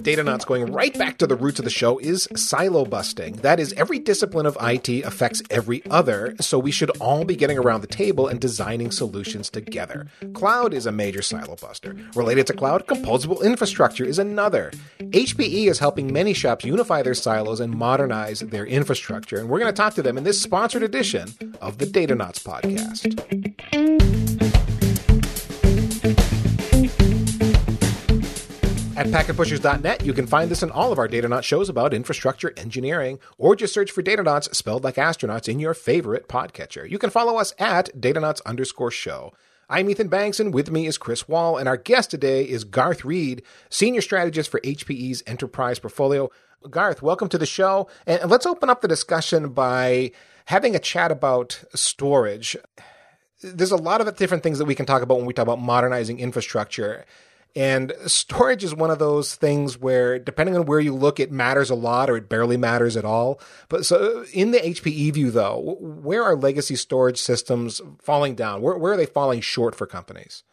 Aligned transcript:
of 0.00 0.06
Datanauts 0.06 0.46
going 0.46 0.72
right 0.72 0.96
back 0.98 1.18
to 1.18 1.26
the 1.26 1.36
roots 1.36 1.58
of 1.58 1.64
the 1.64 1.70
show 1.70 1.98
is 1.98 2.28
silo 2.34 2.84
busting. 2.84 3.36
That 3.36 3.60
is, 3.60 3.72
every 3.74 3.98
discipline 3.98 4.46
of 4.46 4.56
IT 4.60 4.88
affects 5.04 5.42
every 5.50 5.82
other, 5.90 6.34
so 6.40 6.58
we 6.58 6.70
should 6.70 6.90
all 6.98 7.24
be 7.24 7.36
getting 7.36 7.58
around 7.58 7.82
the 7.82 7.86
table 7.86 8.26
and 8.26 8.40
designing 8.40 8.90
solutions 8.90 9.50
together. 9.50 10.06
Cloud 10.32 10.72
is 10.72 10.86
a 10.86 10.92
major 10.92 11.22
silo 11.22 11.56
buster. 11.56 11.94
Related 12.14 12.46
to 12.46 12.54
cloud, 12.54 12.86
composable 12.86 13.44
infrastructure 13.44 14.04
is 14.04 14.18
another. 14.18 14.70
HPE 15.00 15.68
is 15.68 15.78
helping 15.78 16.12
many 16.12 16.32
shops 16.32 16.64
unify 16.64 17.02
their 17.02 17.14
silos 17.14 17.60
and 17.60 17.74
modernize 17.74 18.40
their 18.40 18.66
infrastructure, 18.66 19.38
and 19.38 19.48
we're 19.48 19.60
going 19.60 19.72
to 19.72 19.76
talk 19.76 19.94
to 19.94 20.02
them 20.02 20.16
in 20.16 20.24
this 20.24 20.40
sponsored 20.40 20.82
edition 20.82 21.34
of 21.60 21.78
the 21.78 21.86
Datanauts 21.86 22.42
podcast. 22.42 23.79
At 29.00 29.06
packetpushers.net, 29.06 30.04
you 30.04 30.12
can 30.12 30.26
find 30.26 30.50
this 30.50 30.62
and 30.62 30.70
all 30.70 30.92
of 30.92 30.98
our 30.98 31.08
Datanauts 31.08 31.44
shows 31.44 31.70
about 31.70 31.94
infrastructure 31.94 32.52
engineering, 32.58 33.18
or 33.38 33.56
just 33.56 33.72
search 33.72 33.90
for 33.90 34.02
Datanauts 34.02 34.54
spelled 34.54 34.84
like 34.84 34.96
astronauts 34.96 35.48
in 35.48 35.58
your 35.58 35.72
favorite 35.72 36.28
podcatcher. 36.28 36.86
You 36.86 36.98
can 36.98 37.08
follow 37.08 37.38
us 37.38 37.54
at 37.58 37.88
Datanauts 37.98 38.42
underscore 38.44 38.90
show. 38.90 39.32
I'm 39.70 39.88
Ethan 39.88 40.08
Banks, 40.08 40.38
and 40.38 40.52
with 40.52 40.70
me 40.70 40.86
is 40.86 40.98
Chris 40.98 41.26
Wahl, 41.26 41.56
and 41.56 41.66
our 41.66 41.78
guest 41.78 42.10
today 42.10 42.44
is 42.44 42.64
Garth 42.64 43.02
Reid, 43.02 43.42
Senior 43.70 44.02
Strategist 44.02 44.50
for 44.50 44.60
HPE's 44.60 45.22
Enterprise 45.26 45.78
Portfolio. 45.78 46.28
Garth, 46.68 47.00
welcome 47.00 47.30
to 47.30 47.38
the 47.38 47.46
show, 47.46 47.88
and 48.06 48.30
let's 48.30 48.44
open 48.44 48.68
up 48.68 48.82
the 48.82 48.88
discussion 48.88 49.48
by 49.54 50.10
having 50.44 50.76
a 50.76 50.78
chat 50.78 51.10
about 51.10 51.64
storage. 51.74 52.54
There's 53.42 53.72
a 53.72 53.76
lot 53.76 54.02
of 54.02 54.16
different 54.18 54.42
things 54.42 54.58
that 54.58 54.66
we 54.66 54.74
can 54.74 54.84
talk 54.84 55.00
about 55.00 55.16
when 55.16 55.26
we 55.26 55.32
talk 55.32 55.44
about 55.44 55.58
modernizing 55.58 56.20
infrastructure. 56.20 57.06
And 57.56 57.92
storage 58.06 58.62
is 58.62 58.74
one 58.74 58.90
of 58.90 58.98
those 58.98 59.34
things 59.34 59.76
where, 59.76 60.18
depending 60.18 60.56
on 60.56 60.66
where 60.66 60.78
you 60.78 60.94
look, 60.94 61.18
it 61.18 61.32
matters 61.32 61.68
a 61.68 61.74
lot 61.74 62.08
or 62.08 62.16
it 62.16 62.28
barely 62.28 62.56
matters 62.56 62.96
at 62.96 63.04
all. 63.04 63.40
But 63.68 63.84
so, 63.84 64.24
in 64.32 64.52
the 64.52 64.58
HPE 64.58 65.14
view, 65.14 65.30
though, 65.30 65.76
where 65.80 66.22
are 66.22 66.36
legacy 66.36 66.76
storage 66.76 67.18
systems 67.18 67.80
falling 68.00 68.36
down? 68.36 68.62
Where, 68.62 68.76
where 68.78 68.92
are 68.92 68.96
they 68.96 69.06
falling 69.06 69.40
short 69.40 69.74
for 69.74 69.86
companies? 69.86 70.44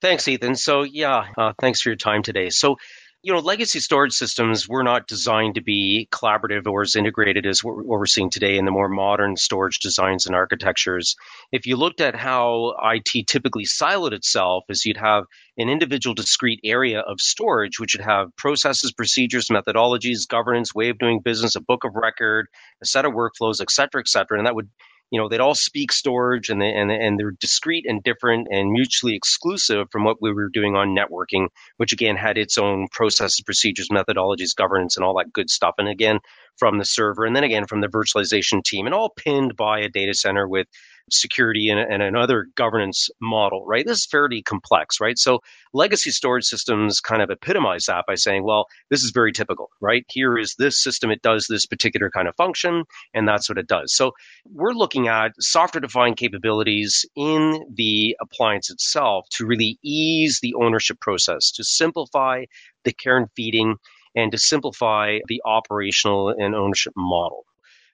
Thanks, 0.00 0.28
Ethan. 0.28 0.54
So, 0.54 0.82
yeah, 0.82 1.26
uh, 1.36 1.52
thanks 1.60 1.80
for 1.80 1.90
your 1.90 1.96
time 1.96 2.22
today. 2.22 2.50
So, 2.50 2.78
you 3.22 3.32
know, 3.32 3.40
legacy 3.40 3.80
storage 3.80 4.12
systems 4.12 4.68
were 4.68 4.84
not 4.84 5.08
designed 5.08 5.56
to 5.56 5.60
be 5.60 6.08
collaborative 6.12 6.66
or 6.66 6.82
as 6.82 6.94
integrated 6.94 7.46
as 7.46 7.64
what 7.64 7.84
we're 7.84 8.06
seeing 8.06 8.30
today 8.30 8.56
in 8.56 8.64
the 8.64 8.70
more 8.70 8.88
modern 8.88 9.36
storage 9.36 9.80
designs 9.80 10.24
and 10.26 10.36
architectures. 10.36 11.16
If 11.50 11.66
you 11.66 11.76
looked 11.76 12.00
at 12.00 12.14
how 12.14 12.74
IT 12.80 13.26
typically 13.26 13.64
siloed 13.64 14.12
itself, 14.12 14.64
is 14.68 14.84
you'd 14.84 14.98
have 14.98 15.24
an 15.56 15.68
individual 15.68 16.14
discrete 16.14 16.60
area 16.62 17.00
of 17.00 17.20
storage, 17.20 17.80
which 17.80 17.96
would 17.96 18.04
have 18.04 18.28
processes, 18.36 18.92
procedures, 18.92 19.48
methodologies, 19.48 20.28
governance, 20.28 20.72
way 20.72 20.88
of 20.88 20.98
doing 20.98 21.20
business, 21.20 21.56
a 21.56 21.60
book 21.60 21.82
of 21.82 21.96
record, 21.96 22.46
a 22.82 22.86
set 22.86 23.04
of 23.04 23.12
workflows, 23.12 23.60
et 23.60 23.70
cetera, 23.70 24.00
et 24.00 24.08
cetera. 24.08 24.38
And 24.38 24.46
that 24.46 24.54
would 24.54 24.70
you 25.10 25.18
know, 25.20 25.28
they'd 25.28 25.40
all 25.40 25.54
speak 25.54 25.92
storage 25.92 26.48
and 26.50 26.60
they, 26.60 26.72
and 26.72 26.90
and 26.90 27.18
they're 27.18 27.30
discrete 27.30 27.86
and 27.88 28.02
different 28.02 28.48
and 28.50 28.70
mutually 28.70 29.14
exclusive 29.14 29.88
from 29.90 30.04
what 30.04 30.20
we 30.20 30.32
were 30.32 30.48
doing 30.48 30.76
on 30.76 30.94
networking, 30.94 31.48
which 31.78 31.92
again 31.92 32.16
had 32.16 32.36
its 32.36 32.58
own 32.58 32.88
processes, 32.90 33.40
procedures, 33.44 33.88
methodologies, 33.88 34.54
governance, 34.54 34.96
and 34.96 35.04
all 35.04 35.16
that 35.16 35.32
good 35.32 35.48
stuff. 35.48 35.74
And 35.78 35.88
again, 35.88 36.18
from 36.56 36.78
the 36.78 36.84
server, 36.84 37.24
and 37.24 37.34
then 37.34 37.44
again 37.44 37.66
from 37.66 37.80
the 37.80 37.88
virtualization 37.88 38.62
team, 38.62 38.86
and 38.86 38.94
all 38.94 39.10
pinned 39.10 39.56
by 39.56 39.80
a 39.80 39.88
data 39.88 40.14
center 40.14 40.46
with 40.46 40.66
security 41.12 41.68
and, 41.68 41.80
and 41.80 42.02
another 42.02 42.46
governance 42.54 43.08
model, 43.20 43.64
right? 43.66 43.86
This 43.86 43.98
is 43.98 44.06
fairly 44.06 44.42
complex, 44.42 45.00
right? 45.00 45.18
So 45.18 45.40
legacy 45.72 46.10
storage 46.10 46.44
systems 46.44 47.00
kind 47.00 47.22
of 47.22 47.30
epitomize 47.30 47.86
that 47.86 48.04
by 48.06 48.14
saying, 48.14 48.44
well, 48.44 48.66
this 48.90 49.02
is 49.02 49.10
very 49.10 49.32
typical, 49.32 49.70
right? 49.80 50.04
Here 50.08 50.38
is 50.38 50.54
this 50.58 50.82
system, 50.82 51.10
it 51.10 51.22
does 51.22 51.46
this 51.48 51.66
particular 51.66 52.10
kind 52.10 52.28
of 52.28 52.36
function, 52.36 52.84
and 53.14 53.26
that's 53.26 53.48
what 53.48 53.58
it 53.58 53.66
does. 53.66 53.94
So 53.94 54.12
we're 54.52 54.72
looking 54.72 55.08
at 55.08 55.32
software 55.40 55.80
defined 55.80 56.16
capabilities 56.16 57.04
in 57.16 57.64
the 57.74 58.16
appliance 58.20 58.70
itself 58.70 59.26
to 59.32 59.46
really 59.46 59.78
ease 59.82 60.40
the 60.40 60.54
ownership 60.54 61.00
process, 61.00 61.50
to 61.52 61.64
simplify 61.64 62.44
the 62.84 62.92
care 62.92 63.16
and 63.16 63.28
feeding, 63.36 63.76
and 64.14 64.32
to 64.32 64.38
simplify 64.38 65.18
the 65.28 65.42
operational 65.44 66.30
and 66.30 66.54
ownership 66.54 66.92
model. 66.96 67.44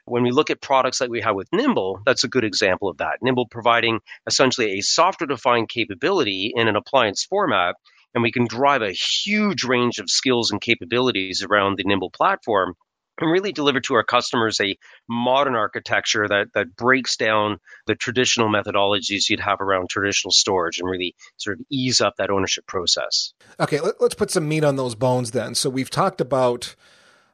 When 0.06 0.22
we 0.22 0.31
look 0.31 0.50
at 0.50 0.60
products 0.60 1.00
like 1.00 1.10
we 1.10 1.22
have 1.22 1.34
with 1.34 1.48
Nimble, 1.53 2.00
that's 2.04 2.25
a 2.25 2.28
good 2.28 2.44
example 2.44 2.88
of 2.88 2.98
that. 2.98 3.19
Nimble 3.22 3.47
providing 3.48 4.00
essentially 4.26 4.78
a 4.78 4.82
software 4.82 5.26
defined 5.26 5.69
capability 5.69 6.53
in 6.54 6.69
an 6.69 6.76
appliance 6.76 7.25
format, 7.25 7.76
and 8.14 8.22
we 8.22 8.31
can 8.31 8.47
drive 8.47 8.82
a 8.82 8.93
huge 8.93 9.64
range 9.64 9.98
of 9.98 10.10
skills 10.10 10.50
and 10.50 10.60
capabilities 10.60 11.43
around 11.43 11.78
the 11.78 11.84
Nimble 11.84 12.10
platform 12.10 12.75
and 13.19 13.31
really 13.31 13.53
deliver 13.53 13.81
to 13.81 13.94
our 13.94 14.04
customers 14.04 14.60
a 14.60 14.76
modern 15.09 15.54
architecture 15.54 16.26
that, 16.28 16.48
that 16.54 16.76
breaks 16.76 17.16
down 17.16 17.59
the 17.87 17.94
traditional 17.94 18.48
methodologies 18.48 19.28
you'd 19.28 19.41
have 19.41 19.60
around 19.60 19.88
traditional 19.88 20.32
storage 20.32 20.78
and 20.78 20.91
really 20.91 21.14
sort 21.37 21.59
of 21.59 21.66
ease 21.70 22.00
up 22.00 22.14
that 22.19 22.31
ownership 22.31 22.66
process. 22.66 23.32
Okay, 23.60 23.81
let, 23.81 24.00
us 24.00 24.14
put 24.14 24.31
some 24.31 24.48
meat 24.48 24.64
on 24.64 24.76
those 24.76 24.94
bones 24.94 25.31
then. 25.31 25.54
So 25.54 25.70
we've 25.70 25.91
talked 25.91 26.20
about 26.20 26.75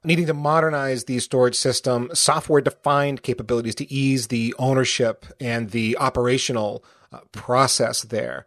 needing 0.05 0.27
to 0.27 0.35
modernize 0.35 1.05
the 1.05 1.19
storage 1.19 1.57
system, 1.57 2.11
software 2.15 2.61
defined 2.61 3.23
capabilities 3.23 3.75
to 3.77 3.93
ease 3.93 4.29
the 4.29 4.55
ownership 4.59 5.27
and 5.39 5.71
the 5.71 5.97
operational 5.99 6.85
uh, 7.13 7.19
process 7.33 8.03
there. 8.03 8.47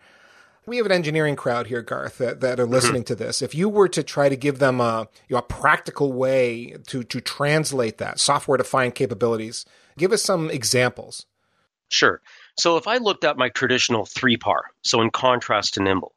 We 0.66 0.78
have 0.78 0.86
an 0.86 0.94
engineering 0.94 1.36
crowd 1.36 1.68
here, 1.68 1.82
Garth, 1.82 2.20
that, 2.20 2.40
that 2.40 2.60
are 2.60 2.66
listening 2.66 3.02
mm-hmm. 3.02 3.08
to 3.08 3.16
this. 3.16 3.42
If 3.42 3.54
you 3.54 3.68
were 3.68 3.90
to 3.90 4.02
try 4.02 4.30
to 4.30 4.38
give 4.38 4.60
them 4.60 4.80
a, 4.80 5.10
you 5.28 5.34
know, 5.34 5.40
a 5.40 5.44
practical 5.44 6.14
way 6.14 6.78
to, 6.88 7.04
to 7.04 7.20
translate 7.20 7.98
that 7.98 8.20
software 8.20 8.58
defined 8.58 8.96
capabilities, 8.96 9.66
give 9.98 10.14
us 10.14 10.24
some 10.24 10.50
examples. 10.50 11.26
Sure. 11.90 12.22
So 12.58 12.78
if 12.78 12.88
I 12.88 12.98
looked 12.98 13.26
at 13.26 13.38
my 13.38 13.50
traditional 13.50 14.06
3PAR, 14.06 14.62
so 14.84 15.02
in 15.02 15.12
contrast 15.12 15.74
to 15.74 15.84
Nimble, 15.84 16.14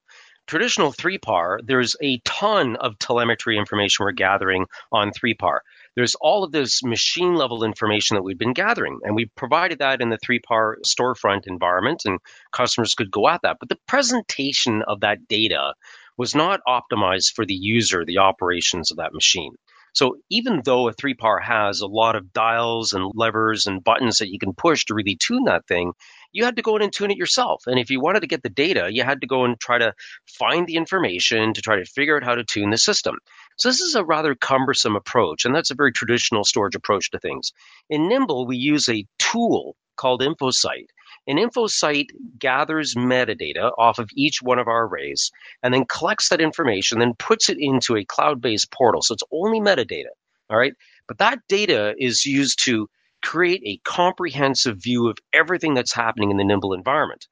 traditional 0.47 0.93
3PAR, 0.93 1.61
there's 1.65 1.97
a 2.03 2.19
ton 2.25 2.77
of 2.77 2.99
telemetry 2.99 3.59
information 3.59 4.05
we're 4.05 4.13
gathering 4.13 4.67
on 4.93 5.11
3PAR. 5.11 5.59
There's 5.95 6.15
all 6.21 6.45
of 6.45 6.53
this 6.53 6.83
machine 6.83 7.35
level 7.35 7.65
information 7.65 8.15
that 8.15 8.23
we've 8.23 8.39
been 8.39 8.53
gathering, 8.53 8.99
and 9.03 9.17
we 9.17 9.27
provided 9.37 9.79
that 9.81 10.01
in 10.01 10.11
the 10.11 10.19
3PAR 10.19 10.77
storefront 10.87 11.47
environment, 11.47 12.03
and 12.05 12.19
customers 12.53 12.95
could 12.95 13.11
go 13.11 13.29
at 13.29 13.43
that. 13.43 13.57
But 13.59 13.69
the 13.69 13.79
presentation 13.87 14.83
of 14.87 15.01
that 15.01 15.27
data 15.29 15.75
was 16.17 16.35
not 16.35 16.61
optimized 16.69 17.35
for 17.35 17.45
the 17.45 17.55
user, 17.55 18.05
the 18.05 18.19
operations 18.19 18.91
of 18.91 18.99
that 18.99 19.15
machine. 19.15 19.55
So 19.93 20.19
even 20.29 20.61
though 20.63 20.89
a 20.89 20.95
3PAR 20.95 21.43
has 21.43 21.81
a 21.81 21.87
lot 21.87 22.17
of 22.17 22.35
dials 22.35 22.93
and 22.93 23.11
levers 23.15 23.67
and 23.67 23.83
buttons 23.83 24.19
that 24.19 24.31
you 24.31 24.39
can 24.39 24.53
push 24.53 24.85
to 24.85 24.95
really 24.95 25.17
tune 25.17 25.45
that 25.45 25.67
thing, 25.67 25.93
you 26.33 26.45
had 26.45 26.57
to 26.57 26.63
go 26.63 26.77
in 26.77 26.83
and 26.83 26.93
tune 26.93 27.11
it 27.11 27.17
yourself. 27.17 27.65
And 27.67 27.79
if 27.79 27.91
you 27.91 28.01
wanted 28.01 28.21
to 28.21 28.27
get 28.27 28.43
the 28.43 28.49
data, 28.49 28.89
you 28.91 29.03
had 29.03 29.21
to 29.21 29.27
go 29.27 29.45
and 29.45 29.59
try 29.59 29.79
to 29.79 29.95
find 30.39 30.67
the 30.67 30.77
information 30.77 31.55
to 31.55 31.63
try 31.63 31.77
to 31.77 31.85
figure 31.85 32.17
out 32.17 32.25
how 32.25 32.35
to 32.35 32.45
tune 32.45 32.71
the 32.71 32.79
system. 32.79 33.17
So 33.57 33.69
this 33.69 33.81
is 33.81 33.95
a 33.95 34.05
rather 34.05 34.35
cumbersome 34.35 34.97
approach, 34.97 35.45
and 35.45 35.55
that's 35.55 35.71
a 35.71 35.77
very 35.77 35.93
traditional 35.93 36.45
storage 36.45 36.75
approach 36.75 37.11
to 37.11 37.19
things. 37.19 37.53
In 37.89 38.09
Nimble, 38.09 38.47
we 38.47 38.57
use 38.57 38.89
a 38.89 39.07
tool 39.19 39.77
called 39.97 40.21
InfoSight. 40.21 40.89
An 41.27 41.39
InfoSight 41.39 42.07
gathers 42.39 42.95
metadata 42.95 43.73
off 43.77 43.99
of 43.99 44.11
each 44.15 44.41
one 44.43 44.59
of 44.59 44.69
our 44.69 44.87
arrays 44.87 45.33
and 45.63 45.75
then 45.75 45.85
collects 45.87 46.29
that 46.29 46.41
information, 46.41 46.99
then 46.99 47.15
puts 47.15 47.49
it 47.49 47.57
into 47.59 47.97
a 47.97 48.05
cloud 48.05 48.41
based 48.41 48.71
portal. 48.71 49.03
So 49.03 49.15
it's 49.15 49.25
only 49.33 49.61
metadata. 49.61 50.13
All 50.49 50.57
right. 50.57 50.75
But 51.09 51.19
that 51.19 51.41
data 51.49 51.95
is 51.99 52.25
used 52.25 52.65
to 52.65 52.89
create 53.27 53.63
a 53.67 53.81
comprehensive 53.85 54.79
view 54.81 55.09
of 55.09 55.19
everything 55.33 55.75
that's 55.75 55.93
happening 55.93 56.31
in 56.31 56.37
the 56.37 56.45
Nimble 56.45 56.73
environment, 56.73 57.27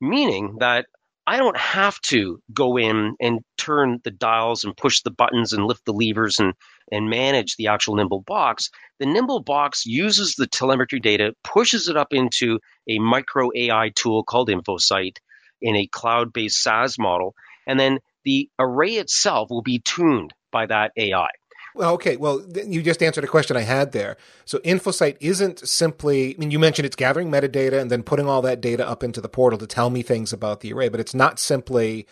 meaning 0.00 0.56
that 0.60 0.86
I 1.26 1.36
don't 1.36 1.56
have 1.56 2.00
to 2.02 2.40
go 2.52 2.78
in 2.78 3.14
and 3.20 3.40
turn 3.58 4.00
the 4.04 4.10
dials 4.10 4.64
and 4.64 4.76
push 4.76 5.02
the 5.02 5.10
buttons 5.10 5.52
and 5.52 5.66
lift 5.66 5.84
the 5.84 5.92
levers 5.92 6.38
and, 6.38 6.54
and 6.90 7.10
manage 7.10 7.56
the 7.56 7.68
actual 7.68 7.94
Nimble 7.96 8.22
box. 8.22 8.70
The 9.00 9.06
Nimble 9.06 9.42
box 9.42 9.84
uses 9.84 10.34
the 10.34 10.46
telemetry 10.46 10.98
data, 10.98 11.34
pushes 11.44 11.88
it 11.88 11.96
up 11.96 12.14
into 12.14 12.58
a 12.88 12.98
micro 12.98 13.50
AI 13.54 13.90
tool 13.94 14.24
called 14.24 14.48
InfoSight 14.48 15.18
in 15.60 15.76
a 15.76 15.86
cloud 15.86 16.32
based 16.32 16.62
SaaS 16.62 16.98
model, 16.98 17.34
and 17.66 17.78
then 17.78 17.98
the 18.24 18.48
array 18.58 18.92
itself 18.92 19.50
will 19.50 19.62
be 19.62 19.78
tuned 19.78 20.32
by 20.50 20.64
that 20.66 20.92
AI. 20.96 21.28
Well, 21.74 21.94
okay. 21.94 22.16
Well, 22.16 22.44
you 22.66 22.82
just 22.82 23.02
answered 23.02 23.24
a 23.24 23.28
question 23.28 23.56
I 23.56 23.62
had 23.62 23.90
there. 23.92 24.16
So 24.44 24.58
InfoSight 24.58 25.16
isn't 25.20 25.68
simply, 25.68 26.34
I 26.34 26.38
mean, 26.38 26.52
you 26.52 26.58
mentioned 26.60 26.86
it's 26.86 26.96
gathering 26.96 27.30
metadata 27.30 27.80
and 27.80 27.90
then 27.90 28.04
putting 28.04 28.28
all 28.28 28.42
that 28.42 28.60
data 28.60 28.88
up 28.88 29.02
into 29.02 29.20
the 29.20 29.28
portal 29.28 29.58
to 29.58 29.66
tell 29.66 29.90
me 29.90 30.02
things 30.02 30.32
about 30.32 30.60
the 30.60 30.72
array, 30.72 30.88
but 30.88 31.00
it's 31.00 31.14
not 31.14 31.40
simply 31.40 32.06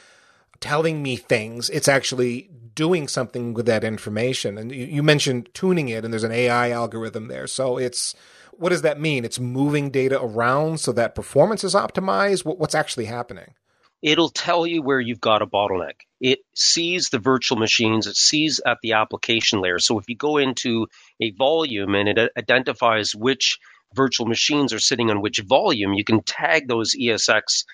telling 0.61 1.03
me 1.03 1.14
things. 1.14 1.70
It's 1.70 1.88
actually 1.88 2.50
doing 2.75 3.06
something 3.06 3.55
with 3.55 3.67
that 3.67 3.85
information. 3.85 4.59
And 4.59 4.73
you, 4.73 4.87
you 4.87 5.03
mentioned 5.03 5.49
tuning 5.55 5.88
it 5.88 6.05
and 6.05 6.12
there's 6.12 6.25
an 6.25 6.32
AI 6.32 6.70
algorithm 6.70 7.29
there. 7.29 7.47
So 7.47 7.79
it's, 7.79 8.17
what 8.53 8.70
does 8.70 8.82
that 8.82 9.00
mean? 9.00 9.25
It's 9.25 9.38
moving 9.38 9.91
data 9.91 10.20
around 10.20 10.81
so 10.81 10.91
that 10.93 11.14
performance 11.14 11.62
is 11.62 11.75
optimized. 11.75 12.44
What, 12.44 12.59
what's 12.59 12.75
actually 12.75 13.05
happening? 13.05 13.55
It'll 14.00 14.31
tell 14.31 14.67
you 14.67 14.82
where 14.82 14.99
you've 15.00 15.20
got 15.20 15.43
a 15.43 15.47
bottleneck 15.47 16.00
it 16.22 16.38
sees 16.54 17.08
the 17.08 17.19
virtual 17.19 17.58
machines, 17.58 18.06
it 18.06 18.16
sees 18.16 18.60
at 18.64 18.78
the 18.80 18.92
application 18.92 19.60
layer. 19.60 19.80
So 19.80 19.98
if 19.98 20.04
you 20.08 20.16
go 20.16 20.38
into 20.38 20.86
a 21.20 21.32
volume 21.32 21.96
and 21.96 22.08
it 22.08 22.30
identifies 22.38 23.12
which 23.12 23.58
virtual 23.92 24.26
machines 24.26 24.72
are 24.72 24.78
sitting 24.78 25.10
on 25.10 25.20
which 25.20 25.40
volume, 25.40 25.94
you 25.94 26.04
can 26.04 26.22
tag 26.22 26.69
those 26.69 26.94
ESX 26.94 27.64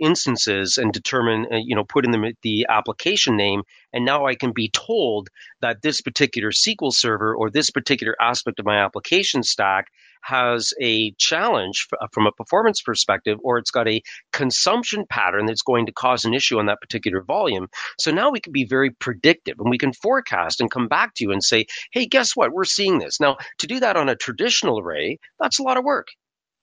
instances 0.00 0.78
and 0.78 0.90
determine, 0.90 1.46
uh, 1.52 1.56
you 1.62 1.76
know, 1.76 1.84
put 1.84 2.06
in 2.06 2.10
the, 2.10 2.32
the 2.42 2.66
application 2.70 3.36
name. 3.36 3.62
And 3.92 4.06
now 4.06 4.24
I 4.26 4.36
can 4.36 4.52
be 4.52 4.70
told 4.70 5.28
that 5.60 5.82
this 5.82 6.00
particular 6.00 6.50
SQL 6.50 6.94
server 6.94 7.34
or 7.34 7.50
this 7.50 7.68
particular 7.70 8.16
aspect 8.18 8.58
of 8.58 8.64
my 8.64 8.82
application 8.82 9.42
stack 9.42 9.88
has 10.22 10.72
a 10.80 11.12
challenge 11.12 11.88
uh, 12.00 12.06
from 12.12 12.26
a 12.26 12.32
performance 12.32 12.82
perspective, 12.82 13.38
or 13.42 13.58
it's 13.58 13.70
got 13.70 13.88
a 13.88 14.02
consumption 14.32 15.04
pattern 15.08 15.46
that's 15.46 15.62
going 15.62 15.86
to 15.86 15.92
cause 15.92 16.24
an 16.24 16.34
issue 16.34 16.58
on 16.58 16.66
that 16.66 16.80
particular 16.80 17.22
volume. 17.22 17.68
So 17.98 18.10
now 18.10 18.30
we 18.30 18.40
can 18.40 18.52
be 18.52 18.64
very 18.64 18.90
predictive 18.90 19.56
and 19.58 19.70
we 19.70 19.78
can 19.78 19.92
forecast 19.92 20.60
and 20.60 20.70
come 20.70 20.88
back 20.88 21.14
to 21.14 21.24
you 21.24 21.32
and 21.32 21.42
say, 21.42 21.66
hey, 21.92 22.06
guess 22.06 22.36
what? 22.36 22.52
We're 22.52 22.64
seeing 22.64 22.98
this. 22.98 23.20
Now, 23.20 23.36
to 23.58 23.66
do 23.66 23.80
that 23.80 23.96
on 23.96 24.08
a 24.08 24.16
traditional 24.16 24.78
array, 24.78 25.18
that's 25.40 25.58
a 25.58 25.62
lot 25.62 25.76
of 25.76 25.84
work. 25.84 26.08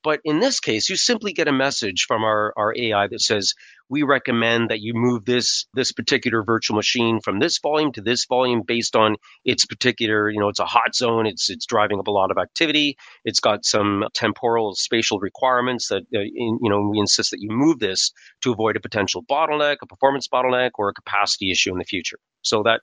But 0.05 0.19
in 0.23 0.39
this 0.39 0.59
case, 0.59 0.87
you 0.87 0.97
simply 0.97 1.33
get 1.33 1.47
a 1.47 1.51
message 1.51 2.05
from 2.07 2.23
our, 2.23 2.53
our 2.55 2.75
AI 2.77 3.07
that 3.07 3.21
says, 3.21 3.55
we 3.89 4.03
recommend 4.03 4.69
that 4.69 4.79
you 4.79 4.93
move 4.93 5.25
this 5.25 5.65
this 5.73 5.91
particular 5.93 6.43
virtual 6.43 6.75
machine 6.75 7.21
from 7.21 7.39
this 7.39 7.57
volume 7.57 7.91
to 7.93 8.01
this 8.01 8.25
volume 8.25 8.61
based 8.61 8.95
on 8.95 9.15
its 9.43 9.65
particular, 9.65 10.29
you 10.29 10.39
know, 10.39 10.49
it's 10.49 10.59
a 10.59 10.65
hot 10.65 10.93
zone, 10.93 11.25
it's 11.25 11.49
it's 11.49 11.65
driving 11.65 11.97
up 11.97 12.05
a 12.05 12.11
lot 12.11 12.29
of 12.29 12.37
activity, 12.37 12.97
it's 13.23 13.39
got 13.39 13.65
some 13.65 14.05
temporal 14.13 14.75
spatial 14.75 15.17
requirements 15.19 15.87
that 15.87 16.03
uh, 16.15 16.19
in, 16.19 16.59
you 16.61 16.69
know, 16.69 16.87
we 16.91 16.99
insist 16.99 17.31
that 17.31 17.41
you 17.41 17.49
move 17.49 17.79
this 17.79 18.11
to 18.41 18.51
avoid 18.51 18.75
a 18.75 18.79
potential 18.79 19.23
bottleneck, 19.23 19.77
a 19.81 19.87
performance 19.87 20.27
bottleneck 20.27 20.71
or 20.75 20.89
a 20.89 20.93
capacity 20.93 21.49
issue 21.49 21.71
in 21.71 21.79
the 21.79 21.83
future. 21.83 22.19
So 22.43 22.61
that 22.63 22.81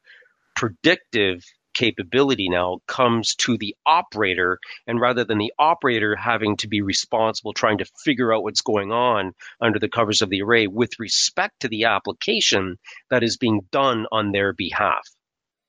predictive 0.56 1.44
capability 1.74 2.48
now 2.48 2.78
comes 2.86 3.34
to 3.34 3.56
the 3.56 3.74
operator 3.86 4.58
and 4.86 5.00
rather 5.00 5.24
than 5.24 5.38
the 5.38 5.52
operator 5.58 6.16
having 6.16 6.56
to 6.56 6.68
be 6.68 6.82
responsible 6.82 7.52
trying 7.52 7.78
to 7.78 7.86
figure 8.04 8.32
out 8.32 8.42
what's 8.42 8.60
going 8.60 8.92
on 8.92 9.32
under 9.60 9.78
the 9.78 9.88
covers 9.88 10.22
of 10.22 10.30
the 10.30 10.42
array 10.42 10.66
with 10.66 10.98
respect 10.98 11.60
to 11.60 11.68
the 11.68 11.84
application 11.84 12.78
that 13.10 13.22
is 13.22 13.36
being 13.36 13.60
done 13.70 14.06
on 14.12 14.32
their 14.32 14.52
behalf. 14.52 15.08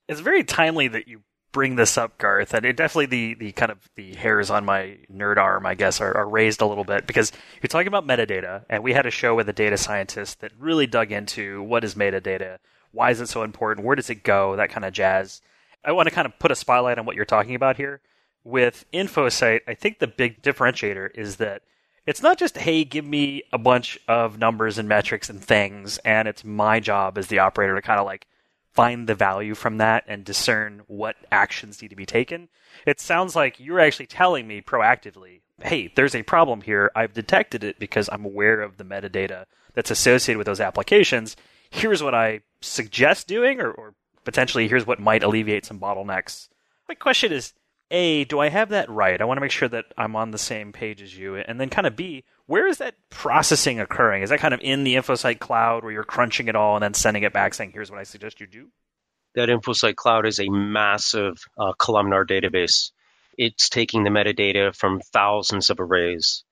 It's 0.07 0.19
very 0.19 0.43
timely 0.43 0.87
that 0.89 1.07
you 1.07 1.21
bring 1.53 1.75
this 1.75 1.97
up 1.97 2.17
garth 2.17 2.53
and 2.53 2.65
it 2.65 2.75
definitely 2.75 3.05
the, 3.05 3.35
the 3.35 3.51
kind 3.51 3.71
of 3.71 3.77
the 3.95 4.15
hairs 4.15 4.49
on 4.49 4.65
my 4.65 4.97
nerd 5.09 5.37
arm 5.37 5.67
i 5.67 5.75
guess 5.75 6.01
are, 6.01 6.17
are 6.17 6.27
raised 6.27 6.61
a 6.61 6.65
little 6.65 6.83
bit 6.83 7.05
because 7.05 7.31
you're 7.61 7.67
talking 7.67 7.87
about 7.87 8.07
metadata 8.07 8.65
and 8.71 8.83
we 8.83 8.91
had 8.91 9.05
a 9.05 9.11
show 9.11 9.35
with 9.35 9.47
a 9.47 9.53
data 9.53 9.77
scientist 9.77 10.41
that 10.41 10.51
really 10.57 10.87
dug 10.87 11.11
into 11.11 11.61
what 11.61 11.83
is 11.83 11.93
metadata 11.93 12.57
why 12.91 13.11
is 13.11 13.21
it 13.21 13.29
so 13.29 13.43
important 13.43 13.85
where 13.85 13.95
does 13.95 14.09
it 14.09 14.23
go 14.23 14.55
that 14.55 14.71
kind 14.71 14.83
of 14.83 14.91
jazz 14.91 15.41
I 15.83 15.91
want 15.91 16.07
to 16.07 16.15
kind 16.15 16.25
of 16.25 16.37
put 16.39 16.51
a 16.51 16.55
spotlight 16.55 16.97
on 16.97 17.05
what 17.05 17.15
you're 17.15 17.25
talking 17.25 17.55
about 17.55 17.77
here. 17.77 18.01
With 18.43 18.85
InfoSight, 18.93 19.61
I 19.67 19.73
think 19.73 19.99
the 19.99 20.07
big 20.07 20.41
differentiator 20.41 21.15
is 21.15 21.37
that 21.37 21.61
it's 22.05 22.21
not 22.21 22.37
just, 22.37 22.57
hey, 22.57 22.83
give 22.83 23.05
me 23.05 23.43
a 23.53 23.57
bunch 23.57 23.97
of 24.07 24.37
numbers 24.37 24.77
and 24.77 24.89
metrics 24.89 25.29
and 25.29 25.41
things, 25.41 25.97
and 25.99 26.27
it's 26.27 26.43
my 26.43 26.79
job 26.81 27.17
as 27.17 27.27
the 27.27 27.39
operator 27.39 27.75
to 27.75 27.81
kind 27.81 27.99
of 27.99 28.05
like 28.05 28.27
find 28.73 29.07
the 29.07 29.15
value 29.15 29.55
from 29.55 29.77
that 29.77 30.03
and 30.07 30.25
discern 30.25 30.81
what 30.87 31.15
actions 31.31 31.81
need 31.81 31.89
to 31.89 31.95
be 31.95 32.05
taken. 32.05 32.49
It 32.85 32.99
sounds 32.99 33.35
like 33.35 33.59
you're 33.59 33.79
actually 33.79 34.07
telling 34.07 34.47
me 34.47 34.61
proactively, 34.61 35.41
hey, 35.61 35.91
there's 35.95 36.15
a 36.15 36.23
problem 36.23 36.61
here. 36.61 36.91
I've 36.95 37.13
detected 37.13 37.63
it 37.63 37.79
because 37.79 38.09
I'm 38.11 38.25
aware 38.25 38.61
of 38.61 38.77
the 38.77 38.83
metadata 38.83 39.45
that's 39.73 39.91
associated 39.91 40.37
with 40.37 40.47
those 40.47 40.59
applications. 40.59 41.37
Here's 41.69 42.03
what 42.03 42.15
I 42.15 42.41
suggest 42.61 43.27
doing 43.27 43.61
or, 43.61 43.71
or 43.71 43.93
potentially 44.23 44.67
here's 44.67 44.87
what 44.87 44.99
might 44.99 45.23
alleviate 45.23 45.65
some 45.65 45.79
bottlenecks. 45.79 46.49
My 46.87 46.95
question 46.95 47.31
is 47.31 47.53
A, 47.91 48.25
do 48.25 48.39
I 48.39 48.49
have 48.49 48.69
that 48.69 48.89
right? 48.89 49.19
I 49.19 49.25
want 49.25 49.37
to 49.37 49.41
make 49.41 49.51
sure 49.51 49.69
that 49.69 49.85
I'm 49.97 50.15
on 50.15 50.31
the 50.31 50.37
same 50.37 50.71
page 50.71 51.01
as 51.01 51.17
you. 51.17 51.35
And 51.35 51.59
then 51.59 51.69
kind 51.69 51.87
of 51.87 51.95
B, 51.95 52.23
where 52.45 52.67
is 52.67 52.77
that 52.79 52.95
processing 53.09 53.79
occurring? 53.79 54.23
Is 54.23 54.29
that 54.29 54.39
kind 54.39 54.53
of 54.53 54.59
in 54.61 54.83
the 54.83 54.95
InfoSight 54.95 55.39
cloud 55.39 55.83
where 55.83 55.91
you're 55.91 56.03
crunching 56.03 56.47
it 56.47 56.55
all 56.55 56.75
and 56.75 56.83
then 56.83 56.93
sending 56.93 57.23
it 57.23 57.33
back 57.33 57.53
saying, 57.53 57.71
here's 57.71 57.91
what 57.91 57.99
I 57.99 58.03
suggest 58.03 58.39
you 58.39 58.47
do? 58.47 58.67
That 59.35 59.49
InfoSight 59.49 59.95
cloud 59.95 60.25
is 60.27 60.39
a 60.39 60.49
massive 60.49 61.37
uh, 61.57 61.73
columnar 61.73 62.25
database. 62.25 62.91
It's 63.37 63.69
taking 63.69 64.03
the 64.03 64.11
metadata 64.11 64.75
from 64.75 64.99
thousands 64.99 65.69
of 65.69 65.79
arrays. 65.79 66.43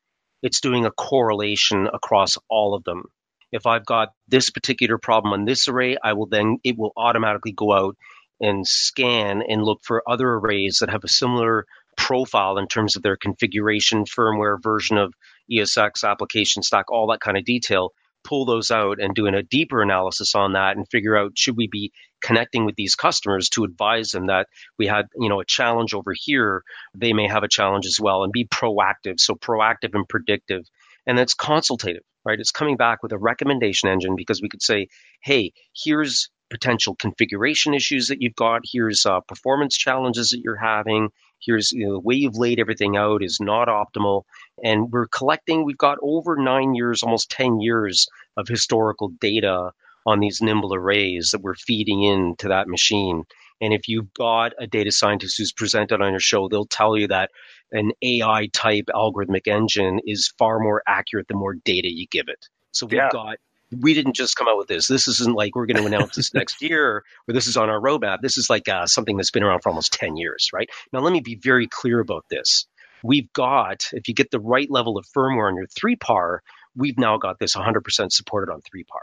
It's 0.41 0.62
doing 0.62 0.85
a 0.85 0.91
correlation 0.91 1.88
across 1.94 2.38
all 2.50 2.73
of 2.73 2.83
them 2.83 3.03
if 3.51 3.65
I've 3.65 3.86
got 3.86 4.09
this 4.27 4.50
particular 4.50 4.98
problem 4.98 5.33
on 5.33 5.45
this 5.45 5.68
array, 5.68 5.98
I 6.01 6.13
will 6.13 6.27
then, 6.27 6.57
it 6.63 6.77
will 6.77 6.94
automatically 6.95 7.51
go 7.51 7.74
out 7.74 7.98
and 8.39 8.65
scan 8.65 9.44
and 9.48 9.63
look 9.63 9.81
for 9.83 10.03
other 10.09 10.27
arrays 10.27 10.80
that 10.80 10.89
have 10.89 11.03
a 11.03 11.09
similar 11.09 11.65
profile 11.98 12.57
in 12.57 12.68
terms 12.68 12.95
of 12.95 13.03
their 13.03 13.18
configuration, 13.18 14.06
firmware 14.06 14.62
version 14.62 14.98
of 14.98 15.13
ESX 15.51 16.03
application 16.03 16.63
stack, 16.63 16.92
all 16.92 17.07
that 17.07 17.19
kind 17.19 17.38
of 17.38 17.45
detail. 17.45 17.92
Pull 18.24 18.45
those 18.45 18.69
out 18.71 19.00
and 19.00 19.15
doing 19.15 19.33
a 19.33 19.44
deeper 19.44 19.81
analysis 19.81 20.36
on 20.36 20.54
that 20.54 20.77
and 20.77 20.88
figure 20.89 21.18
out 21.18 21.38
should 21.38 21.57
we 21.57 21.68
be 21.68 21.92
connecting 22.21 22.65
with 22.65 22.75
these 22.75 22.95
customers 22.95 23.50
to 23.50 23.63
advise 23.63 24.12
them 24.12 24.27
that 24.27 24.47
we 24.77 24.86
had 24.86 25.07
you 25.15 25.27
know 25.27 25.42
a 25.42 25.45
challenge 25.45 25.95
over 25.95 26.13
here 26.15 26.63
they 26.95 27.13
may 27.13 27.27
have 27.27 27.42
a 27.42 27.47
challenge 27.47 27.88
as 27.88 28.00
well 28.00 28.24
and 28.24 28.31
be 28.31 28.45
proactive 28.45 29.19
so 29.19 29.33
proactive 29.33 29.95
and 29.95 30.07
predictive 30.07 30.63
and 31.07 31.19
it's 31.19 31.33
consultative 31.33 32.03
right? 32.25 32.39
It's 32.39 32.51
coming 32.51 32.77
back 32.77 33.01
with 33.03 33.12
a 33.12 33.18
recommendation 33.18 33.89
engine 33.89 34.15
because 34.15 34.42
we 34.42 34.50
could 34.50 34.62
say, 34.62 34.88
hey, 35.24 35.51
here's 35.74 36.30
potential 36.50 36.95
configuration 36.95 37.74
issues 37.74 38.07
that 38.07 38.21
you've 38.21 38.36
got. 38.36 38.62
Here's 38.71 39.06
uh, 39.06 39.21
performance 39.21 39.77
challenges 39.77 40.30
that 40.30 40.42
you're 40.44 40.57
having. 40.57 41.09
Here's 41.39 41.71
you 41.71 41.88
know, 41.88 41.94
the 41.94 42.00
way 42.00 42.15
you've 42.15 42.36
laid 42.36 42.59
everything 42.59 42.98
out 42.98 43.24
is 43.24 43.39
not 43.39 43.68
optimal. 43.68 44.24
And 44.63 44.92
we're 44.92 45.07
collecting, 45.07 45.63
we've 45.65 45.77
got 45.77 45.98
over 46.03 46.36
nine 46.36 46.75
years, 46.75 47.01
almost 47.01 47.31
10 47.31 47.62
years 47.62 48.07
of 48.38 48.47
historical 48.47 49.09
data 49.19 49.71
on 50.06 50.19
these 50.19 50.42
nimble 50.42 50.74
arrays 50.74 51.30
that 51.31 51.42
we're 51.42 51.56
feeding 51.56 52.04
into 52.04 52.47
that 52.50 52.68
machine. 52.68 53.24
And 53.62 53.74
if 53.74 53.88
you've 53.88 54.13
got 54.13 54.54
a 54.59 54.68
data 54.68 54.92
scientist 54.92 55.38
who's 55.38 55.54
presented 55.54 56.01
on 56.01 56.12
your 56.12 56.19
show, 56.19 56.47
they'll 56.47 56.65
tell 56.65 56.97
you 56.97 57.07
that 57.07 57.30
an 57.71 57.91
AI 58.01 58.47
type 58.53 58.85
algorithmic 58.94 59.47
engine 59.47 60.00
is 60.06 60.33
far 60.38 60.59
more 60.59 60.83
accurate 60.88 61.27
the 61.27 61.35
more 61.35 61.53
data 61.53 61.89
you 61.89 62.07
give 62.09 62.27
it. 62.27 62.47
So 62.71 62.85
we've 62.85 62.97
yeah. 62.97 63.09
got 63.12 63.37
we 63.80 63.94
didn't 63.94 64.16
just 64.16 64.35
come 64.35 64.47
out 64.47 64.57
with 64.57 64.68
this. 64.68 64.87
This 64.87 65.07
isn't 65.07 65.35
like 65.35 65.56
we're 65.56 65.66
going 65.66 65.78
to 65.78 65.85
announce 65.85 66.16
this 66.16 66.33
next 66.33 66.61
year 66.69 67.04
or 67.28 67.33
this 67.33 67.47
is 67.47 67.57
on 67.57 67.69
our 67.69 67.80
roadmap. 67.80 68.19
This 68.21 68.37
is 68.37 68.49
like 68.49 68.68
uh, 68.68 68.85
something 68.85 69.16
that's 69.16 69.31
been 69.31 69.44
around 69.44 69.61
for 69.61 69.69
almost 69.69 69.94
10 69.94 70.18
years, 70.18 70.49
right? 70.54 70.69
Now, 70.92 70.99
let 70.99 71.13
me 71.13 71.21
be 71.21 71.35
very 71.35 71.68
clear 71.68 71.99
about 71.99 72.25
this. 72.30 72.66
We've 73.04 73.31
got, 73.33 73.87
if 73.94 74.07
you 74.07 74.13
get 74.13 74.30
the 74.30 74.40
right 74.40 74.69
level 74.69 74.97
of 74.97 75.06
firmware 75.16 75.47
on 75.47 75.56
your 75.56 75.68
3PAR, 75.68 76.40
we've 76.75 76.97
now 76.97 77.18
got 77.18 77.40
this 77.40 77.56
100% 77.56 78.11
supported 78.11 78.51
on 78.51 78.59
3PAR. 78.59 79.01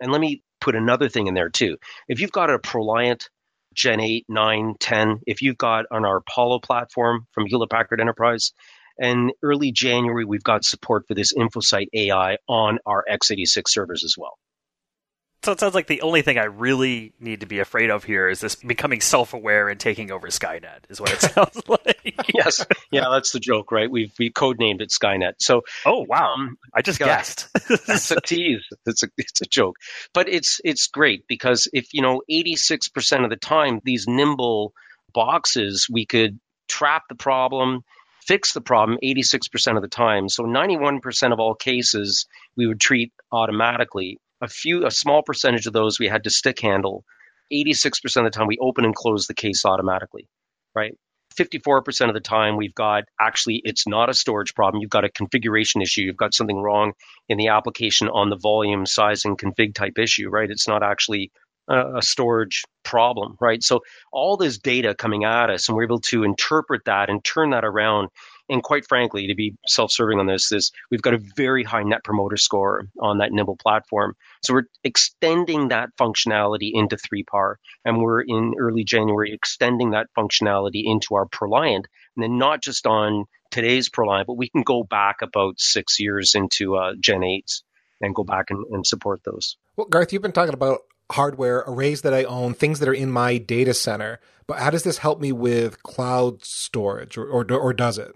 And 0.00 0.12
let 0.12 0.20
me 0.20 0.42
put 0.60 0.76
another 0.76 1.08
thing 1.08 1.26
in 1.26 1.34
there 1.34 1.48
too. 1.48 1.78
If 2.08 2.20
you've 2.20 2.32
got 2.32 2.50
a 2.50 2.58
Proliant 2.58 3.28
Gen 3.74 4.00
8, 4.00 4.26
9, 4.28 4.74
10. 4.78 5.20
If 5.26 5.42
you've 5.42 5.58
got 5.58 5.86
on 5.90 6.04
our 6.04 6.18
Apollo 6.18 6.60
platform 6.60 7.26
from 7.32 7.46
Hewlett 7.46 7.70
Packard 7.70 8.00
Enterprise, 8.00 8.52
and 8.98 9.32
early 9.42 9.72
January, 9.72 10.24
we've 10.24 10.44
got 10.44 10.64
support 10.64 11.06
for 11.08 11.14
this 11.14 11.32
InfoSight 11.32 11.88
AI 11.92 12.36
on 12.48 12.78
our 12.86 13.04
x86 13.10 13.62
servers 13.68 14.04
as 14.04 14.14
well. 14.16 14.38
So 15.44 15.52
it 15.52 15.60
sounds 15.60 15.74
like 15.74 15.88
the 15.88 16.00
only 16.00 16.22
thing 16.22 16.38
I 16.38 16.44
really 16.44 17.12
need 17.20 17.40
to 17.40 17.46
be 17.46 17.58
afraid 17.58 17.90
of 17.90 18.02
here 18.02 18.30
is 18.30 18.40
this 18.40 18.54
becoming 18.54 19.02
self-aware 19.02 19.68
and 19.68 19.78
taking 19.78 20.10
over 20.10 20.28
Skynet. 20.28 20.88
Is 20.88 21.02
what 21.02 21.12
it 21.12 21.20
sounds 21.32 21.60
like. 21.68 22.32
yes, 22.32 22.64
yeah, 22.90 23.08
that's 23.10 23.32
the 23.32 23.40
joke, 23.40 23.70
right? 23.70 23.90
We've 23.90 24.10
we 24.18 24.30
codenamed 24.30 24.80
it 24.80 24.88
Skynet. 24.88 25.34
So, 25.40 25.60
oh 25.84 26.06
wow, 26.08 26.32
um, 26.32 26.56
I 26.72 26.80
just 26.80 26.98
guessed. 26.98 27.48
that's 27.86 28.10
a 28.10 28.22
tease. 28.22 28.64
It's 28.86 29.02
a 29.02 29.08
it's 29.18 29.42
a 29.42 29.44
joke, 29.44 29.76
but 30.14 30.30
it's 30.30 30.62
it's 30.64 30.86
great 30.86 31.26
because 31.28 31.68
if 31.74 31.92
you 31.92 32.00
know, 32.00 32.22
eighty 32.30 32.56
six 32.56 32.88
percent 32.88 33.24
of 33.24 33.30
the 33.30 33.36
time, 33.36 33.80
these 33.84 34.06
nimble 34.08 34.72
boxes, 35.12 35.88
we 35.92 36.06
could 36.06 36.40
trap 36.68 37.02
the 37.10 37.16
problem 37.16 37.84
fix 38.26 38.54
the 38.54 38.60
problem 38.62 38.98
86% 39.04 39.76
of 39.76 39.82
the 39.82 39.88
time. 39.88 40.30
So 40.30 40.44
91% 40.44 41.32
of 41.34 41.40
all 41.40 41.54
cases 41.54 42.26
we 42.56 42.66
would 42.66 42.80
treat 42.80 43.12
automatically 43.30 44.18
a 44.44 44.48
few, 44.48 44.86
a 44.86 44.90
small 44.90 45.22
percentage 45.22 45.66
of 45.66 45.72
those 45.72 45.98
we 45.98 46.08
had 46.08 46.24
to 46.24 46.30
stick 46.30 46.60
handle. 46.60 47.04
86% 47.52 47.92
of 48.16 48.24
the 48.24 48.30
time 48.30 48.46
we 48.46 48.58
open 48.60 48.84
and 48.84 48.94
close 48.94 49.26
the 49.26 49.34
case 49.34 49.64
automatically, 49.64 50.28
right? 50.74 50.94
54% 51.38 52.08
of 52.08 52.14
the 52.14 52.20
time 52.20 52.56
we've 52.56 52.74
got 52.74 53.04
actually 53.20 53.60
it's 53.64 53.86
not 53.86 54.08
a 54.08 54.14
storage 54.14 54.54
problem 54.54 54.80
you've 54.80 54.90
got 54.90 55.04
a 55.04 55.10
configuration 55.10 55.82
issue 55.82 56.02
you've 56.02 56.16
got 56.16 56.34
something 56.34 56.58
wrong 56.58 56.92
in 57.28 57.38
the 57.38 57.48
application 57.48 58.08
on 58.08 58.30
the 58.30 58.36
volume 58.36 58.86
size 58.86 59.24
and 59.24 59.36
config 59.36 59.74
type 59.74 59.98
issue 59.98 60.28
right 60.28 60.50
it's 60.50 60.68
not 60.68 60.82
actually 60.84 61.32
a, 61.68 62.00
storage 62.02 62.62
problem 62.84 63.36
right 63.40 63.62
so 63.62 63.80
all 64.12 64.36
this 64.36 64.58
data 64.58 64.94
coming 64.94 65.24
at 65.24 65.50
us 65.50 65.68
and 65.68 65.76
we're 65.76 65.84
able 65.84 66.00
to 66.00 66.22
interpret 66.22 66.84
that 66.84 67.10
and 67.10 67.24
turn 67.24 67.50
that 67.50 67.64
around 67.64 68.10
and 68.48 68.62
quite 68.62 68.86
frankly, 68.86 69.26
to 69.26 69.34
be 69.34 69.54
self-serving 69.66 70.18
on 70.18 70.26
this, 70.26 70.52
is 70.52 70.72
we've 70.90 71.02
got 71.02 71.14
a 71.14 71.22
very 71.36 71.64
high 71.64 71.82
net 71.82 72.04
promoter 72.04 72.36
score 72.36 72.86
on 73.00 73.18
that 73.18 73.32
Nimble 73.32 73.56
platform. 73.56 74.14
So 74.42 74.54
we're 74.54 74.68
extending 74.82 75.68
that 75.68 75.90
functionality 75.98 76.70
into 76.72 76.96
3PAR, 76.96 77.56
and 77.84 78.02
we're 78.02 78.20
in 78.20 78.54
early 78.58 78.84
January 78.84 79.32
extending 79.32 79.90
that 79.90 80.08
functionality 80.16 80.82
into 80.84 81.14
our 81.14 81.26
ProLiant, 81.26 81.84
and 82.16 82.22
then 82.22 82.38
not 82.38 82.62
just 82.62 82.86
on 82.86 83.24
today's 83.50 83.88
ProLiant, 83.88 84.26
but 84.26 84.36
we 84.36 84.48
can 84.48 84.62
go 84.62 84.84
back 84.84 85.22
about 85.22 85.58
six 85.58 85.98
years 86.00 86.34
into 86.34 86.76
uh, 86.76 86.92
Gen 87.00 87.20
8s 87.20 87.62
and 88.00 88.14
go 88.14 88.24
back 88.24 88.50
and, 88.50 88.64
and 88.70 88.86
support 88.86 89.22
those. 89.24 89.56
Well, 89.76 89.86
Garth, 89.86 90.12
you've 90.12 90.22
been 90.22 90.32
talking 90.32 90.54
about 90.54 90.80
hardware, 91.12 91.64
arrays 91.66 92.02
that 92.02 92.14
I 92.14 92.24
own, 92.24 92.54
things 92.54 92.80
that 92.80 92.88
are 92.88 92.94
in 92.94 93.10
my 93.10 93.38
data 93.38 93.74
center. 93.74 94.20
But 94.46 94.58
how 94.58 94.70
does 94.70 94.82
this 94.82 94.98
help 94.98 95.20
me 95.20 95.32
with 95.32 95.82
cloud 95.82 96.44
storage, 96.44 97.16
or 97.16 97.26
or, 97.26 97.50
or 97.50 97.72
does 97.72 97.96
it? 97.98 98.14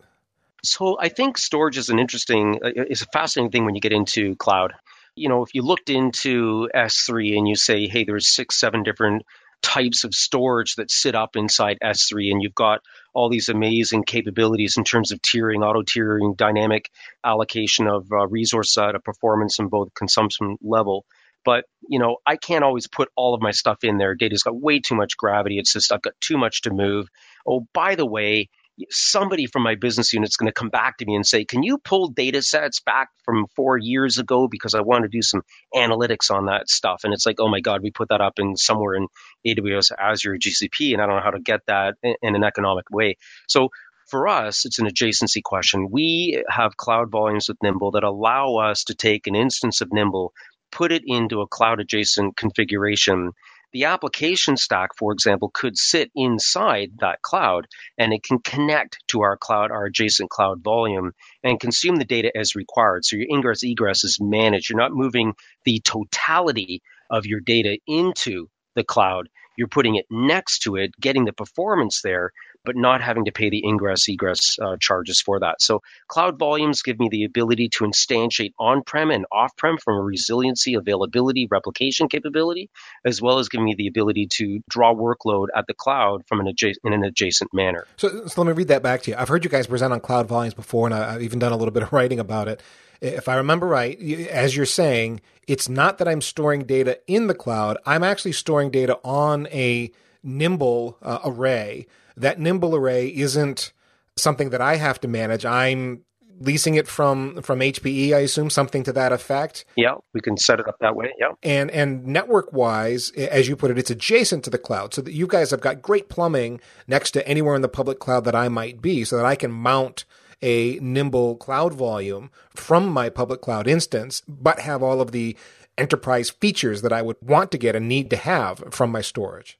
So 0.65 0.99
I 1.01 1.09
think 1.09 1.39
storage 1.39 1.79
is 1.79 1.89
an 1.89 1.99
interesting, 1.99 2.61
uh, 2.65 2.71
is 2.89 3.03
a 3.03 3.07
fascinating 3.07 3.51
thing 3.51 3.65
when 3.65 3.75
you 3.75 3.81
get 3.81 3.93
into 3.93 4.37
cloud. 4.37 4.73
You 5.15 5.29
know, 5.29 5.43
if 5.43 5.55
you 5.55 5.63
looked 5.63 5.91
into 5.91 6.69
S3 6.75 7.39
and 7.39 7.49
you 7.49 7.57
say, 7.57 7.89
hey, 7.89 8.05
there's 8.05 8.29
six, 8.29 8.59
seven 8.59 8.83
different 8.83 9.23
types 9.63 10.05
of 10.05 10.15
storage 10.15 10.77
that 10.77 10.91
sit 10.91 11.15
up 11.15 11.37
inside 11.37 11.79
S3, 11.83 12.31
and 12.31 12.43
you've 12.43 12.55
got 12.55 12.81
all 13.13 13.29
these 13.29 13.49
amazing 13.49 14.05
capabilities 14.05 14.77
in 14.77 14.85
terms 14.85 15.11
of 15.11 15.21
tiering, 15.21 15.67
auto 15.67 15.83
tiering, 15.83 16.37
dynamic 16.37 16.91
allocation 17.25 17.89
of 17.89 18.07
uh, 18.13 18.27
resource 18.29 18.77
at 18.79 18.95
a 18.95 19.01
performance 19.01 19.59
and 19.59 19.71
both 19.71 19.93
consumption 19.95 20.57
level. 20.63 21.05
But 21.45 21.65
you 21.89 21.99
know, 21.99 22.19
I 22.27 22.37
can't 22.37 22.65
always 22.65 22.87
put 22.87 23.09
all 23.17 23.35
of 23.35 23.41
my 23.41 23.53
stuff 23.53 23.83
in 23.83 23.99
there. 23.99 24.15
Data's 24.15 24.43
got 24.43 24.61
way 24.61 24.81
too 24.81 24.95
much 24.95 25.17
gravity. 25.17 25.59
It's 25.59 25.73
just 25.73 25.93
I've 25.93 26.03
got 26.03 26.15
too 26.21 26.37
much 26.37 26.63
to 26.63 26.71
move. 26.71 27.09
Oh, 27.47 27.67
by 27.73 27.95
the 27.95 28.07
way, 28.07 28.49
somebody 28.91 29.47
from 29.47 29.63
my 29.63 29.75
business 29.77 30.13
unit 30.13 30.29
is 30.31 30.37
going 30.37 30.49
to 30.49 30.53
come 30.53 30.71
back 30.71 30.99
to 30.99 31.07
me 31.07 31.15
and 31.15 31.27
say, 31.27 31.45
"Can 31.45 31.63
you 31.63 31.79
pull 31.79 32.09
data 32.09 32.43
sets 32.43 32.81
back 32.81 33.09
from 33.25 33.47
four 33.57 33.79
years 33.79 34.19
ago 34.19 34.49
because 34.49 34.75
I 34.75 34.81
want 34.83 35.05
to 35.05 35.09
do 35.09 35.23
some 35.23 35.43
analytics 35.75 36.31
on 36.31 36.47
that 36.47 36.69
stuff?" 36.71 37.03
And 37.05 37.15
it's 37.15 37.27
like, 37.27 37.37
"Oh 37.41 37.49
my 37.49 37.61
God, 37.61 37.83
we 37.83 37.91
put 37.91 38.11
that 38.11 38.21
up 38.21 38.39
in 38.39 38.57
somewhere 38.57 38.95
in 38.95 39.09
AWS, 39.47 39.93
Azure, 39.99 40.39
GCP, 40.39 40.93
and 40.95 41.03
I 41.03 41.07
don't 41.07 41.17
know 41.17 41.23
how 41.23 41.31
to 41.33 41.41
get 41.41 41.63
that 41.67 41.97
in, 42.03 42.37
an 42.37 42.45
economic 42.45 42.87
way." 42.91 43.17
So 43.49 43.71
for 44.09 44.29
us, 44.29 44.67
it's 44.67 44.79
an 44.79 44.87
adjacency 44.89 45.43
question. 45.43 45.89
We 45.91 46.43
have 46.49 46.77
cloud 46.77 47.11
volumes 47.11 47.49
with 47.49 47.59
Nimble 47.63 47.93
that 47.93 48.05
allow 48.05 48.57
us 48.57 48.85
to 48.85 48.95
take 48.95 49.27
an 49.27 49.37
instance 49.37 49.81
of 49.81 49.93
Nimble, 49.93 50.33
put 50.73 50.93
it 50.93 51.03
into 51.07 51.41
a 51.43 51.49
cloud 51.49 51.81
adjacent 51.81 52.37
configuration. 52.37 53.33
The 53.73 53.85
application 53.85 54.57
stack, 54.57 54.91
for 54.97 55.13
example, 55.13 55.51
could 55.53 55.77
sit 55.77 56.11
inside 56.15 56.93
that 57.01 57.21
cloud 57.23 57.67
and 57.99 58.13
it 58.15 58.23
can 58.23 58.39
connect 58.39 58.99
to 59.09 59.21
our 59.21 59.37
cloud, 59.37 59.71
our 59.71 59.85
adjacent 59.85 60.31
cloud 60.31 60.63
volume, 60.63 61.13
and 61.45 61.61
consume 61.61 61.97
the 61.97 62.05
data 62.07 62.33
as 62.35 62.57
required. 62.57 63.05
So 63.05 63.17
your 63.17 63.27
ingress 63.31 63.63
egress 63.63 64.05
is 64.05 64.19
managed. 64.21 64.71
You're 64.71 64.79
not 64.79 64.93
moving 64.93 65.35
the 65.65 65.81
totality 65.81 66.83
of 67.11 67.27
your 67.27 67.41
data 67.41 67.79
into 67.87 68.49
the 68.75 68.85
cloud. 68.85 69.29
You're 69.57 69.69
putting 69.69 69.97
it 69.97 70.07
next 70.11 70.61
to 70.61 70.77
it, 70.77 70.93
getting 71.01 71.25
the 71.25 71.33
performance 71.33 72.01
there, 72.03 72.33
but 72.69 72.77
not 72.77 73.01
having 73.01 73.25
to 73.25 73.33
pay 73.33 73.49
the 73.49 73.65
ingress 73.65 74.07
egress 74.11 74.59
uh, 74.61 74.77
charges 74.79 75.23
for 75.23 75.41
that. 75.41 75.63
So 75.63 75.81
cloud 76.07 76.39
volumes 76.39 76.83
give 76.83 76.99
me 76.99 77.09
the 77.09 77.25
ability 77.25 77.71
to 77.71 77.85
instantiate 77.85 78.53
on-prem 78.59 79.11
and 79.11 79.25
off-prem 79.33 79.79
from 79.79 79.97
a 79.97 80.03
resiliency, 80.03 80.75
availability, 80.75 81.49
replication 81.51 82.09
capability, 82.09 82.69
as 83.07 83.23
well 83.23 83.39
as 83.39 83.49
giving 83.49 83.65
me 83.65 83.75
the 83.75 83.87
ability 83.87 84.27
to 84.33 84.63
draw 84.69 84.95
workload 84.95 85.47
at 85.57 85.67
the 85.67 85.73
cloud 85.73 86.27
from 86.27 86.41
an 86.41 86.47
adjacent 86.47 86.85
in 86.85 86.93
an 86.93 87.05
adjacent 87.05 87.55
manner. 87.55 87.87
So, 87.97 88.27
so 88.27 88.43
let 88.43 88.47
me 88.47 88.53
read 88.53 88.69
that 88.69 88.83
back 88.83 89.01
to 89.05 89.13
you. 89.13 89.17
I've 89.17 89.29
heard 89.29 89.45
you 89.45 89.51
guys 89.51 89.67
present 89.67 89.95
on 89.95 90.01
cloud 90.01 90.29
volumes 90.29 90.53
before, 90.53 90.89
and 90.89 90.95
I've 90.95 91.23
even 91.23 91.39
done 91.39 91.53
a 91.53 91.57
little 91.57 91.73
bit 91.73 91.85
of 91.85 91.93
writing 91.95 92.21
about 92.21 92.49
it. 92.49 92.61
If 93.01 93.31
I 93.31 93.37
remember 93.37 93.67
right, 93.67 93.99
as 94.29 94.55
you're 94.55 94.67
saying, 94.67 95.23
it's 95.47 95.71
not 95.71 95.97
that 95.97 96.07
I'm 96.07 96.21
storing 96.21 96.65
data 96.65 96.99
in 97.07 97.29
the 97.29 97.35
cloud. 97.35 97.79
I'm 97.87 98.05
actually 98.05 98.33
storing 98.33 98.71
data 98.71 98.99
on 99.03 99.47
a 99.47 99.91
Nimble 100.29 100.99
uh, 101.03 101.21
array 101.25 101.87
that 102.19 102.39
nimble 102.39 102.75
array 102.75 103.09
isn't 103.09 103.73
something 104.17 104.51
that 104.51 104.61
I 104.61 104.77
have 104.77 105.01
to 105.01 105.09
manage. 105.09 105.45
I'm 105.45 106.05
leasing 106.41 106.75
it 106.75 106.87
from 106.87 107.43
from 107.43 107.61
HPE, 107.61 108.15
I 108.15 108.21
assume, 108.21 108.51
something 108.51 108.83
to 108.85 108.93
that 108.93 109.13
effect. 109.13 109.65
Yeah, 109.77 109.95
we 110.13 110.21
can 110.21 110.37
set 110.37 110.61
it 110.61 110.69
up 110.69 110.77
that 110.81 110.95
way. 110.95 111.13
Yeah, 111.19 111.33
and 111.43 111.71
and 111.71 112.07
network 112.07 112.53
wise, 112.53 113.11
as 113.13 113.49
you 113.49 113.57
put 113.57 113.71
it, 113.71 113.79
it's 113.79 113.91
adjacent 113.91 114.45
to 114.45 114.51
the 114.51 114.59
cloud, 114.59 114.95
so 114.95 115.03
that 115.03 115.13
you 115.13 115.27
guys 115.27 115.51
have 115.51 115.61
got 115.61 115.83
great 115.83 116.09
plumbing 116.09 116.61
next 116.87 117.13
to 117.13 117.27
anywhere 117.27 117.55
in 117.55 117.63
the 117.63 117.69
public 117.69 117.99
cloud 117.99 118.25
that 118.25 118.35
I 118.35 118.49
might 118.49 118.83
be, 118.83 119.05
so 119.05 119.17
that 119.17 119.27
I 119.27 119.37
can 119.37 119.51
mount 119.51 120.05
a 120.41 120.79
nimble 120.81 121.37
cloud 121.37 121.73
volume 121.73 122.31
from 122.55 122.89
my 122.89 123.09
public 123.09 123.41
cloud 123.41 123.67
instance, 123.67 124.23
but 124.29 124.61
have 124.61 124.83
all 124.83 125.01
of 125.01 125.11
the 125.11 125.37
enterprise 125.77 126.31
features 126.31 126.83
that 126.83 126.93
I 126.93 127.03
would 127.03 127.17
want 127.21 127.51
to 127.53 127.59
get 127.59 127.75
and 127.77 127.89
need 127.89 128.11
to 128.11 128.17
have 128.17 128.63
from 128.71 128.91
my 128.91 129.01
storage. 129.01 129.59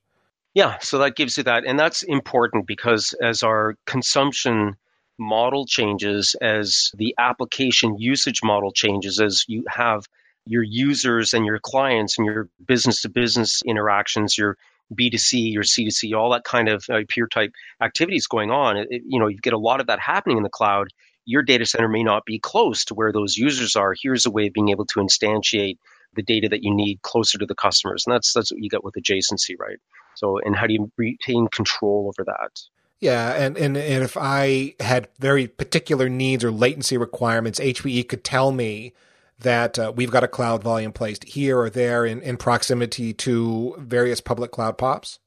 Yeah, 0.55 0.79
so 0.81 0.99
that 0.99 1.17
gives 1.17 1.37
you 1.37 1.45
that. 1.45 1.65
And 1.67 1.79
that's 1.79 2.03
important 2.03 2.67
because 2.67 3.15
as 3.23 3.43
our 3.43 3.77
consumption 3.87 4.77
model 5.19 5.67
changes, 5.67 6.35
as 6.41 6.91
the 6.97 7.15
application 7.19 7.99
usage 7.99 8.41
model 8.43 8.73
changes, 8.73 9.21
as 9.21 9.45
you 9.49 9.65
have 9.69 10.05
your 10.47 10.63
users 10.63 11.35
and 11.35 11.45
your 11.45 11.59
clients 11.61 12.19
and 12.19 12.27
your 12.27 12.49
business 12.67 13.03
to 13.03 13.09
business 13.09 13.63
interactions, 13.67 14.39
your 14.39 14.57
B2C, 14.93 15.53
your 15.53 15.63
C2C, 15.63 16.19
all 16.19 16.31
that 16.31 16.45
kind 16.45 16.69
of 16.69 16.85
uh, 16.91 17.01
peer 17.09 17.27
type 17.29 17.53
activities 17.83 18.27
going 18.27 18.51
on, 18.51 18.77
it, 18.79 18.89
you 19.07 19.21
know, 19.21 19.29
you 19.29 19.39
get 19.39 19.53
a 19.53 19.59
lot 19.59 19.81
of 19.81 19.89
that 19.89 20.01
happening 20.01 20.39
in 20.39 20.43
the 20.43 20.49
cloud. 20.49 20.89
Your 21.27 21.43
data 21.43 21.67
center 21.67 21.89
may 21.89 22.03
not 22.03 22.25
be 22.25 22.39
close 22.39 22.87
to 22.87 22.95
where 22.95 23.13
those 23.13 23.37
users 23.37 23.77
are. 23.77 23.95
Here's 24.01 24.25
a 24.25 24.31
way 24.31 24.47
of 24.47 24.55
being 24.55 24.71
able 24.71 24.87
to 24.87 25.01
instantiate 25.01 25.77
the 26.15 26.23
data 26.23 26.49
that 26.49 26.65
you 26.65 26.75
need 26.75 27.03
closer 27.03 27.37
to 27.39 27.47
the 27.47 27.55
customers. 27.55 28.05
And 28.07 28.15
that's 28.15 28.33
that's 28.33 28.51
what 28.51 28.63
you 28.63 28.71
get 28.71 28.83
with 28.83 28.95
adjacency, 28.95 29.55
right? 29.59 29.79
So, 30.19 30.39
and 30.39 30.57
how 30.57 30.67
do 30.67 30.75
you 30.75 30.91
retain 30.97 31.47
control 31.49 32.13
over 32.13 32.25
that? 32.25 32.61
Yeah, 33.01 33.33
and, 33.35 33.57
and, 33.57 33.77
and 33.77 34.03
if 34.03 34.17
I 34.17 34.75
had 34.81 35.09
very 35.21 35.47
particular 35.47 36.09
needs 36.09 36.43
or 36.43 36.51
latency 36.51 36.97
requirements, 36.97 37.61
HPE 37.61 38.09
could 38.09 38.25
tell 38.25 38.51
me 38.51 38.93
that 39.39 39.79
uh, 39.79 39.93
we've 39.95 40.11
got 40.11 40.25
a 40.25 40.29
cloud 40.29 40.65
volume 40.65 40.93
placed 40.93 41.23
here 41.23 41.57
or 41.57 41.71
there 41.71 42.05
in, 42.05 42.21
in 42.23 42.37
proximity 42.37 43.13
to 43.15 43.77
various 43.79 44.21
public 44.21 44.51
cloud 44.51 44.77
POPs? 44.77 45.21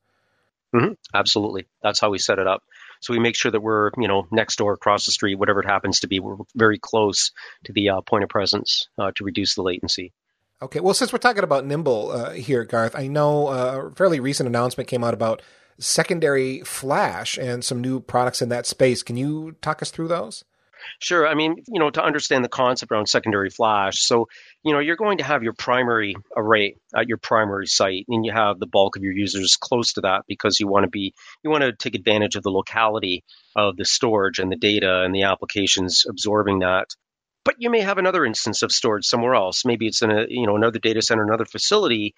Mm-hmm. 0.75 0.93
Absolutely. 1.13 1.67
That's 1.81 2.01
how 2.01 2.09
we 2.09 2.19
set 2.19 2.39
it 2.39 2.47
up. 2.47 2.63
So 2.99 3.13
we 3.13 3.19
make 3.19 3.35
sure 3.35 3.51
that 3.51 3.61
we're, 3.61 3.91
you 3.97 4.09
know, 4.09 4.27
next 4.31 4.57
door, 4.57 4.73
across 4.73 5.05
the 5.05 5.13
street, 5.13 5.35
whatever 5.35 5.61
it 5.61 5.65
happens 5.65 6.01
to 6.01 6.07
be, 6.07 6.19
we're 6.19 6.35
very 6.55 6.77
close 6.77 7.31
to 7.63 7.73
the 7.73 7.89
uh, 7.89 8.01
point 8.01 8.25
of 8.25 8.29
presence 8.29 8.89
uh, 8.99 9.11
to 9.15 9.23
reduce 9.23 9.55
the 9.55 9.63
latency. 9.63 10.11
Okay, 10.63 10.79
well, 10.79 10.93
since 10.93 11.11
we're 11.11 11.17
talking 11.17 11.43
about 11.43 11.65
Nimble 11.65 12.11
uh, 12.11 12.31
here, 12.31 12.63
Garth, 12.63 12.95
I 12.95 13.07
know 13.07 13.47
uh, 13.47 13.89
a 13.91 13.95
fairly 13.95 14.19
recent 14.19 14.47
announcement 14.47 14.87
came 14.87 15.03
out 15.03 15.15
about 15.15 15.41
secondary 15.79 16.61
flash 16.61 17.35
and 17.35 17.65
some 17.65 17.81
new 17.81 17.99
products 17.99 18.43
in 18.43 18.49
that 18.49 18.67
space. 18.67 19.01
Can 19.01 19.17
you 19.17 19.55
talk 19.61 19.81
us 19.81 19.89
through 19.89 20.09
those? 20.09 20.43
Sure. 20.99 21.27
I 21.27 21.33
mean, 21.33 21.63
you 21.67 21.79
know, 21.79 21.89
to 21.89 22.03
understand 22.03 22.45
the 22.45 22.49
concept 22.49 22.91
around 22.91 23.07
secondary 23.07 23.49
flash, 23.49 24.01
so, 24.01 24.27
you 24.63 24.71
know, 24.71 24.79
you're 24.79 24.95
going 24.95 25.17
to 25.17 25.23
have 25.23 25.41
your 25.41 25.53
primary 25.53 26.15
array 26.37 26.75
at 26.95 27.07
your 27.07 27.17
primary 27.17 27.65
site, 27.65 28.05
and 28.07 28.23
you 28.23 28.31
have 28.31 28.59
the 28.59 28.67
bulk 28.67 28.95
of 28.95 29.03
your 29.03 29.13
users 29.13 29.55
close 29.55 29.93
to 29.93 30.01
that 30.01 30.25
because 30.27 30.59
you 30.59 30.67
want 30.67 30.83
to 30.83 30.89
be, 30.89 31.13
you 31.43 31.49
want 31.49 31.63
to 31.63 31.73
take 31.73 31.95
advantage 31.95 32.35
of 32.35 32.43
the 32.43 32.51
locality 32.51 33.23
of 33.55 33.77
the 33.77 33.85
storage 33.85 34.37
and 34.37 34.51
the 34.51 34.57
data 34.57 35.01
and 35.01 35.13
the 35.13 35.23
applications 35.23 36.05
absorbing 36.07 36.59
that 36.59 36.87
but 37.43 37.55
you 37.57 37.69
may 37.69 37.81
have 37.81 37.97
another 37.97 38.25
instance 38.25 38.61
of 38.61 38.71
storage 38.71 39.05
somewhere 39.05 39.35
else. 39.35 39.65
Maybe 39.65 39.87
it's 39.87 40.01
in 40.01 40.11
a 40.11 40.25
you 40.27 40.45
know 40.45 40.55
another 40.55 40.79
data 40.79 41.01
center, 41.01 41.23
another 41.23 41.45
facility, 41.45 42.13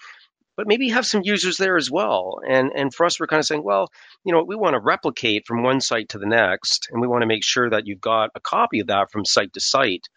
but 0.55 0.67
maybe 0.67 0.87
you 0.87 0.93
have 0.93 1.05
some 1.05 1.21
users 1.23 1.57
there 1.57 1.77
as 1.77 1.89
well. 1.89 2.39
And 2.47 2.71
and 2.75 2.93
for 2.93 3.05
us, 3.05 3.19
we're 3.19 3.27
kind 3.27 3.39
of 3.39 3.45
saying, 3.45 3.63
well, 3.63 3.89
you 4.25 4.33
know, 4.33 4.43
we 4.43 4.55
want 4.55 4.73
to 4.73 4.79
replicate 4.79 5.45
from 5.47 5.63
one 5.63 5.81
site 5.81 6.09
to 6.09 6.19
the 6.19 6.25
next, 6.25 6.89
and 6.91 7.01
we 7.01 7.07
want 7.07 7.21
to 7.21 7.27
make 7.27 7.43
sure 7.43 7.69
that 7.69 7.87
you've 7.87 8.01
got 8.01 8.29
a 8.35 8.39
copy 8.39 8.79
of 8.79 8.87
that 8.87 9.11
from 9.11 9.25
site 9.25 9.53
to 9.53 9.59
site. 9.59 10.07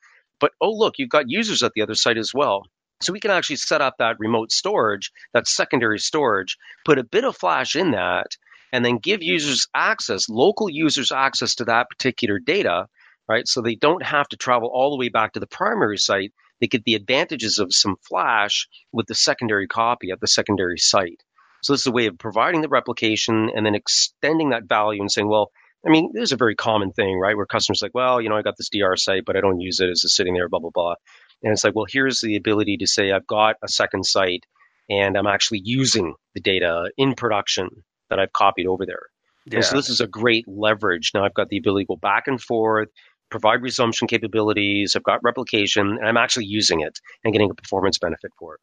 But 0.40 0.52
oh, 0.60 0.72
look, 0.72 0.94
you've 0.98 1.08
got 1.08 1.30
users 1.30 1.62
at 1.62 1.72
the 1.74 1.82
other 1.82 1.94
site 1.94 2.18
as 2.18 2.32
well. 2.34 2.64
So 3.02 3.12
we 3.12 3.20
can 3.20 3.30
actually 3.30 3.56
set 3.56 3.82
up 3.82 3.96
that 3.98 4.16
remote 4.18 4.50
storage, 4.50 5.12
that 5.34 5.46
secondary 5.46 5.98
storage, 5.98 6.56
put 6.84 6.98
a 6.98 7.04
bit 7.04 7.24
of 7.24 7.36
flash 7.36 7.76
in 7.76 7.90
that, 7.90 8.36
and 8.72 8.84
then 8.84 8.98
give 8.98 9.22
users 9.22 9.68
access, 9.74 10.28
local 10.28 10.70
users 10.70 11.12
access 11.12 11.54
to 11.56 11.64
that 11.66 11.88
particular 11.90 12.38
data 12.38 12.88
right? 13.28 13.46
So 13.46 13.60
they 13.60 13.74
don't 13.74 14.04
have 14.04 14.28
to 14.28 14.36
travel 14.36 14.70
all 14.72 14.90
the 14.90 14.96
way 14.96 15.08
back 15.08 15.32
to 15.32 15.40
the 15.40 15.46
primary 15.46 15.98
site. 15.98 16.32
They 16.60 16.66
get 16.66 16.84
the 16.84 16.94
advantages 16.94 17.58
of 17.58 17.74
some 17.74 17.96
flash 18.08 18.68
with 18.92 19.06
the 19.06 19.14
secondary 19.14 19.66
copy 19.66 20.10
at 20.10 20.20
the 20.20 20.26
secondary 20.26 20.78
site. 20.78 21.22
So 21.62 21.72
this 21.72 21.80
is 21.80 21.86
a 21.86 21.92
way 21.92 22.06
of 22.06 22.18
providing 22.18 22.60
the 22.60 22.68
replication 22.68 23.50
and 23.54 23.66
then 23.66 23.74
extending 23.74 24.50
that 24.50 24.68
value 24.68 25.00
and 25.00 25.10
saying, 25.10 25.28
well, 25.28 25.50
I 25.86 25.90
mean, 25.90 26.10
this 26.12 26.24
is 26.24 26.32
a 26.32 26.36
very 26.36 26.54
common 26.54 26.92
thing, 26.92 27.18
right? 27.18 27.36
Where 27.36 27.46
customers 27.46 27.82
like, 27.82 27.94
well, 27.94 28.20
you 28.20 28.28
know, 28.28 28.36
I 28.36 28.42
got 28.42 28.56
this 28.56 28.70
DR 28.70 28.96
site, 28.96 29.24
but 29.24 29.36
I 29.36 29.40
don't 29.40 29.60
use 29.60 29.80
it. 29.80 29.88
It's 29.88 30.02
just 30.02 30.16
sitting 30.16 30.34
there, 30.34 30.48
blah, 30.48 30.58
blah, 30.58 30.70
blah. 30.72 30.94
And 31.42 31.52
it's 31.52 31.64
like, 31.64 31.74
well, 31.74 31.86
here's 31.88 32.20
the 32.20 32.36
ability 32.36 32.78
to 32.78 32.86
say, 32.86 33.12
I've 33.12 33.26
got 33.26 33.56
a 33.62 33.68
second 33.68 34.04
site 34.04 34.44
and 34.88 35.16
I'm 35.16 35.26
actually 35.26 35.60
using 35.64 36.14
the 36.34 36.40
data 36.40 36.90
in 36.96 37.14
production 37.14 37.68
that 38.10 38.18
I've 38.18 38.32
copied 38.32 38.66
over 38.66 38.86
there. 38.86 39.06
Yeah. 39.46 39.56
And 39.56 39.64
so 39.64 39.76
this 39.76 39.88
is 39.88 40.00
a 40.00 40.06
great 40.06 40.46
leverage. 40.48 41.12
Now 41.14 41.24
I've 41.24 41.34
got 41.34 41.48
the 41.48 41.58
ability 41.58 41.84
to 41.84 41.88
go 41.88 41.96
back 41.96 42.26
and 42.26 42.40
forth, 42.40 42.88
provide 43.30 43.62
resumption 43.62 44.08
capabilities, 44.08 44.96
I've 44.96 45.02
got 45.02 45.22
replication, 45.22 45.98
and 45.98 46.06
I'm 46.06 46.16
actually 46.16 46.46
using 46.46 46.80
it 46.80 47.00
and 47.24 47.32
getting 47.32 47.50
a 47.50 47.54
performance 47.54 47.98
benefit 47.98 48.32
for 48.38 48.54
it. 48.54 48.60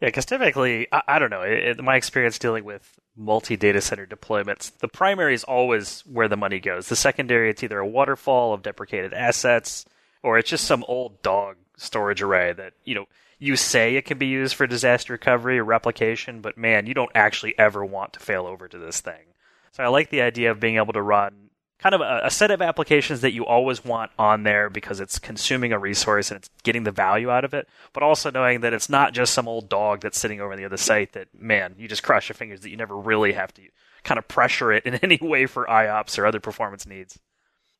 Yeah, 0.00 0.08
because 0.08 0.24
typically, 0.24 0.86
I, 0.92 1.02
I, 1.06 1.18
don't 1.18 1.30
know, 1.30 1.74
my 1.82 1.96
experience 1.96 2.38
dealing 2.38 2.64
with 2.64 2.98
multi 3.16 3.56
data 3.56 3.82
center 3.82 4.06
deployments, 4.06 4.76
the 4.78 4.88
primary 4.88 5.34
is 5.34 5.44
always 5.44 6.00
where 6.06 6.28
the 6.28 6.38
money 6.38 6.58
goes. 6.58 6.88
The 6.88 6.96
secondary, 6.96 7.50
it's 7.50 7.62
either 7.62 7.78
a 7.78 7.86
waterfall 7.86 8.54
of 8.54 8.62
deprecated 8.62 9.12
assets 9.12 9.84
or 10.22 10.38
it's 10.38 10.48
just 10.48 10.64
some 10.64 10.84
old 10.88 11.22
dog 11.22 11.56
storage 11.76 12.22
array 12.22 12.52
that, 12.54 12.72
you 12.84 12.94
know, 12.94 13.06
you 13.38 13.56
say 13.56 13.96
it 13.96 14.04
can 14.04 14.18
be 14.18 14.26
used 14.26 14.54
for 14.54 14.66
disaster 14.66 15.14
recovery 15.14 15.58
or 15.58 15.64
replication, 15.64 16.40
but 16.40 16.58
man, 16.58 16.86
you 16.86 16.94
don't 16.94 17.10
actually 17.14 17.58
ever 17.58 17.84
want 17.84 18.14
to 18.14 18.20
fail 18.20 18.46
over 18.46 18.68
to 18.68 18.78
this 18.78 19.00
thing. 19.00 19.34
So 19.72 19.82
I 19.82 19.88
like 19.88 20.10
the 20.10 20.22
idea 20.22 20.50
of 20.50 20.60
being 20.60 20.76
able 20.76 20.92
to 20.92 21.02
run 21.02 21.49
kind 21.80 21.94
of 21.94 22.00
a, 22.00 22.20
a, 22.24 22.30
set 22.30 22.50
of 22.50 22.60
applications 22.60 23.22
that 23.22 23.32
you 23.32 23.46
always 23.46 23.84
want 23.84 24.10
on 24.18 24.42
there 24.42 24.68
because 24.68 25.00
it's 25.00 25.18
consuming 25.18 25.72
a 25.72 25.78
resource 25.78 26.30
and 26.30 26.38
it's 26.38 26.50
getting 26.62 26.84
the 26.84 26.90
value 26.90 27.30
out 27.30 27.44
of 27.44 27.54
it, 27.54 27.68
but 27.92 28.02
also 28.02 28.30
knowing 28.30 28.60
that 28.60 28.72
it's 28.72 28.88
not 28.88 29.14
just 29.14 29.32
some 29.32 29.48
old 29.48 29.68
dog 29.68 30.00
that's 30.00 30.18
sitting 30.18 30.40
over 30.40 30.52
on 30.52 30.58
the 30.58 30.64
other 30.64 30.76
site 30.76 31.12
that, 31.12 31.28
man, 31.34 31.74
you 31.78 31.88
just 31.88 32.02
cross 32.02 32.28
your 32.28 32.34
fingers 32.34 32.60
that 32.60 32.70
you 32.70 32.76
never 32.76 32.96
really 32.96 33.32
have 33.32 33.52
to 33.54 33.62
kind 34.04 34.18
of 34.18 34.28
pressure 34.28 34.72
it 34.72 34.84
in 34.84 34.94
any 35.02 35.18
way 35.20 35.46
for 35.46 35.66
IOPS 35.66 36.18
or 36.18 36.26
other 36.26 36.40
performance 36.40 36.86
needs. 36.86 37.18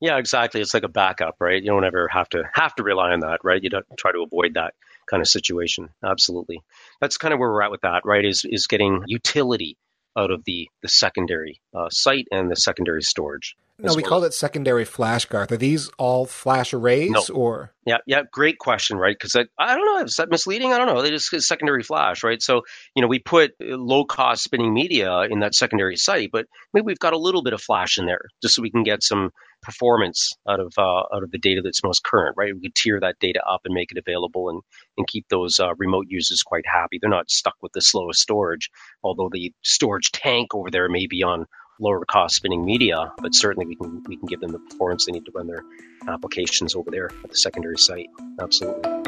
Yeah, 0.00 0.16
exactly. 0.16 0.62
It's 0.62 0.73
like 0.73 0.83
a 0.83 0.88
backup, 0.88 1.37
right? 1.40 1.62
You 1.62 1.71
don't 1.71 1.85
ever 1.85 2.09
have 2.09 2.28
to 2.30 2.45
have 2.54 2.75
to 2.76 2.83
rely 2.83 3.12
on 3.12 3.21
that, 3.21 3.40
right? 3.45 3.62
You 3.62 3.69
don't 3.69 3.85
try 3.99 4.12
to 4.12 4.23
avoid 4.23 4.54
that 4.54 4.73
kind 5.11 5.21
of 5.21 5.28
situation. 5.28 5.90
Absolutely. 6.02 6.62
That's 7.02 7.19
kind 7.19 7.35
of 7.35 7.40
where 7.40 7.50
we're 7.50 7.62
at 7.62 7.71
with 7.71 7.83
that, 7.83 8.02
right? 8.07 8.25
Is 8.25 8.47
is 8.47 8.66
getting 8.66 9.04
utility 9.07 9.76
out 10.16 10.30
of 10.30 10.45
the 10.45 10.69
the 10.83 10.88
secondary 10.88 11.61
uh, 11.75 11.90
site 11.90 12.26
and 12.33 12.50
the 12.50 12.57
secondary 12.57 13.02
storage. 13.02 13.57
No, 13.83 13.95
we 13.95 14.03
call 14.03 14.25
it 14.25 14.35
secondary 14.35 14.85
flash, 14.85 15.25
Garth. 15.25 15.53
Are 15.53 15.57
these 15.57 15.91
all 15.99 16.27
flash 16.27 16.73
arrays 16.73 17.11
no. 17.11 17.23
or? 17.35 17.73
Yeah, 17.87 17.99
yeah, 18.07 18.23
great 18.31 18.59
question, 18.59 18.97
right? 18.97 19.17
Because 19.19 19.35
I, 19.35 19.47
I 19.59 19.75
don't 19.75 19.87
know, 19.87 20.05
is 20.05 20.17
that 20.17 20.31
misleading? 20.31 20.73
I 20.73 20.79
don't 20.79 20.87
know. 20.87 21.03
They 21.03 21.11
just 21.11 21.31
secondary 21.43 21.83
flash, 21.83 22.23
right? 22.23 22.41
So 22.43 22.63
you 22.95 23.03
know, 23.03 23.09
we 23.09 23.19
put 23.19 23.53
low 23.61 24.05
cost 24.05 24.45
spinning 24.45 24.73
media 24.73 25.21
in 25.23 25.41
that 25.41 25.55
secondary 25.55 25.97
site, 25.97 26.31
but 26.33 26.47
maybe 26.73 26.85
we've 26.85 26.99
got 26.99 27.13
a 27.13 27.19
little 27.19 27.43
bit 27.43 27.53
of 27.53 27.61
flash 27.61 27.99
in 27.99 28.07
there 28.07 28.23
just 28.43 28.55
so 28.55 28.63
we 28.63 28.71
can 28.71 28.83
get 28.83 29.03
some 29.03 29.31
performance 29.63 30.33
out 30.49 30.61
of 30.61 30.73
uh, 30.79 31.03
out 31.15 31.23
of 31.23 31.31
the 31.31 31.39
data 31.39 31.61
that's 31.63 31.85
most 31.85 32.03
current, 32.05 32.35
right? 32.37 32.55
We 32.55 32.61
could 32.61 32.75
tier 32.75 33.01
that 33.01 33.19
data 33.21 33.43
up 33.47 33.63
and 33.65 33.75
make 33.75 33.93
it 33.93 33.99
available 33.99 34.49
and 34.49 34.63
and 34.97 35.07
keep 35.07 35.27
those 35.29 35.61
uh, 35.61 35.75
remote 35.77 36.07
users 36.09 36.43
quite 36.43 36.65
happy. 36.67 36.99
They're 37.01 37.11
not 37.11 37.31
stuck 37.31 37.57
with 37.63 37.73
the 37.73 37.81
slowest 37.81 38.21
storage, 38.21 38.71
although 39.03 39.29
the 39.33 39.53
storage 39.63 40.13
tank 40.13 40.55
over 40.55 40.71
there 40.71 40.89
may 40.89 41.07
be 41.07 41.23
on 41.23 41.47
lower 41.81 42.05
cost 42.05 42.37
spinning 42.37 42.65
media, 42.65 43.13
but 43.19 43.35
certainly 43.35 43.67
we 43.67 43.75
can 43.75 44.03
we 44.07 44.17
can 44.17 44.27
give 44.27 44.41
them 44.41 44.53
the 44.53 44.59
performance 44.59 45.07
they 45.07 45.13
need 45.13 45.25
to 45.25 45.33
run 45.35 45.47
their 45.47 45.65
applications 46.07 46.75
over 46.75 46.91
there 46.91 47.11
at 47.25 47.31
the 47.31 47.37
secondary 47.37 47.79
site. 47.79 48.11
Absolutely. 48.41 49.01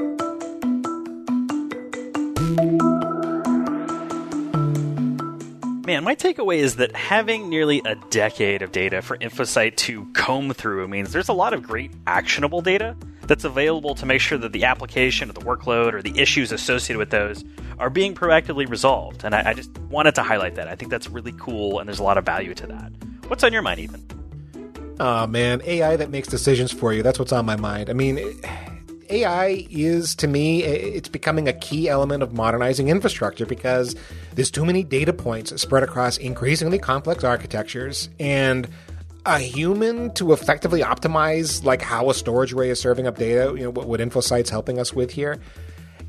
Man, 5.85 6.05
my 6.05 6.15
takeaway 6.15 6.59
is 6.59 6.77
that 6.77 6.95
having 6.95 7.49
nearly 7.49 7.83
a 7.85 7.97
decade 8.11 8.63
of 8.63 8.71
data 8.71 9.03
for 9.03 9.19
InfoSight 9.19 9.75
to 9.79 10.05
comb 10.13 10.53
through 10.53 10.87
means 10.87 11.13
there's 11.13 11.29
a 11.29 11.33
lot 11.33 11.53
of 11.53 11.65
great 11.65 11.91
actionable 12.07 12.61
data 12.61 12.97
that's 13.23 13.43
available 13.43 13.97
to 13.97 14.07
make 14.07 14.21
sure 14.21 14.39
that 14.39 14.53
the 14.53 14.63
application 14.65 15.29
or 15.29 15.33
the 15.33 15.41
workload 15.41 15.93
or 15.93 16.01
the 16.01 16.17
issues 16.17 16.53
associated 16.53 16.99
with 16.99 17.11
those 17.11 17.45
are 17.81 17.91
being 17.91 18.15
proactively 18.15 18.69
resolved. 18.69 19.25
And 19.25 19.35
I, 19.35 19.51
I 19.51 19.55
just 19.55 19.77
wanted 19.91 20.15
to 20.15 20.23
highlight 20.23 20.55
that. 20.55 20.69
I 20.69 20.77
think 20.77 20.89
that's 20.93 21.09
really 21.09 21.33
cool, 21.33 21.81
and 21.81 21.89
there's 21.89 21.99
a 21.99 22.05
lot 22.05 22.17
of 22.17 22.25
value 22.25 22.55
to 22.55 22.67
that. 22.69 22.93
What's 23.27 23.43
on 23.43 23.53
your 23.53 23.63
mind, 23.63 23.81
Ethan? 23.81 24.97
Oh, 25.01 25.27
man, 25.27 25.63
AI 25.65 25.97
that 25.97 26.11
makes 26.11 26.29
decisions 26.29 26.71
for 26.71 26.93
you. 26.93 27.03
That's 27.03 27.19
what's 27.19 27.33
on 27.33 27.45
my 27.45 27.57
mind. 27.57 27.91
I 27.91 27.93
mean, 27.93 28.19
AI 29.13 29.67
is, 29.71 30.15
to 30.17 30.27
me, 30.27 30.63
it's 30.63 31.09
becoming 31.09 31.47
a 31.47 31.53
key 31.53 31.89
element 31.89 32.23
of 32.23 32.33
modernizing 32.33 32.89
infrastructure 32.89 33.47
because 33.47 33.95
there's 34.35 34.51
too 34.51 34.65
many 34.65 34.83
data 34.83 35.13
points 35.13 35.61
spread 35.61 35.83
across 35.83 36.17
increasingly 36.17 36.79
complex 36.79 37.23
architectures. 37.23 38.09
And 38.19 38.69
a 39.27 39.39
human 39.39 40.13
to 40.15 40.33
effectively 40.33 40.81
optimize 40.81 41.63
like 41.65 41.83
how 41.83 42.11
a 42.11 42.15
storage 42.15 42.53
array 42.53 42.71
is 42.71 42.81
serving 42.81 43.07
up 43.07 43.19
data, 43.19 43.55
you 43.57 43.65
know, 43.65 43.71
what, 43.71 43.87
what 43.87 44.01
InfoSight's 44.01 44.51
helping 44.51 44.79
us 44.79 44.93
with 44.93 45.11
here, 45.11 45.39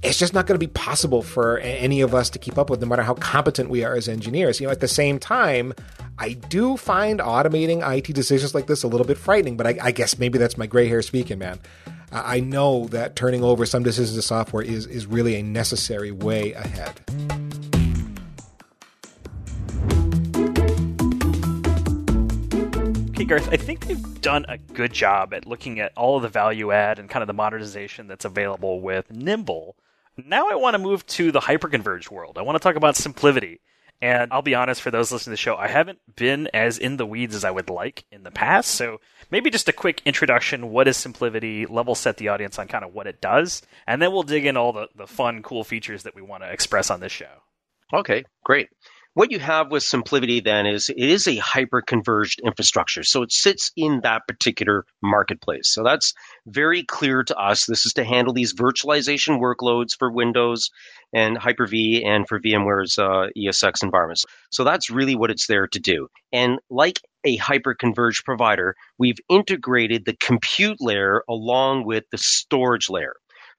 it's 0.01 0.17
just 0.17 0.33
not 0.33 0.47
going 0.47 0.59
to 0.59 0.65
be 0.65 0.71
possible 0.71 1.21
for 1.21 1.59
any 1.59 2.01
of 2.01 2.13
us 2.13 2.29
to 2.31 2.39
keep 2.39 2.57
up 2.57 2.69
with, 2.69 2.81
no 2.81 2.87
matter 2.87 3.03
how 3.03 3.13
competent 3.13 3.69
we 3.69 3.83
are 3.83 3.95
as 3.95 4.09
engineers. 4.09 4.59
You 4.59 4.67
know, 4.67 4.71
at 4.71 4.81
the 4.81 4.87
same 4.87 5.19
time, 5.19 5.73
I 6.17 6.33
do 6.33 6.75
find 6.75 7.19
automating 7.19 7.87
IT 7.87 8.13
decisions 8.13 8.53
like 8.53 8.67
this 8.67 8.83
a 8.83 8.87
little 8.87 9.07
bit 9.07 9.17
frightening, 9.17 9.57
but 9.57 9.67
I, 9.67 9.77
I 9.81 9.91
guess 9.91 10.19
maybe 10.19 10.37
that's 10.37 10.57
my 10.57 10.67
gray 10.67 10.87
hair 10.87 11.01
speaking, 11.01 11.39
man. 11.39 11.59
I 12.13 12.41
know 12.41 12.85
that 12.89 13.15
turning 13.15 13.43
over 13.43 13.65
some 13.65 13.81
decisions 13.81 14.15
to 14.15 14.21
software 14.21 14.63
is, 14.63 14.85
is 14.85 15.07
really 15.07 15.35
a 15.35 15.41
necessary 15.41 16.11
way 16.11 16.53
ahead. 16.53 17.01
Okay, 23.09 23.25
Garth, 23.25 23.49
I 23.51 23.57
think 23.57 23.87
they've 23.87 24.21
done 24.21 24.45
a 24.47 24.59
good 24.59 24.93
job 24.93 25.33
at 25.33 25.47
looking 25.47 25.79
at 25.79 25.91
all 25.97 26.17
of 26.17 26.21
the 26.21 26.29
value 26.29 26.71
add 26.71 26.99
and 26.99 27.09
kind 27.09 27.23
of 27.23 27.27
the 27.27 27.33
modernization 27.33 28.07
that's 28.07 28.25
available 28.25 28.79
with 28.79 29.09
Nimble. 29.11 29.75
Now 30.15 30.49
I 30.49 30.55
want 30.55 30.75
to 30.75 30.79
move 30.79 31.05
to 31.07 31.31
the 31.31 31.39
hyperconverged 31.39 32.11
world. 32.11 32.37
I 32.37 32.43
want 32.43 32.55
to 32.55 32.59
talk 32.59 32.75
about 32.75 32.93
SimpliVity. 32.93 33.59
And 34.01 34.33
I'll 34.33 34.41
be 34.41 34.55
honest, 34.55 34.81
for 34.81 34.91
those 34.91 35.11
listening 35.11 35.31
to 35.31 35.33
the 35.35 35.37
show, 35.37 35.55
I 35.55 35.69
haven't 35.69 35.99
been 36.15 36.49
as 36.53 36.77
in 36.77 36.97
the 36.97 37.05
weeds 37.05 37.35
as 37.35 37.45
I 37.45 37.51
would 37.51 37.69
like 37.69 38.03
in 38.11 38.23
the 38.23 38.31
past. 38.31 38.71
So 38.71 38.99
maybe 39.31 39.49
just 39.49 39.69
a 39.69 39.73
quick 39.73 40.01
introduction. 40.03 40.71
What 40.71 40.89
is 40.89 40.97
SimpliVity? 40.97 41.69
Level 41.69 41.95
set 41.95 42.17
the 42.17 42.27
audience 42.27 42.59
on 42.59 42.67
kind 42.67 42.83
of 42.83 42.93
what 42.93 43.07
it 43.07 43.21
does. 43.21 43.61
And 43.87 44.01
then 44.01 44.11
we'll 44.11 44.23
dig 44.23 44.45
in 44.45 44.57
all 44.57 44.73
the, 44.73 44.87
the 44.95 45.07
fun, 45.07 45.41
cool 45.41 45.63
features 45.63 46.03
that 46.03 46.15
we 46.15 46.21
want 46.21 46.43
to 46.43 46.51
express 46.51 46.89
on 46.89 46.99
this 46.99 47.13
show. 47.13 47.43
Okay, 47.93 48.25
great. 48.43 48.69
What 49.15 49.31
you 49.31 49.37
have 49.37 49.69
with 49.69 49.83
SimpliVity 49.83 50.43
then 50.43 50.65
is 50.65 50.89
it 50.89 50.97
is 50.97 51.27
a 51.27 51.35
hyper 51.35 51.83
converged 51.83 52.41
infrastructure. 52.43 53.03
So 53.03 53.21
it 53.21 53.31
sits 53.31 53.71
in 53.77 54.01
that 54.01 54.23
particular 54.27 54.85
marketplace. 55.03 55.71
So 55.71 55.83
that's 55.83 56.15
very 56.47 56.83
clear 56.83 57.23
to 57.23 57.37
us. 57.37 57.67
This 57.67 57.85
is 57.85 57.93
to 57.93 58.03
handle 58.03 58.33
these 58.33 58.55
virtualization 58.55 59.39
workloads 59.39 59.95
for 59.97 60.11
Windows 60.11 60.71
and 61.13 61.37
Hyper-V 61.37 62.03
and 62.03 62.27
for 62.27 62.39
VMware's 62.39 62.97
uh, 62.97 63.27
ESX 63.37 63.83
environments. 63.83 64.25
So 64.51 64.63
that's 64.63 64.89
really 64.89 65.15
what 65.15 65.29
it's 65.29 65.45
there 65.45 65.67
to 65.67 65.79
do. 65.79 66.07
And 66.31 66.57
like 66.71 66.99
a 67.23 67.35
hyper-converged 67.35 68.25
provider, 68.25 68.75
we've 68.97 69.19
integrated 69.29 70.05
the 70.05 70.17
compute 70.19 70.77
layer 70.79 71.21
along 71.29 71.85
with 71.85 72.05
the 72.11 72.17
storage 72.17 72.89
layer. 72.89 73.13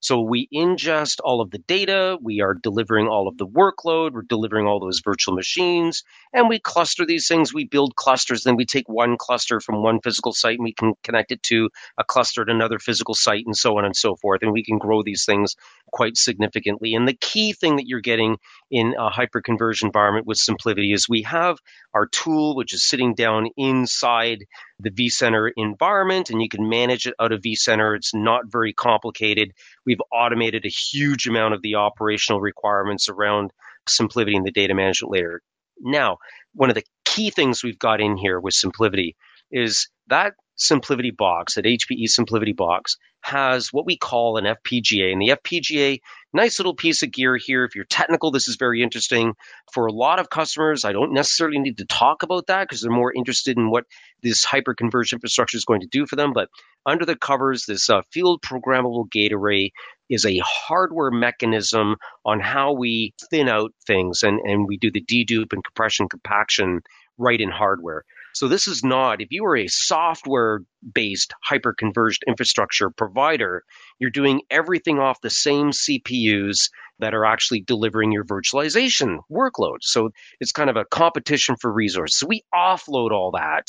So 0.04 0.20
we 0.20 0.48
ingest 0.54 1.20
all 1.24 1.40
of 1.40 1.50
the 1.50 1.58
data, 1.58 2.18
we 2.20 2.42
are 2.42 2.52
delivering 2.52 3.08
all 3.08 3.26
of 3.26 3.38
the 3.38 3.46
workload, 3.46 4.12
we're 4.12 4.20
delivering 4.20 4.66
all 4.66 4.78
those 4.78 5.00
virtual 5.02 5.34
machines, 5.34 6.02
and 6.30 6.46
we 6.46 6.58
cluster 6.58 7.06
these 7.06 7.26
things. 7.26 7.54
We 7.54 7.64
build 7.64 7.96
clusters, 7.96 8.44
then 8.44 8.56
we 8.56 8.66
take 8.66 8.86
one 8.86 9.16
cluster 9.16 9.60
from 9.60 9.82
one 9.82 10.00
physical 10.02 10.34
site 10.34 10.58
and 10.58 10.64
we 10.64 10.74
can 10.74 10.92
connect 11.02 11.32
it 11.32 11.42
to 11.44 11.70
a 11.96 12.04
cluster 12.04 12.42
at 12.42 12.50
another 12.50 12.78
physical 12.78 13.14
site, 13.14 13.46
and 13.46 13.56
so 13.56 13.78
on 13.78 13.86
and 13.86 13.96
so 13.96 14.14
forth. 14.14 14.42
And 14.42 14.52
we 14.52 14.62
can 14.62 14.76
grow 14.76 15.02
these 15.02 15.24
things 15.24 15.56
quite 15.90 16.18
significantly. 16.18 16.92
And 16.92 17.08
the 17.08 17.16
key 17.18 17.54
thing 17.54 17.76
that 17.76 17.86
you're 17.86 18.00
getting 18.00 18.36
in 18.70 18.94
a 18.98 19.08
hyperconverged 19.08 19.84
environment 19.84 20.26
with 20.26 20.36
SimpliVity 20.36 20.92
is 20.92 21.08
we 21.08 21.22
have 21.22 21.56
our 21.94 22.06
tool, 22.06 22.56
which 22.56 22.74
is 22.74 22.86
sitting 22.86 23.14
down 23.14 23.48
inside 23.56 24.44
the 24.80 24.90
vCenter 24.90 25.50
environment, 25.56 26.30
and 26.30 26.42
you 26.42 26.48
can 26.48 26.68
manage 26.68 27.06
it 27.06 27.14
out 27.20 27.32
of 27.32 27.40
vCenter. 27.42 27.96
It's 27.96 28.14
not 28.14 28.42
very 28.46 28.72
complicated. 28.72 29.52
We've 29.86 30.00
automated 30.12 30.64
a 30.64 30.68
huge 30.68 31.26
amount 31.26 31.54
of 31.54 31.62
the 31.62 31.76
operational 31.76 32.40
requirements 32.40 33.08
around 33.08 33.52
SimpliVity 33.88 34.36
and 34.36 34.46
the 34.46 34.50
data 34.50 34.74
management 34.74 35.12
layer. 35.12 35.42
Now, 35.80 36.18
one 36.54 36.70
of 36.70 36.74
the 36.74 36.84
key 37.04 37.30
things 37.30 37.62
we've 37.62 37.78
got 37.78 38.00
in 38.00 38.16
here 38.16 38.40
with 38.40 38.54
SimpliVity 38.54 39.14
is 39.50 39.88
that 40.08 40.34
SimpliVity 40.58 41.16
box, 41.16 41.54
that 41.54 41.64
HPE 41.64 42.06
SimpliVity 42.08 42.56
box, 42.56 42.96
has 43.22 43.68
what 43.72 43.86
we 43.86 43.96
call 43.96 44.36
an 44.36 44.44
FPGA. 44.44 45.12
And 45.12 45.20
the 45.20 45.36
FPGA, 45.36 46.00
nice 46.34 46.58
little 46.58 46.74
piece 46.74 47.02
of 47.02 47.12
gear 47.12 47.36
here. 47.36 47.64
If 47.64 47.74
you're 47.74 47.84
technical, 47.84 48.30
this 48.30 48.48
is 48.48 48.56
very 48.56 48.82
interesting. 48.82 49.34
For 49.72 49.86
a 49.86 49.92
lot 49.92 50.18
of 50.18 50.28
customers, 50.30 50.84
I 50.84 50.92
don't 50.92 51.14
necessarily 51.14 51.58
need 51.58 51.78
to 51.78 51.86
talk 51.86 52.22
about 52.22 52.48
that 52.48 52.64
because 52.64 52.82
they're 52.82 52.90
more 52.90 53.12
interested 53.14 53.56
in 53.56 53.70
what 53.70 53.84
this 54.22 54.44
hyper-converged 54.44 55.12
infrastructure 55.12 55.56
is 55.56 55.64
going 55.64 55.80
to 55.80 55.88
do 55.90 56.06
for 56.06 56.16
them. 56.16 56.32
But 56.32 56.48
under 56.84 57.06
the 57.06 57.16
covers, 57.16 57.64
this 57.66 57.88
uh, 57.88 58.02
field 58.12 58.42
programmable 58.42 59.10
gate 59.10 59.32
array 59.32 59.72
is 60.10 60.26
a 60.26 60.40
hardware 60.44 61.10
mechanism 61.10 61.96
on 62.24 62.40
how 62.40 62.72
we 62.72 63.14
thin 63.30 63.48
out 63.48 63.72
things 63.86 64.22
and, 64.22 64.40
and 64.40 64.66
we 64.68 64.76
do 64.76 64.90
the 64.90 65.02
dedupe 65.02 65.52
and 65.52 65.64
compression 65.64 66.08
compaction 66.08 66.80
right 67.16 67.40
in 67.40 67.50
hardware. 67.50 68.04
So 68.34 68.48
this 68.48 68.66
is 68.66 68.82
not, 68.82 69.20
if 69.20 69.28
you 69.30 69.44
are 69.44 69.56
a 69.56 69.68
software 69.68 70.60
based 70.94 71.32
hyperconverged 71.50 72.18
infrastructure 72.26 72.90
provider, 72.90 73.62
you're 73.98 74.10
doing 74.10 74.42
everything 74.50 74.98
off 74.98 75.20
the 75.20 75.30
same 75.30 75.70
CPUs 75.70 76.68
that 76.98 77.14
are 77.14 77.24
actually 77.24 77.62
delivering 77.62 78.12
your 78.12 78.24
virtualization 78.24 79.18
workload. 79.30 79.78
So 79.82 80.10
it's 80.40 80.52
kind 80.52 80.68
of 80.68 80.76
a 80.76 80.84
competition 80.84 81.56
for 81.60 81.72
resources. 81.72 82.18
So 82.18 82.26
we 82.26 82.42
offload 82.54 83.12
all 83.12 83.32
that 83.32 83.68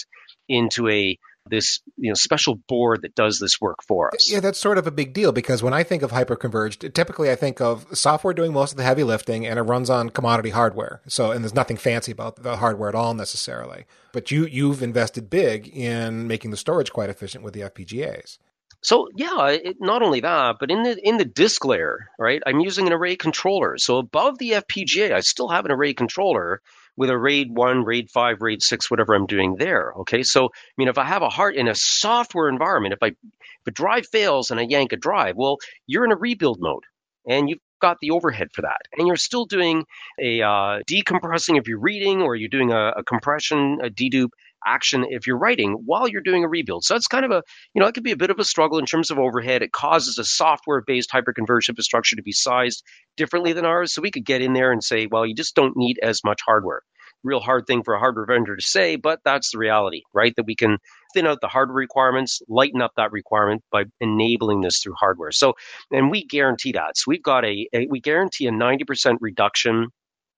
into 0.49 0.89
a 0.89 1.17
this 1.49 1.81
you 1.97 2.09
know 2.09 2.15
special 2.15 2.55
board 2.55 3.01
that 3.03 3.15
does 3.15 3.39
this 3.39 3.61
work 3.61 3.77
for 3.87 4.13
us. 4.13 4.31
Yeah, 4.31 4.39
that's 4.39 4.59
sort 4.59 4.77
of 4.77 4.87
a 4.87 4.91
big 4.91 5.13
deal 5.13 5.31
because 5.31 5.61
when 5.61 5.73
I 5.73 5.83
think 5.83 6.01
of 6.01 6.11
hyperconverged, 6.11 6.93
typically 6.93 7.29
I 7.31 7.35
think 7.35 7.61
of 7.61 7.85
software 7.97 8.33
doing 8.33 8.53
most 8.53 8.71
of 8.71 8.77
the 8.77 8.83
heavy 8.83 9.03
lifting 9.03 9.45
and 9.45 9.59
it 9.59 9.63
runs 9.63 9.89
on 9.89 10.09
commodity 10.09 10.51
hardware. 10.51 11.01
So 11.07 11.31
and 11.31 11.43
there's 11.43 11.53
nothing 11.53 11.77
fancy 11.77 12.11
about 12.11 12.43
the 12.43 12.57
hardware 12.57 12.89
at 12.89 12.95
all 12.95 13.13
necessarily. 13.13 13.85
But 14.11 14.31
you 14.31 14.45
you've 14.45 14.81
invested 14.81 15.29
big 15.29 15.67
in 15.67 16.27
making 16.27 16.51
the 16.51 16.57
storage 16.57 16.91
quite 16.91 17.09
efficient 17.09 17.43
with 17.43 17.53
the 17.53 17.61
FPGAs. 17.61 18.37
So 18.81 19.09
yeah, 19.15 19.49
it, 19.49 19.77
not 19.79 20.03
only 20.03 20.19
that, 20.19 20.57
but 20.59 20.69
in 20.69 20.83
the 20.83 20.95
in 21.07 21.17
the 21.17 21.25
disk 21.25 21.65
layer, 21.65 22.07
right? 22.19 22.41
I'm 22.45 22.59
using 22.59 22.85
an 22.85 22.93
array 22.93 23.15
controller. 23.15 23.77
So 23.77 23.97
above 23.97 24.37
the 24.37 24.51
FPGA, 24.51 25.11
I 25.11 25.21
still 25.21 25.49
have 25.49 25.65
an 25.65 25.71
array 25.71 25.93
controller 25.93 26.61
with 26.97 27.09
a 27.09 27.17
RAID 27.17 27.51
1, 27.51 27.83
RAID 27.83 28.09
5, 28.09 28.41
RAID 28.41 28.63
6, 28.63 28.91
whatever 28.91 29.13
I'm 29.13 29.25
doing 29.25 29.55
there. 29.55 29.93
Okay, 29.99 30.23
so 30.23 30.45
I 30.45 30.49
mean, 30.77 30.87
if 30.87 30.97
I 30.97 31.03
have 31.03 31.21
a 31.21 31.29
heart 31.29 31.55
in 31.55 31.67
a 31.67 31.75
software 31.75 32.49
environment, 32.49 32.93
if 32.93 33.03
I 33.03 33.07
if 33.07 33.67
a 33.67 33.71
drive 33.71 34.07
fails 34.07 34.51
and 34.51 34.59
I 34.59 34.63
yank 34.63 34.93
a 34.93 34.97
drive, 34.97 35.35
well, 35.35 35.57
you're 35.87 36.05
in 36.05 36.11
a 36.11 36.17
rebuild 36.17 36.59
mode, 36.59 36.83
and 37.27 37.49
you've 37.49 37.59
got 37.81 37.97
the 38.01 38.11
overhead 38.11 38.49
for 38.53 38.61
that, 38.61 38.81
and 38.97 39.07
you're 39.07 39.15
still 39.15 39.45
doing 39.45 39.85
a 40.19 40.41
uh, 40.41 40.79
decompressing 40.89 41.57
if 41.57 41.67
you're 41.67 41.79
reading, 41.79 42.21
or 42.21 42.35
you're 42.35 42.49
doing 42.49 42.71
a, 42.71 42.93
a 42.97 43.03
compression, 43.03 43.79
a 43.83 43.89
dedupe 43.89 44.29
action 44.65 45.05
if 45.09 45.27
you're 45.27 45.37
writing 45.37 45.73
while 45.85 46.07
you're 46.07 46.21
doing 46.21 46.43
a 46.43 46.47
rebuild. 46.47 46.83
So 46.83 46.95
it's 46.95 47.07
kind 47.07 47.25
of 47.25 47.31
a, 47.31 47.43
you 47.73 47.81
know, 47.81 47.87
it 47.87 47.93
could 47.93 48.03
be 48.03 48.11
a 48.11 48.17
bit 48.17 48.29
of 48.29 48.39
a 48.39 48.43
struggle 48.43 48.79
in 48.79 48.85
terms 48.85 49.11
of 49.11 49.19
overhead. 49.19 49.61
It 49.61 49.71
causes 49.71 50.17
a 50.17 50.25
software 50.25 50.81
based 50.85 51.11
hyperconverged 51.11 51.69
infrastructure 51.69 52.15
to 52.15 52.23
be 52.23 52.31
sized 52.31 52.83
differently 53.17 53.53
than 53.53 53.65
ours. 53.65 53.93
So 53.93 54.01
we 54.01 54.11
could 54.11 54.25
get 54.25 54.41
in 54.41 54.53
there 54.53 54.71
and 54.71 54.83
say, 54.83 55.07
well, 55.07 55.25
you 55.25 55.35
just 55.35 55.55
don't 55.55 55.77
need 55.77 55.99
as 56.01 56.23
much 56.23 56.41
hardware. 56.45 56.81
Real 57.23 57.39
hard 57.39 57.65
thing 57.65 57.81
for 57.83 57.95
a 57.95 57.99
hardware 57.99 58.25
vendor 58.27 58.55
to 58.55 58.61
say, 58.61 58.97
but 58.97 59.19
that's 59.25 59.51
the 59.51 59.57
reality, 59.57 60.01
right? 60.13 60.33
That 60.35 60.45
we 60.45 60.55
can 60.55 60.77
thin 61.15 61.25
out 61.25 61.41
the 61.41 61.47
hardware 61.47 61.77
requirements, 61.77 62.41
lighten 62.47 62.81
up 62.81 62.91
that 62.97 63.11
requirement 63.11 63.63
by 63.71 63.85
enabling 63.99 64.61
this 64.61 64.79
through 64.79 64.93
hardware. 64.99 65.31
So, 65.31 65.53
and 65.91 66.11
we 66.11 66.25
guarantee 66.25 66.73
that. 66.73 66.97
So 66.97 67.05
we've 67.07 67.23
got 67.23 67.43
a, 67.43 67.67
a 67.73 67.87
we 67.89 67.99
guarantee 67.99 68.45
a 68.45 68.51
90% 68.51 69.17
reduction 69.21 69.87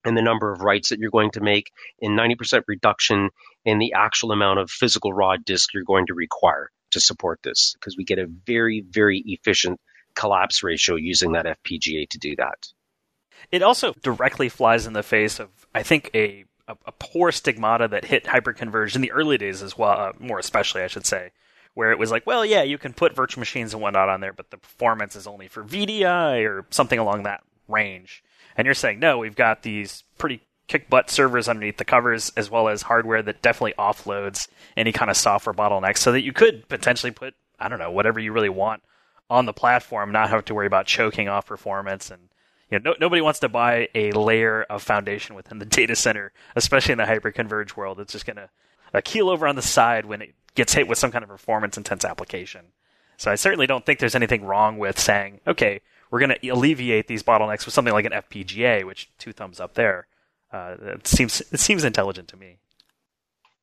in 0.05 0.15
the 0.15 0.21
number 0.21 0.51
of 0.51 0.61
writes 0.61 0.89
that 0.89 0.99
you're 0.99 1.11
going 1.11 1.31
to 1.31 1.41
make, 1.41 1.71
and 2.01 2.17
90% 2.17 2.61
reduction 2.67 3.29
in 3.67 3.79
the 3.79 3.93
actual 3.93 4.31
amount 4.31 4.59
of 4.59 4.71
physical 4.71 5.11
raw 5.11 5.35
disk 5.35 5.73
you're 5.73 5.83
going 5.83 6.05
to 6.07 6.13
require 6.13 6.71
to 6.91 7.01
support 7.01 7.39
this, 7.43 7.75
because 7.77 7.97
we 7.97 8.05
get 8.05 8.17
a 8.17 8.25
very, 8.25 8.81
very 8.89 9.21
efficient 9.25 9.79
collapse 10.15 10.63
ratio 10.63 10.95
using 10.95 11.33
that 11.33 11.45
FPGA 11.45 12.09
to 12.09 12.17
do 12.17 12.33
that. 12.37 12.69
It 13.51 13.61
also 13.61 13.93
directly 14.01 14.47
flies 14.47 14.87
in 14.87 14.93
the 14.93 15.03
face 15.03 15.39
of, 15.39 15.49
I 15.75 15.83
think, 15.83 16.09
a 16.15 16.45
a, 16.67 16.77
a 16.85 16.91
poor 16.91 17.31
stigmata 17.31 17.87
that 17.89 18.05
hit 18.05 18.25
hyperconverged 18.25 18.95
in 18.95 19.01
the 19.01 19.11
early 19.11 19.37
days 19.37 19.61
as 19.61 19.77
well, 19.77 19.99
uh, 19.99 20.11
more 20.19 20.39
especially, 20.39 20.81
I 20.81 20.87
should 20.87 21.05
say, 21.05 21.31
where 21.73 21.91
it 21.91 21.99
was 21.99 22.11
like, 22.11 22.27
well, 22.27 22.45
yeah, 22.45 22.63
you 22.63 22.77
can 22.77 22.93
put 22.93 23.15
virtual 23.15 23.39
machines 23.39 23.73
and 23.73 23.81
whatnot 23.81 24.09
on 24.09 24.19
there, 24.19 24.33
but 24.33 24.49
the 24.49 24.57
performance 24.57 25.15
is 25.15 25.27
only 25.27 25.47
for 25.47 25.63
VDI 25.63 26.45
or 26.45 26.65
something 26.69 26.99
along 26.99 27.23
that 27.23 27.41
range. 27.67 28.23
And 28.55 28.65
you're 28.65 28.73
saying, 28.73 28.99
no, 28.99 29.17
we've 29.17 29.35
got 29.35 29.63
these 29.63 30.03
pretty 30.17 30.41
kick 30.67 30.89
butt 30.89 31.09
servers 31.09 31.47
underneath 31.47 31.77
the 31.77 31.85
covers, 31.85 32.31
as 32.35 32.49
well 32.49 32.67
as 32.67 32.83
hardware 32.83 33.21
that 33.21 33.41
definitely 33.41 33.73
offloads 33.79 34.47
any 34.75 34.91
kind 34.91 35.09
of 35.09 35.17
software 35.17 35.53
bottlenecks 35.53 35.97
so 35.97 36.11
that 36.11 36.23
you 36.23 36.33
could 36.33 36.67
potentially 36.67 37.11
put, 37.11 37.35
I 37.59 37.69
don't 37.69 37.79
know, 37.79 37.91
whatever 37.91 38.19
you 38.19 38.31
really 38.33 38.49
want 38.49 38.83
on 39.29 39.45
the 39.45 39.53
platform, 39.53 40.11
not 40.11 40.29
have 40.29 40.45
to 40.45 40.53
worry 40.53 40.67
about 40.67 40.85
choking 40.85 41.27
off 41.27 41.45
performance 41.45 42.11
and 42.11 42.29
you 42.69 42.79
know, 42.79 42.91
no, 42.91 42.97
nobody 42.99 43.21
wants 43.21 43.39
to 43.39 43.49
buy 43.49 43.87
a 43.95 44.11
layer 44.11 44.63
of 44.63 44.83
foundation 44.83 45.35
within 45.35 45.59
the 45.59 45.65
data 45.79 45.95
center, 45.95 46.33
especially 46.55 46.91
in 46.91 46.97
the 46.97 47.05
hyper-converged 47.05 47.77
world. 47.77 47.99
It's 47.99 48.11
just 48.11 48.25
going 48.25 48.35
to 48.37 48.49
uh, 48.93 49.01
keel 49.03 49.29
over 49.29 49.47
on 49.47 49.55
the 49.55 49.61
side 49.61 50.05
when 50.05 50.21
it 50.21 50.35
gets 50.55 50.73
hit 50.73 50.87
with 50.87 50.97
some 50.97 51.11
kind 51.11 51.23
of 51.23 51.29
performance 51.29 51.77
intense 51.77 52.03
application. 52.03 52.65
So 53.17 53.31
I 53.31 53.35
certainly 53.35 53.67
don't 53.67 53.85
think 53.85 53.99
there's 53.99 54.15
anything 54.15 54.43
wrong 54.43 54.77
with 54.77 54.99
saying, 54.99 55.39
okay, 55.47 55.81
we're 56.11 56.19
going 56.19 56.35
to 56.39 56.49
alleviate 56.49 57.07
these 57.07 57.23
bottlenecks 57.23 57.65
with 57.65 57.73
something 57.73 57.93
like 57.93 58.05
an 58.05 58.11
FPGA, 58.11 58.85
which 58.85 59.09
two 59.17 59.33
thumbs 59.33 59.59
up 59.59 59.73
there. 59.73 60.07
Uh, 60.51 60.75
it 60.81 61.07
seems 61.07 61.41
it 61.51 61.59
seems 61.59 61.83
intelligent 61.83 62.29
to 62.29 62.37
me. 62.37 62.59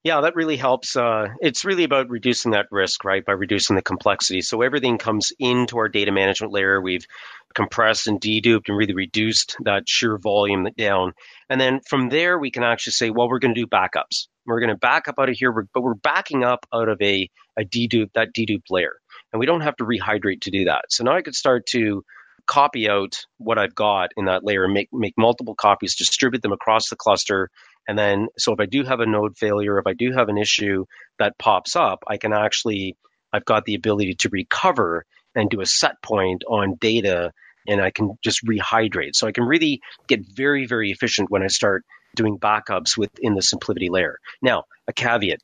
Yeah, 0.04 0.20
that 0.20 0.36
really 0.36 0.58
helps. 0.58 0.96
Uh, 0.96 1.28
it's 1.40 1.64
really 1.64 1.84
about 1.84 2.10
reducing 2.10 2.50
that 2.50 2.66
risk, 2.70 3.06
right? 3.06 3.24
By 3.24 3.32
reducing 3.32 3.74
the 3.74 3.80
complexity. 3.80 4.42
So 4.42 4.60
everything 4.60 4.98
comes 4.98 5.32
into 5.38 5.78
our 5.78 5.88
data 5.88 6.12
management 6.12 6.52
layer. 6.52 6.78
We've 6.78 7.06
compressed 7.54 8.06
and 8.06 8.20
deduped 8.20 8.68
and 8.68 8.76
really 8.76 8.92
reduced 8.92 9.56
that 9.64 9.88
sheer 9.88 10.18
volume 10.18 10.68
down. 10.76 11.14
And 11.48 11.58
then 11.58 11.80
from 11.88 12.10
there, 12.10 12.38
we 12.38 12.50
can 12.50 12.64
actually 12.64 12.92
say, 12.92 13.08
well, 13.08 13.30
we're 13.30 13.38
going 13.38 13.54
to 13.54 13.60
do 13.62 13.66
backups. 13.66 14.26
We're 14.44 14.60
going 14.60 14.68
to 14.68 14.76
back 14.76 15.08
up 15.08 15.14
out 15.18 15.30
of 15.30 15.36
here, 15.36 15.52
but 15.52 15.80
we're 15.80 15.94
backing 15.94 16.44
up 16.44 16.66
out 16.74 16.90
of 16.90 17.00
a, 17.00 17.30
a 17.58 17.64
dedupe, 17.64 18.12
that 18.14 18.34
dedupe 18.34 18.64
layer. 18.68 18.96
And 19.32 19.40
we 19.40 19.46
don't 19.46 19.62
have 19.62 19.76
to 19.76 19.84
rehydrate 19.84 20.42
to 20.42 20.50
do 20.50 20.66
that. 20.66 20.84
So 20.90 21.02
now 21.04 21.16
I 21.16 21.22
could 21.22 21.34
start 21.34 21.64
to 21.68 22.04
copy 22.46 22.88
out 22.88 23.24
what 23.38 23.58
I've 23.58 23.74
got 23.74 24.10
in 24.16 24.26
that 24.26 24.44
layer 24.44 24.68
make, 24.68 24.88
make 24.92 25.14
multiple 25.16 25.54
copies, 25.54 25.96
distribute 25.96 26.42
them 26.42 26.52
across 26.52 26.88
the 26.88 26.96
cluster. 26.96 27.50
And 27.86 27.98
then, 27.98 28.28
so 28.38 28.52
if 28.52 28.60
I 28.60 28.66
do 28.66 28.84
have 28.84 29.00
a 29.00 29.06
node 29.06 29.36
failure, 29.36 29.78
if 29.78 29.86
I 29.86 29.94
do 29.94 30.12
have 30.12 30.28
an 30.28 30.38
issue 30.38 30.86
that 31.18 31.38
pops 31.38 31.76
up, 31.76 32.04
I 32.06 32.16
can 32.16 32.32
actually, 32.32 32.96
I've 33.32 33.44
got 33.44 33.64
the 33.64 33.74
ability 33.74 34.14
to 34.20 34.28
recover 34.30 35.04
and 35.34 35.50
do 35.50 35.60
a 35.60 35.66
set 35.66 36.00
point 36.02 36.44
on 36.48 36.76
data 36.80 37.32
and 37.66 37.80
I 37.80 37.90
can 37.90 38.18
just 38.22 38.44
rehydrate. 38.44 39.14
So 39.14 39.26
I 39.26 39.32
can 39.32 39.44
really 39.44 39.80
get 40.06 40.20
very, 40.26 40.66
very 40.66 40.90
efficient 40.90 41.30
when 41.30 41.42
I 41.42 41.48
start 41.48 41.84
doing 42.14 42.38
backups 42.38 42.96
within 42.96 43.34
the 43.34 43.40
SimpliVity 43.40 43.90
layer. 43.90 44.18
Now, 44.42 44.64
a 44.86 44.92
caveat 44.92 45.40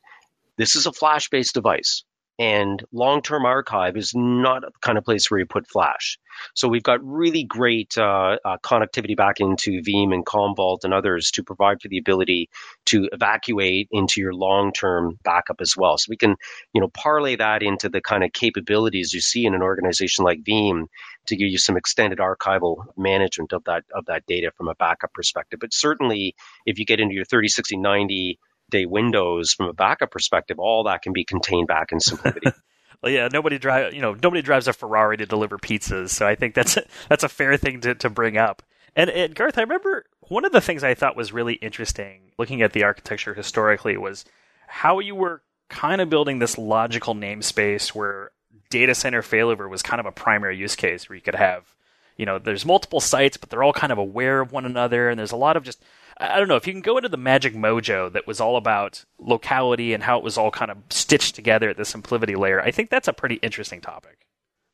this 0.57 0.75
is 0.75 0.85
a 0.85 0.91
flash 0.91 1.29
based 1.29 1.55
device. 1.55 2.03
And 2.41 2.83
long 2.91 3.21
term 3.21 3.45
archive 3.45 3.95
is 3.95 4.13
not 4.15 4.63
the 4.63 4.71
kind 4.81 4.97
of 4.97 5.05
place 5.05 5.29
where 5.29 5.39
you 5.39 5.45
put 5.45 5.69
Flash. 5.69 6.17
So 6.55 6.67
we've 6.67 6.81
got 6.81 6.99
really 7.03 7.43
great 7.43 7.95
uh, 7.99 8.37
uh, 8.43 8.57
connectivity 8.63 9.15
back 9.15 9.39
into 9.39 9.79
Veeam 9.83 10.11
and 10.11 10.25
Commvault 10.25 10.79
and 10.83 10.91
others 10.91 11.29
to 11.31 11.43
provide 11.43 11.79
for 11.79 11.87
the 11.87 11.99
ability 11.99 12.49
to 12.87 13.07
evacuate 13.11 13.89
into 13.91 14.19
your 14.21 14.33
long 14.33 14.73
term 14.73 15.19
backup 15.23 15.57
as 15.61 15.75
well. 15.77 15.99
So 15.99 16.07
we 16.09 16.17
can, 16.17 16.35
you 16.73 16.81
know, 16.81 16.87
parlay 16.87 17.35
that 17.35 17.61
into 17.61 17.89
the 17.89 18.01
kind 18.01 18.23
of 18.23 18.33
capabilities 18.33 19.13
you 19.13 19.21
see 19.21 19.45
in 19.45 19.53
an 19.53 19.61
organization 19.61 20.25
like 20.25 20.43
Veeam 20.43 20.85
to 21.27 21.35
give 21.35 21.47
you 21.47 21.59
some 21.59 21.77
extended 21.77 22.17
archival 22.17 22.85
management 22.97 23.53
of 23.53 23.63
that 23.65 23.83
of 23.93 24.05
that 24.07 24.25
data 24.25 24.49
from 24.57 24.67
a 24.67 24.73
backup 24.73 25.13
perspective. 25.13 25.59
But 25.59 25.75
certainly, 25.75 26.33
if 26.65 26.79
you 26.79 26.85
get 26.85 26.99
into 26.99 27.13
your 27.13 27.25
30, 27.25 27.49
60, 27.49 27.77
90 27.77 28.39
day 28.71 28.85
windows 28.85 29.53
from 29.53 29.67
a 29.67 29.73
backup 29.73 30.11
perspective, 30.11 30.57
all 30.59 30.85
that 30.85 31.01
can 31.01 31.13
be 31.13 31.23
contained 31.23 31.67
back 31.67 31.91
in 31.91 31.99
SimpliVity. 31.99 32.53
well, 33.03 33.11
yeah, 33.11 33.27
nobody 33.31 33.59
drive, 33.59 33.93
you 33.93 34.01
know, 34.01 34.15
nobody 34.21 34.41
drives 34.41 34.67
a 34.67 34.73
Ferrari 34.73 35.17
to 35.17 35.25
deliver 35.25 35.57
pizzas, 35.57 36.09
so 36.09 36.27
I 36.27 36.35
think 36.35 36.55
that's 36.55 36.77
a, 36.77 36.83
that's 37.09 37.23
a 37.23 37.29
fair 37.29 37.57
thing 37.57 37.81
to, 37.81 37.95
to 37.95 38.09
bring 38.09 38.37
up. 38.37 38.63
And, 38.95 39.09
and 39.09 39.35
Garth, 39.35 39.57
I 39.57 39.61
remember 39.61 40.05
one 40.27 40.45
of 40.45 40.51
the 40.51 40.61
things 40.61 40.83
I 40.83 40.95
thought 40.95 41.15
was 41.15 41.31
really 41.31 41.53
interesting 41.55 42.31
looking 42.37 42.61
at 42.61 42.73
the 42.73 42.83
architecture 42.83 43.33
historically 43.33 43.97
was 43.97 44.25
how 44.67 44.99
you 44.99 45.15
were 45.15 45.41
kind 45.69 46.01
of 46.01 46.09
building 46.09 46.39
this 46.39 46.57
logical 46.57 47.15
namespace 47.15 47.89
where 47.89 48.31
data 48.69 48.95
center 48.95 49.21
failover 49.21 49.69
was 49.69 49.81
kind 49.81 49.99
of 49.99 50.05
a 50.05 50.11
primary 50.11 50.57
use 50.57 50.75
case 50.75 51.07
where 51.07 51.15
you 51.15 51.21
could 51.21 51.35
have, 51.35 51.75
you 52.17 52.25
know, 52.25 52.39
there's 52.39 52.65
multiple 52.65 52.99
sites, 52.99 53.37
but 53.37 53.49
they're 53.49 53.63
all 53.63 53.73
kind 53.73 53.91
of 53.91 53.97
aware 53.97 54.41
of 54.41 54.51
one 54.51 54.65
another, 54.65 55.09
and 55.09 55.19
there's 55.19 55.31
a 55.31 55.37
lot 55.37 55.55
of 55.55 55.63
just 55.63 55.83
I 56.21 56.37
don't 56.37 56.47
know 56.47 56.55
if 56.55 56.67
you 56.67 56.73
can 56.73 56.83
go 56.83 56.97
into 56.97 57.09
the 57.09 57.17
magic 57.17 57.55
mojo 57.55 58.11
that 58.13 58.27
was 58.27 58.39
all 58.39 58.55
about 58.55 59.03
locality 59.19 59.93
and 59.93 60.03
how 60.03 60.19
it 60.19 60.23
was 60.23 60.37
all 60.37 60.51
kind 60.51 60.69
of 60.69 60.77
stitched 60.91 61.33
together 61.33 61.69
at 61.69 61.77
the 61.77 61.83
SimpliVity 61.83 62.37
layer. 62.37 62.61
I 62.61 62.69
think 62.69 62.91
that's 62.91 63.07
a 63.07 63.13
pretty 63.13 63.35
interesting 63.35 63.81
topic. 63.81 64.27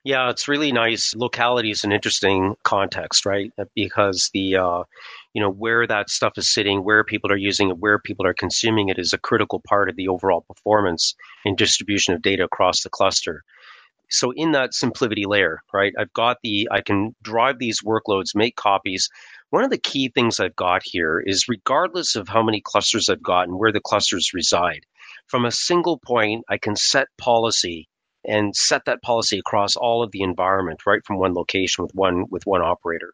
Yeah, 0.04 0.30
it's 0.30 0.48
really 0.48 0.72
nice. 0.72 1.14
Locality 1.16 1.72
is 1.72 1.84
an 1.84 1.92
interesting 1.92 2.56
context, 2.64 3.26
right? 3.26 3.52
Because 3.76 4.30
the 4.34 4.58
uh, 4.58 4.84
you 5.34 5.42
know 5.42 5.50
where 5.50 5.88
that 5.88 6.10
stuff 6.10 6.34
is 6.38 6.54
sitting, 6.54 6.84
where 6.84 7.04
people 7.04 7.32
are 7.32 7.38
using 7.38 7.70
it, 7.70 7.78
where 7.78 8.00
people 8.00 8.26
are 8.26 8.34
consuming 8.34 8.90
it 8.90 9.00
is 9.00 9.14
a 9.14 9.18
critical 9.18 9.62
part 9.68 9.90
of 9.90 9.96
the 9.96 10.08
overall 10.08 10.46
performance 10.48 11.16
and 11.46 11.58
distribution 11.58 12.14
of 12.14 12.22
data 12.22 12.44
across 12.44 12.84
the 12.84 12.90
cluster. 12.90 13.44
So 14.10 14.32
in 14.32 14.54
that 14.54 14.72
SimpliVity 14.72 15.26
layer, 15.26 15.62
right, 15.74 15.94
I've 16.00 16.14
got 16.14 16.38
the 16.42 16.70
I 16.72 16.82
can 16.82 17.16
drive 17.22 17.60
these 17.60 17.82
workloads, 17.82 18.36
make 18.36 18.56
copies, 18.56 19.10
one 19.50 19.64
of 19.64 19.70
the 19.70 19.78
key 19.78 20.10
things 20.10 20.40
I've 20.40 20.56
got 20.56 20.82
here 20.84 21.20
is 21.20 21.48
regardless 21.48 22.16
of 22.16 22.28
how 22.28 22.44
many 22.44 22.62
clusters 22.62 23.10
I've 23.10 23.24
got 23.24 23.48
and 23.48 23.58
where 23.58 23.72
the 23.72 23.80
clusters 23.80 24.34
reside, 24.34 24.86
from 25.28 25.46
a 25.46 25.52
single 25.52 26.00
point, 26.00 26.44
I 26.50 26.58
can 26.58 26.76
set 26.76 27.08
policy 27.18 27.88
and 28.26 28.56
set 28.56 28.86
that 28.86 29.02
policy 29.02 29.40
across 29.40 29.76
all 29.76 30.04
of 30.04 30.12
the 30.12 30.22
environment 30.22 30.82
right 30.86 31.02
from 31.06 31.18
one 31.18 31.34
location 31.34 31.84
with 31.84 31.92
one 31.94 32.26
with 32.30 32.44
one 32.46 32.62
operator. 32.62 33.12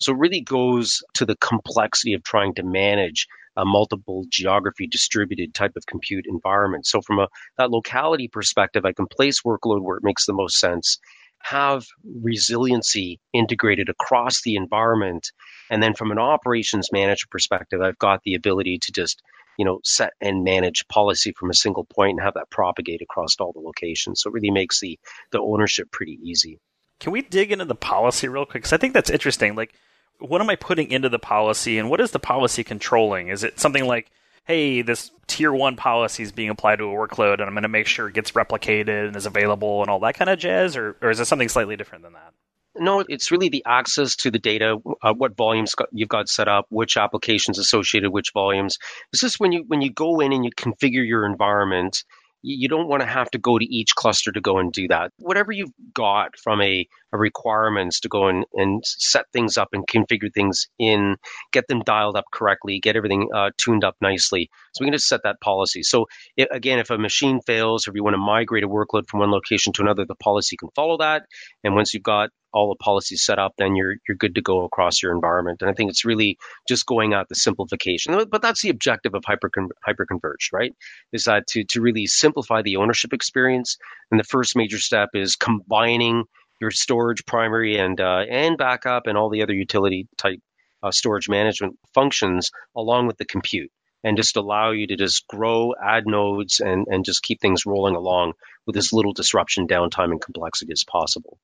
So 0.00 0.12
it 0.12 0.18
really 0.18 0.40
goes 0.40 1.02
to 1.14 1.24
the 1.24 1.36
complexity 1.36 2.12
of 2.14 2.22
trying 2.22 2.54
to 2.54 2.62
manage 2.62 3.26
a 3.56 3.64
multiple 3.64 4.24
geography 4.28 4.86
distributed 4.86 5.54
type 5.54 5.72
of 5.76 5.86
compute 5.86 6.26
environment. 6.28 6.86
So 6.86 7.00
from 7.00 7.18
a 7.20 7.28
that 7.56 7.70
locality 7.70 8.28
perspective, 8.28 8.84
I 8.84 8.92
can 8.92 9.06
place 9.06 9.42
workload 9.42 9.82
where 9.82 9.96
it 9.96 10.04
makes 10.04 10.26
the 10.26 10.34
most 10.34 10.58
sense, 10.58 10.98
have 11.48 11.84
resiliency 12.22 13.20
integrated 13.32 13.88
across 13.88 14.42
the 14.42 14.56
environment, 14.56 15.30
and 15.70 15.82
then 15.82 15.94
from 15.94 16.10
an 16.10 16.18
operations 16.18 16.90
manager 16.92 17.26
perspective, 17.30 17.80
I've 17.80 17.98
got 17.98 18.20
the 18.24 18.34
ability 18.34 18.78
to 18.82 18.92
just 18.92 19.22
you 19.58 19.64
know 19.64 19.80
set 19.84 20.12
and 20.20 20.44
manage 20.44 20.86
policy 20.88 21.32
from 21.32 21.50
a 21.50 21.54
single 21.54 21.84
point 21.84 22.18
and 22.18 22.20
have 22.20 22.34
that 22.34 22.50
propagate 22.50 23.02
across 23.02 23.36
all 23.38 23.52
the 23.52 23.60
locations. 23.60 24.20
So 24.20 24.30
it 24.30 24.34
really 24.34 24.50
makes 24.50 24.80
the 24.80 24.98
the 25.32 25.40
ownership 25.40 25.90
pretty 25.90 26.18
easy. 26.22 26.58
Can 26.98 27.12
we 27.12 27.22
dig 27.22 27.52
into 27.52 27.64
the 27.64 27.74
policy 27.74 28.28
real 28.28 28.46
quick? 28.46 28.62
Because 28.62 28.72
I 28.72 28.78
think 28.78 28.94
that's 28.94 29.10
interesting. 29.10 29.54
Like 29.54 29.74
what 30.18 30.40
am 30.40 30.50
I 30.50 30.56
putting 30.56 30.90
into 30.90 31.08
the 31.08 31.18
policy 31.18 31.78
and 31.78 31.90
what 31.90 32.00
is 32.00 32.10
the 32.10 32.18
policy 32.18 32.64
controlling? 32.64 33.28
Is 33.28 33.44
it 33.44 33.60
something 33.60 33.86
like, 33.86 34.10
hey, 34.46 34.82
this 34.82 35.10
tier 35.26 35.52
one 35.52 35.76
policy 35.76 36.22
is 36.22 36.32
being 36.32 36.50
applied 36.50 36.76
to 36.76 36.84
a 36.84 36.94
workload 36.94 37.34
and 37.34 37.42
I'm 37.42 37.52
going 37.52 37.62
to 37.62 37.68
make 37.68 37.86
sure 37.86 38.08
it 38.08 38.14
gets 38.14 38.32
replicated 38.32 39.08
and 39.08 39.16
is 39.16 39.26
available 39.26 39.82
and 39.82 39.90
all 39.90 40.00
that 40.00 40.16
kind 40.16 40.30
of 40.30 40.38
jazz? 40.38 40.76
Or, 40.76 40.96
or 41.02 41.10
is 41.10 41.20
it 41.20 41.26
something 41.26 41.48
slightly 41.48 41.76
different 41.76 42.04
than 42.04 42.14
that? 42.14 42.32
No, 42.78 43.00
it's 43.08 43.30
really 43.30 43.48
the 43.48 43.64
access 43.66 44.14
to 44.16 44.30
the 44.30 44.38
data, 44.38 44.76
uh, 45.02 45.14
what 45.14 45.36
volumes 45.36 45.74
you've 45.92 46.10
got 46.10 46.28
set 46.28 46.46
up, 46.46 46.66
which 46.68 46.96
applications 46.96 47.58
associated 47.58 48.10
which 48.10 48.32
volumes. 48.34 48.78
This 49.12 49.22
is 49.22 49.36
when 49.36 49.52
you 49.52 49.64
when 49.66 49.80
you 49.80 49.90
go 49.90 50.20
in 50.20 50.30
and 50.32 50.44
you 50.44 50.50
configure 50.50 51.06
your 51.06 51.24
environment 51.24 52.04
you 52.46 52.68
don't 52.68 52.88
want 52.88 53.00
to 53.00 53.06
have 53.06 53.30
to 53.30 53.38
go 53.38 53.58
to 53.58 53.64
each 53.64 53.94
cluster 53.96 54.30
to 54.30 54.40
go 54.40 54.58
and 54.58 54.72
do 54.72 54.86
that. 54.86 55.12
Whatever 55.18 55.50
you've 55.50 55.72
got 55.92 56.38
from 56.38 56.60
a, 56.60 56.86
a 57.05 57.05
requirements 57.18 58.00
to 58.00 58.08
go 58.08 58.28
and, 58.28 58.44
and 58.54 58.82
set 58.84 59.26
things 59.32 59.56
up 59.56 59.68
and 59.72 59.86
configure 59.86 60.32
things 60.32 60.68
in, 60.78 61.16
get 61.52 61.66
them 61.68 61.82
dialed 61.84 62.16
up 62.16 62.24
correctly, 62.32 62.80
get 62.80 62.96
everything 62.96 63.28
uh, 63.34 63.50
tuned 63.58 63.84
up 63.84 63.96
nicely. 64.00 64.50
So 64.74 64.82
we 64.82 64.86
can 64.86 64.94
just 64.94 65.08
set 65.08 65.22
that 65.24 65.40
policy. 65.40 65.82
So 65.82 66.06
it, 66.36 66.48
again, 66.50 66.78
if 66.78 66.90
a 66.90 66.98
machine 66.98 67.40
fails 67.40 67.86
or 67.86 67.90
if 67.90 67.96
you 67.96 68.04
want 68.04 68.14
to 68.14 68.18
migrate 68.18 68.64
a 68.64 68.68
workload 68.68 69.08
from 69.08 69.20
one 69.20 69.30
location 69.30 69.72
to 69.74 69.82
another, 69.82 70.04
the 70.04 70.14
policy 70.16 70.56
can 70.56 70.68
follow 70.74 70.98
that. 70.98 71.26
And 71.64 71.74
once 71.74 71.94
you've 71.94 72.02
got 72.02 72.30
all 72.56 72.70
the 72.70 72.82
policies 72.82 73.22
set 73.22 73.38
up, 73.38 73.52
then 73.58 73.76
you're 73.76 73.96
you're 74.08 74.16
good 74.16 74.34
to 74.36 74.40
go 74.40 74.64
across 74.64 75.02
your 75.02 75.12
environment. 75.12 75.60
And 75.60 75.70
I 75.70 75.74
think 75.74 75.90
it's 75.90 76.06
really 76.06 76.38
just 76.66 76.86
going 76.86 77.12
at 77.12 77.28
the 77.28 77.34
simplification. 77.34 78.18
But 78.30 78.40
that's 78.40 78.62
the 78.62 78.70
objective 78.70 79.14
of 79.14 79.24
hyper 79.26 79.50
hyperconverged, 79.86 80.52
right? 80.52 80.72
Is 81.12 81.24
that 81.24 81.46
to 81.48 81.64
to 81.64 81.80
really 81.82 82.06
simplify 82.06 82.62
the 82.62 82.76
ownership 82.76 83.12
experience. 83.12 83.76
And 84.10 84.18
the 84.18 84.24
first 84.24 84.56
major 84.56 84.78
step 84.78 85.10
is 85.14 85.36
combining 85.36 86.24
your 86.60 86.70
storage, 86.70 87.24
primary, 87.26 87.76
and 87.78 88.00
uh, 88.00 88.24
and 88.28 88.58
backup, 88.58 89.06
and 89.06 89.16
all 89.16 89.30
the 89.30 89.42
other 89.42 89.54
utility 89.54 90.08
type 90.16 90.40
uh, 90.82 90.90
storage 90.90 91.28
management 91.28 91.78
functions 91.94 92.50
along 92.74 93.06
with 93.06 93.16
the 93.18 93.24
compute 93.24 93.70
and 94.04 94.16
just 94.16 94.36
allow 94.36 94.70
you 94.70 94.86
to 94.86 94.96
just 94.96 95.26
grow, 95.26 95.74
add 95.82 96.06
nodes, 96.06 96.60
and, 96.60 96.86
and 96.88 97.04
just 97.04 97.24
keep 97.24 97.40
things 97.40 97.66
rolling 97.66 97.96
along 97.96 98.34
with 98.64 98.76
as 98.76 98.92
little 98.92 99.12
disruption, 99.12 99.66
downtime, 99.66 100.12
and 100.12 100.20
complexity 100.20 100.70
as 100.70 100.84
possible. 100.84 101.38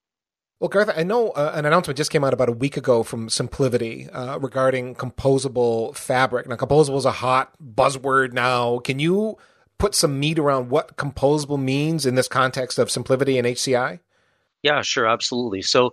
Well, 0.60 0.68
Garth, 0.68 0.92
I 0.96 1.02
know 1.02 1.30
uh, 1.30 1.50
an 1.56 1.66
announcement 1.66 1.96
just 1.96 2.12
came 2.12 2.22
out 2.22 2.32
about 2.32 2.48
a 2.48 2.52
week 2.52 2.76
ago 2.76 3.02
from 3.02 3.26
SimpliVity 3.26 4.08
uh, 4.12 4.38
regarding 4.38 4.94
composable 4.94 5.96
fabric. 5.96 6.46
Now, 6.46 6.54
composable 6.54 6.98
is 6.98 7.04
a 7.04 7.10
hot 7.10 7.52
buzzword 7.60 8.32
now. 8.32 8.78
Can 8.78 9.00
you 9.00 9.38
put 9.78 9.96
some 9.96 10.20
meat 10.20 10.38
around 10.38 10.70
what 10.70 10.96
composable 10.96 11.60
means 11.60 12.06
in 12.06 12.14
this 12.14 12.28
context 12.28 12.78
of 12.78 12.90
SimpliVity 12.90 13.38
and 13.38 13.48
HCI? 13.48 13.98
Yeah, 14.62 14.82
sure, 14.82 15.06
absolutely. 15.06 15.62
So, 15.62 15.90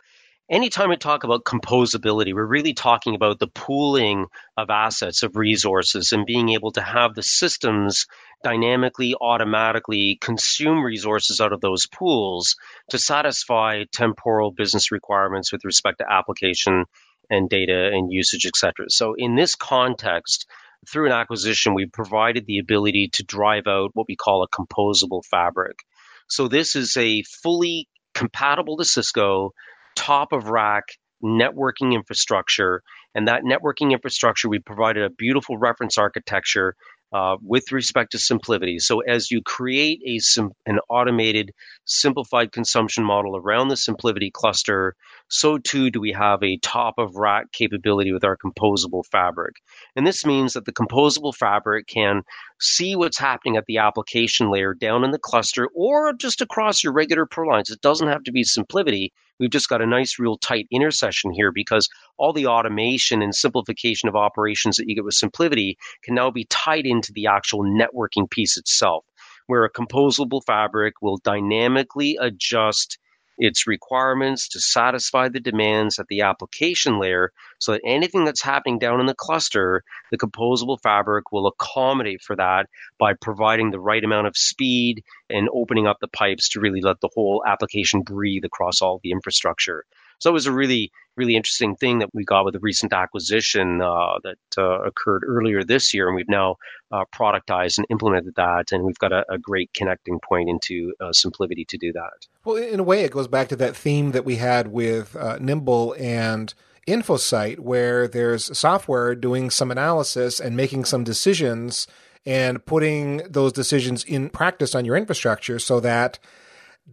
anytime 0.49 0.89
we 0.89 0.97
talk 0.97 1.23
about 1.23 1.43
composability, 1.43 2.33
we're 2.33 2.45
really 2.45 2.73
talking 2.73 3.15
about 3.15 3.39
the 3.39 3.47
pooling 3.47 4.27
of 4.57 4.69
assets, 4.69 5.23
of 5.23 5.35
resources, 5.35 6.11
and 6.11 6.25
being 6.25 6.49
able 6.49 6.71
to 6.73 6.81
have 6.81 7.15
the 7.15 7.23
systems 7.23 8.05
dynamically, 8.43 9.15
automatically 9.19 10.17
consume 10.21 10.83
resources 10.83 11.41
out 11.41 11.53
of 11.53 11.61
those 11.61 11.87
pools 11.87 12.55
to 12.91 12.99
satisfy 12.99 13.83
temporal 13.91 14.51
business 14.51 14.91
requirements 14.91 15.51
with 15.51 15.65
respect 15.65 15.97
to 15.99 16.11
application 16.11 16.85
and 17.29 17.49
data 17.49 17.89
and 17.91 18.11
usage, 18.11 18.45
etc. 18.45 18.85
So 18.89 19.13
in 19.17 19.35
this 19.35 19.55
context, 19.55 20.47
through 20.87 21.07
an 21.07 21.11
acquisition, 21.11 21.73
we 21.73 21.87
provided 21.87 22.45
the 22.45 22.59
ability 22.59 23.09
to 23.13 23.23
drive 23.23 23.67
out 23.67 23.91
what 23.93 24.07
we 24.07 24.15
call 24.15 24.43
a 24.43 24.47
composable 24.47 25.23
fabric. 25.25 25.79
So 26.27 26.47
this 26.47 26.75
is 26.75 26.95
a 26.95 27.23
fully 27.23 27.87
compatible 28.13 28.77
to 28.77 28.85
Cisco, 28.85 29.51
top 29.95 30.31
of 30.31 30.49
rack 30.49 30.83
networking 31.23 31.93
infrastructure. 31.93 32.81
And 33.15 33.27
that 33.27 33.43
networking 33.43 33.91
infrastructure, 33.91 34.49
we 34.49 34.59
provided 34.59 35.03
a 35.03 35.09
beautiful 35.09 35.57
reference 35.57 35.97
architecture 35.97 36.75
uh, 37.11 37.37
with 37.41 37.71
respect 37.71 38.11
to 38.11 38.17
SimpliVity. 38.17 38.79
So 38.79 38.99
as 38.99 39.31
you 39.31 39.41
create 39.41 39.99
a 40.05 40.19
sim- 40.19 40.51
an 40.65 40.79
automated, 40.89 41.51
simplified 41.85 42.51
consumption 42.51 43.03
model 43.03 43.35
around 43.35 43.69
the 43.69 43.75
SimpliVity 43.75 44.31
cluster, 44.31 44.95
so 45.29 45.59
too 45.59 45.91
do 45.91 46.01
we 46.01 46.11
have 46.11 46.41
a 46.41 46.57
top 46.57 46.95
of 46.97 47.15
rack 47.15 47.51
capability 47.51 48.11
with 48.11 48.23
our 48.23 48.35
composable 48.35 49.05
fabric. 49.05 49.57
And 49.95 50.05
this 50.05 50.25
means 50.25 50.53
that 50.53 50.65
the 50.65 50.73
composable 50.73 51.35
fabric 51.35 51.85
can 51.87 52.23
see 52.59 52.95
what's 52.95 53.19
happening 53.19 53.55
at 53.55 53.65
the 53.67 53.77
application 53.77 54.49
layer 54.49 54.73
down 54.73 55.03
in 55.03 55.11
the 55.11 55.19
cluster 55.19 55.69
or 55.75 56.13
just 56.13 56.41
across 56.41 56.83
your 56.83 56.93
regular 56.93 57.27
ProLiants. 57.27 57.71
It 57.71 57.81
doesn't 57.81 58.07
have 58.07 58.23
to 58.23 58.31
be 58.31 58.43
SimpliVity. 58.43 59.09
We've 59.39 59.51
just 59.51 59.69
got 59.69 59.83
a 59.83 59.87
nice, 59.87 60.17
real 60.17 60.37
tight 60.37 60.67
intersection 60.71 61.31
here 61.31 61.51
because 61.51 61.87
all 62.17 62.33
the 62.33 62.47
automation 62.47 63.21
and 63.21 63.33
simplification 63.33 64.09
of 64.09 64.15
operations 64.15 64.77
that 64.77 64.89
you 64.89 64.95
get 64.95 65.05
with 65.05 65.15
SimpliVity 65.15 65.75
can 66.03 66.15
now 66.15 66.31
be 66.31 66.45
tied 66.45 66.87
into 66.87 67.13
the 67.13 67.27
actual 67.27 67.63
networking 67.63 68.29
piece 68.29 68.57
itself, 68.57 69.05
where 69.45 69.63
a 69.63 69.71
composable 69.71 70.43
fabric 70.43 70.95
will 71.03 71.17
dynamically 71.17 72.17
adjust 72.19 72.97
its 73.39 73.65
requirements 73.65 74.49
to 74.49 74.59
satisfy 74.59 75.29
the 75.29 75.39
demands 75.39 75.97
at 75.97 76.07
the 76.07 76.21
application 76.21 76.99
layer 76.99 77.31
so 77.59 77.71
that 77.71 77.81
anything 77.85 78.25
that's 78.25 78.41
happening 78.41 78.77
down 78.77 78.99
in 78.99 79.05
the 79.05 79.15
cluster, 79.15 79.83
the 80.11 80.17
composable 80.17 80.79
fabric 80.81 81.31
will 81.31 81.47
accommodate 81.47 82.21
for 82.21 82.35
that 82.35 82.67
by 82.99 83.13
providing 83.13 83.71
the 83.71 83.79
right 83.79 84.03
amount 84.03 84.27
of 84.27 84.37
speed 84.37 85.03
and 85.29 85.49
opening 85.53 85.87
up 85.87 85.97
the 86.01 86.07
pipes 86.09 86.49
to 86.49 86.59
really 86.59 86.81
let 86.81 86.99
the 86.99 87.09
whole 87.13 87.43
application 87.47 88.01
breathe 88.01 88.43
across 88.43 88.81
all 88.81 88.99
the 89.01 89.11
infrastructure. 89.11 89.85
So 90.19 90.29
it 90.29 90.33
was 90.33 90.45
a 90.45 90.51
really, 90.51 90.91
really 91.15 91.35
interesting 91.35 91.75
thing 91.75 91.99
that 91.99 92.09
we 92.13 92.23
got 92.23 92.45
with 92.45 92.55
a 92.55 92.59
recent 92.59 92.93
acquisition 92.93 93.81
uh, 93.81 94.19
that 94.23 94.37
uh, 94.57 94.81
occurred 94.81 95.23
earlier 95.25 95.63
this 95.63 95.93
year, 95.93 96.07
and 96.07 96.15
we've 96.15 96.29
now 96.29 96.55
uh, 96.91 97.05
productized 97.13 97.77
and 97.77 97.87
implemented 97.89 98.35
that, 98.35 98.71
and 98.71 98.83
we've 98.83 98.99
got 98.99 99.11
a, 99.11 99.25
a 99.29 99.37
great 99.37 99.71
connecting 99.73 100.19
point 100.19 100.49
into 100.49 100.93
uh, 100.99 101.05
SimpliVity 101.05 101.67
to 101.67 101.77
do 101.77 101.91
that. 101.93 102.27
Well, 102.45 102.57
in 102.57 102.79
a 102.79 102.83
way, 102.83 103.03
it 103.03 103.11
goes 103.11 103.27
back 103.27 103.47
to 103.49 103.55
that 103.57 103.75
theme 103.75 104.11
that 104.11 104.25
we 104.25 104.35
had 104.35 104.67
with 104.67 105.15
uh, 105.15 105.37
Nimble 105.39 105.95
and 105.97 106.53
InfoSight, 106.87 107.59
where 107.59 108.07
there's 108.07 108.57
software 108.57 109.15
doing 109.15 109.49
some 109.49 109.71
analysis 109.71 110.39
and 110.39 110.55
making 110.57 110.85
some 110.85 111.03
decisions 111.03 111.87
and 112.25 112.65
putting 112.65 113.17
those 113.29 113.53
decisions 113.53 114.03
in 114.03 114.29
practice 114.29 114.75
on 114.75 114.85
your 114.85 114.97
infrastructure 114.97 115.59
so 115.59 115.79
that 115.79 116.19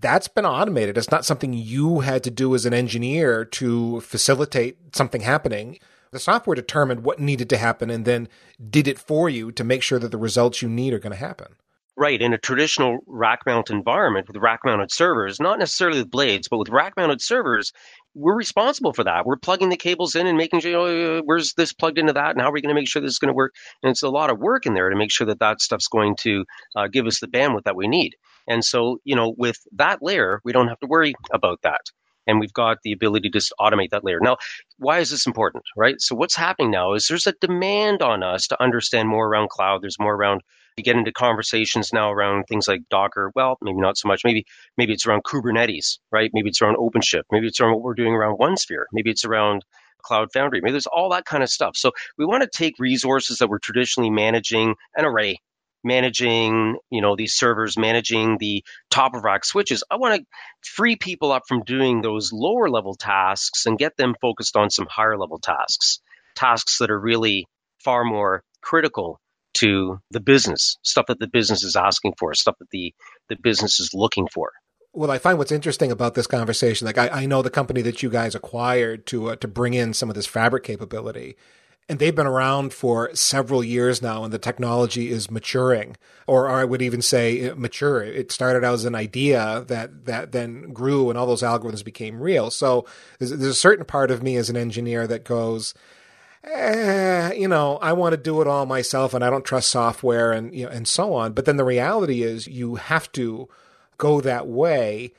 that's 0.00 0.28
been 0.28 0.46
automated. 0.46 0.98
It's 0.98 1.10
not 1.10 1.24
something 1.24 1.52
you 1.52 2.00
had 2.00 2.22
to 2.24 2.30
do 2.30 2.54
as 2.54 2.66
an 2.66 2.74
engineer 2.74 3.44
to 3.44 4.00
facilitate 4.00 4.94
something 4.94 5.22
happening. 5.22 5.78
The 6.12 6.18
software 6.18 6.54
determined 6.54 7.02
what 7.02 7.18
needed 7.18 7.48
to 7.50 7.56
happen 7.56 7.90
and 7.90 8.04
then 8.04 8.28
did 8.70 8.88
it 8.88 8.98
for 8.98 9.28
you 9.28 9.52
to 9.52 9.64
make 9.64 9.82
sure 9.82 9.98
that 9.98 10.10
the 10.10 10.18
results 10.18 10.62
you 10.62 10.68
need 10.68 10.92
are 10.92 10.98
going 10.98 11.12
to 11.12 11.18
happen. 11.18 11.56
Right. 11.98 12.20
In 12.20 12.34
a 12.34 12.38
traditional 12.38 12.98
rack 13.06 13.40
mount 13.46 13.70
environment 13.70 14.28
with 14.28 14.36
rack 14.36 14.60
mounted 14.66 14.92
servers, 14.92 15.40
not 15.40 15.58
necessarily 15.58 16.00
with 16.00 16.10
blades, 16.10 16.46
but 16.46 16.58
with 16.58 16.68
rack 16.68 16.92
mounted 16.94 17.22
servers, 17.22 17.72
we're 18.14 18.36
responsible 18.36 18.92
for 18.92 19.02
that. 19.04 19.24
We're 19.24 19.38
plugging 19.38 19.70
the 19.70 19.78
cables 19.78 20.14
in 20.14 20.26
and 20.26 20.36
making 20.36 20.60
sure, 20.60 20.76
oh, 20.76 21.22
where's 21.24 21.54
this 21.54 21.72
plugged 21.72 21.98
into 21.98 22.12
that? 22.12 22.32
And 22.32 22.40
how 22.42 22.48
are 22.48 22.52
we 22.52 22.60
going 22.60 22.74
to 22.74 22.78
make 22.78 22.86
sure 22.86 23.00
this 23.00 23.12
is 23.12 23.18
going 23.18 23.30
to 23.30 23.34
work? 23.34 23.54
And 23.82 23.90
it's 23.90 24.02
a 24.02 24.10
lot 24.10 24.28
of 24.28 24.38
work 24.38 24.66
in 24.66 24.74
there 24.74 24.90
to 24.90 24.96
make 24.96 25.10
sure 25.10 25.26
that 25.26 25.38
that 25.38 25.62
stuff's 25.62 25.88
going 25.88 26.16
to 26.20 26.44
uh, 26.76 26.88
give 26.88 27.06
us 27.06 27.20
the 27.20 27.28
bandwidth 27.28 27.64
that 27.64 27.76
we 27.76 27.88
need. 27.88 28.14
And 28.46 28.64
so, 28.64 28.98
you 29.04 29.16
know, 29.16 29.34
with 29.36 29.58
that 29.72 29.98
layer, 30.02 30.40
we 30.44 30.52
don't 30.52 30.68
have 30.68 30.80
to 30.80 30.86
worry 30.86 31.14
about 31.32 31.60
that. 31.62 31.82
And 32.28 32.40
we've 32.40 32.52
got 32.52 32.78
the 32.82 32.92
ability 32.92 33.28
to 33.28 33.38
just 33.38 33.52
automate 33.60 33.90
that 33.90 34.04
layer. 34.04 34.18
Now, 34.20 34.36
why 34.78 34.98
is 34.98 35.10
this 35.10 35.26
important, 35.26 35.62
right? 35.76 36.00
So 36.00 36.16
what's 36.16 36.34
happening 36.34 36.72
now 36.72 36.94
is 36.94 37.06
there's 37.06 37.26
a 37.26 37.34
demand 37.40 38.02
on 38.02 38.24
us 38.24 38.48
to 38.48 38.60
understand 38.60 39.08
more 39.08 39.28
around 39.28 39.50
cloud. 39.50 39.82
There's 39.82 39.98
more 40.00 40.14
around 40.14 40.42
you 40.76 40.84
get 40.84 40.96
into 40.96 41.12
conversations 41.12 41.90
now 41.92 42.12
around 42.12 42.44
things 42.44 42.68
like 42.68 42.82
Docker. 42.90 43.32
Well, 43.34 43.56
maybe 43.62 43.78
not 43.78 43.96
so 43.96 44.08
much. 44.08 44.22
Maybe 44.24 44.44
maybe 44.76 44.92
it's 44.92 45.06
around 45.06 45.24
Kubernetes, 45.24 45.98
right? 46.12 46.30
Maybe 46.34 46.50
it's 46.50 46.60
around 46.60 46.76
OpenShift. 46.76 47.22
Maybe 47.32 47.46
it's 47.46 47.60
around 47.60 47.72
what 47.72 47.82
we're 47.82 47.94
doing 47.94 48.12
around 48.12 48.38
OneSphere. 48.38 48.84
Maybe 48.92 49.10
it's 49.10 49.24
around 49.24 49.64
Cloud 50.02 50.28
Foundry. 50.32 50.60
Maybe 50.60 50.72
there's 50.72 50.86
all 50.86 51.08
that 51.10 51.24
kind 51.24 51.42
of 51.42 51.48
stuff. 51.48 51.76
So 51.76 51.92
we 52.18 52.26
want 52.26 52.42
to 52.42 52.48
take 52.48 52.74
resources 52.78 53.38
that 53.38 53.48
we're 53.48 53.58
traditionally 53.58 54.10
managing 54.10 54.74
an 54.96 55.06
array, 55.06 55.38
managing, 55.84 56.76
you 56.90 57.00
know, 57.00 57.16
these 57.16 57.34
servers, 57.34 57.78
managing 57.78 58.38
the 58.38 58.64
top 58.90 59.14
of 59.14 59.24
rack 59.24 59.44
switches. 59.44 59.84
I 59.90 59.96
want 59.96 60.20
to 60.20 60.26
free 60.62 60.96
people 60.96 61.32
up 61.32 61.42
from 61.48 61.62
doing 61.62 62.02
those 62.02 62.32
lower 62.32 62.68
level 62.68 62.94
tasks 62.94 63.66
and 63.66 63.78
get 63.78 63.96
them 63.96 64.14
focused 64.20 64.56
on 64.56 64.70
some 64.70 64.86
higher 64.90 65.16
level 65.16 65.38
tasks, 65.38 66.00
tasks 66.34 66.78
that 66.78 66.90
are 66.90 67.00
really 67.00 67.46
far 67.84 68.04
more 68.04 68.42
critical 68.62 69.20
to 69.54 69.98
the 70.10 70.20
business, 70.20 70.76
stuff 70.82 71.06
that 71.06 71.18
the 71.18 71.28
business 71.28 71.62
is 71.62 71.76
asking 71.76 72.14
for, 72.18 72.34
stuff 72.34 72.56
that 72.58 72.70
the, 72.70 72.92
the 73.28 73.36
business 73.42 73.80
is 73.80 73.90
looking 73.94 74.28
for. 74.28 74.50
Well, 74.92 75.10
I 75.10 75.18
find 75.18 75.36
what's 75.36 75.52
interesting 75.52 75.92
about 75.92 76.14
this 76.14 76.26
conversation, 76.26 76.86
like 76.86 76.98
I, 76.98 77.08
I 77.08 77.26
know 77.26 77.42
the 77.42 77.50
company 77.50 77.82
that 77.82 78.02
you 78.02 78.08
guys 78.08 78.34
acquired 78.34 79.06
to 79.08 79.30
uh, 79.30 79.36
to 79.36 79.48
bring 79.48 79.74
in 79.74 79.92
some 79.92 80.08
of 80.08 80.14
this 80.14 80.26
fabric 80.26 80.64
capability, 80.64 81.36
and 81.88 81.98
they've 81.98 82.14
been 82.14 82.26
around 82.26 82.72
for 82.72 83.14
several 83.14 83.62
years 83.62 84.02
now, 84.02 84.24
and 84.24 84.32
the 84.32 84.38
technology 84.38 85.10
is 85.10 85.30
maturing, 85.30 85.96
or, 86.26 86.48
I 86.48 86.64
would 86.64 86.82
even 86.82 87.00
say 87.00 87.48
uh, 87.48 87.54
mature. 87.54 88.02
It 88.02 88.32
started 88.32 88.64
out 88.64 88.74
as 88.74 88.84
an 88.84 88.96
idea 88.96 89.64
that 89.68 90.06
that 90.06 90.32
then 90.32 90.72
grew, 90.72 91.08
and 91.08 91.18
all 91.18 91.26
those 91.26 91.42
algorithms 91.42 91.84
became 91.84 92.20
real. 92.20 92.50
So 92.50 92.86
there's, 93.18 93.30
there's 93.30 93.42
a 93.42 93.54
certain 93.54 93.84
part 93.84 94.10
of 94.10 94.22
me 94.22 94.36
as 94.36 94.50
an 94.50 94.56
engineer 94.56 95.06
that 95.06 95.24
goes, 95.24 95.74
eh, 96.42 97.32
you 97.34 97.46
know, 97.46 97.76
I 97.76 97.92
want 97.92 98.14
to 98.14 98.16
do 98.16 98.40
it 98.40 98.48
all 98.48 98.66
myself, 98.66 99.14
and 99.14 99.24
I 99.24 99.30
don't 99.30 99.44
trust 99.44 99.68
software, 99.68 100.32
and 100.32 100.54
you 100.54 100.64
know, 100.64 100.70
and 100.72 100.88
so 100.88 101.14
on. 101.14 101.32
But 101.32 101.44
then 101.44 101.56
the 101.56 101.64
reality 101.64 102.22
is, 102.22 102.48
you 102.48 102.74
have 102.76 103.10
to 103.12 103.48
go 103.98 104.20
that 104.20 104.48
way 104.48 105.12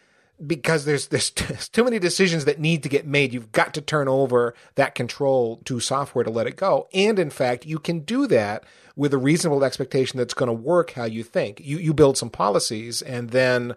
because 0.45 0.86
there's 0.86 1.08
there's 1.08 1.30
too 1.71 1.84
many 1.84 2.00
decisions 2.00 2.45
that 2.45 2.60
need 2.60 2.84
to 2.84 2.89
get 2.89 3.08
made. 3.08 3.34
You've 3.34 3.52
got 3.52 3.73
to 3.73 3.82
turn 3.82 4.08
over 4.08 4.54
that 4.76 4.95
control 4.95 5.62
to 5.65 5.80
software 5.80 6.23
to 6.23 6.30
let 6.30 6.47
it 6.47 6.56
go. 6.56 6.88
And 6.93 7.17
in 7.19 7.30
fact, 7.30 7.65
you 7.65 7.80
can 7.80 8.02
do 8.02 8.28
that 8.28 8.63
with 8.95 9.13
a 9.13 9.17
reasonable 9.17 9.63
expectation 9.63 10.17
that's 10.17 10.34
going 10.34 10.47
to 10.47 10.54
work 10.54 10.91
how 10.91 11.06
you 11.06 11.23
think. 11.23 11.62
You 11.63 11.78
you 11.78 11.93
build 11.93 12.17
some 12.17 12.30
policies 12.30 13.02
and 13.02 13.32
then 13.32 13.76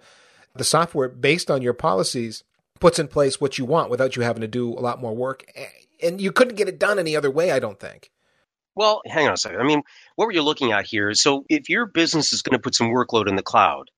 the 0.54 0.64
software 0.64 1.08
based 1.08 1.50
on 1.50 1.62
your 1.62 1.74
policies 1.74 2.44
puts 2.80 2.98
in 2.98 3.08
place 3.08 3.40
what 3.40 3.58
you 3.58 3.64
want 3.64 3.90
without 3.90 4.16
you 4.16 4.22
having 4.22 4.40
to 4.40 4.48
do 4.48 4.72
a 4.72 4.80
lot 4.80 5.00
more 5.00 5.14
work. 5.14 5.44
And 6.02 6.20
you 6.20 6.32
couldn't 6.32 6.56
get 6.56 6.68
it 6.68 6.78
done 6.78 6.98
any 6.98 7.14
other 7.14 7.30
way, 7.30 7.52
I 7.52 7.58
don't 7.58 7.78
think. 7.78 8.10
Well, 8.74 9.02
hang 9.06 9.26
on 9.26 9.34
a 9.34 9.36
second. 9.36 9.60
I 9.60 9.64
mean, 9.64 9.82
what 10.16 10.26
were 10.26 10.32
you 10.32 10.42
looking 10.42 10.72
at 10.72 10.86
here? 10.86 11.12
So 11.14 11.44
if 11.48 11.68
your 11.68 11.86
business 11.86 12.32
is 12.32 12.42
going 12.42 12.56
to 12.56 12.62
put 12.62 12.74
some 12.74 12.88
workload 12.88 13.28
in 13.28 13.36
the 13.36 13.42
cloud, 13.42 13.90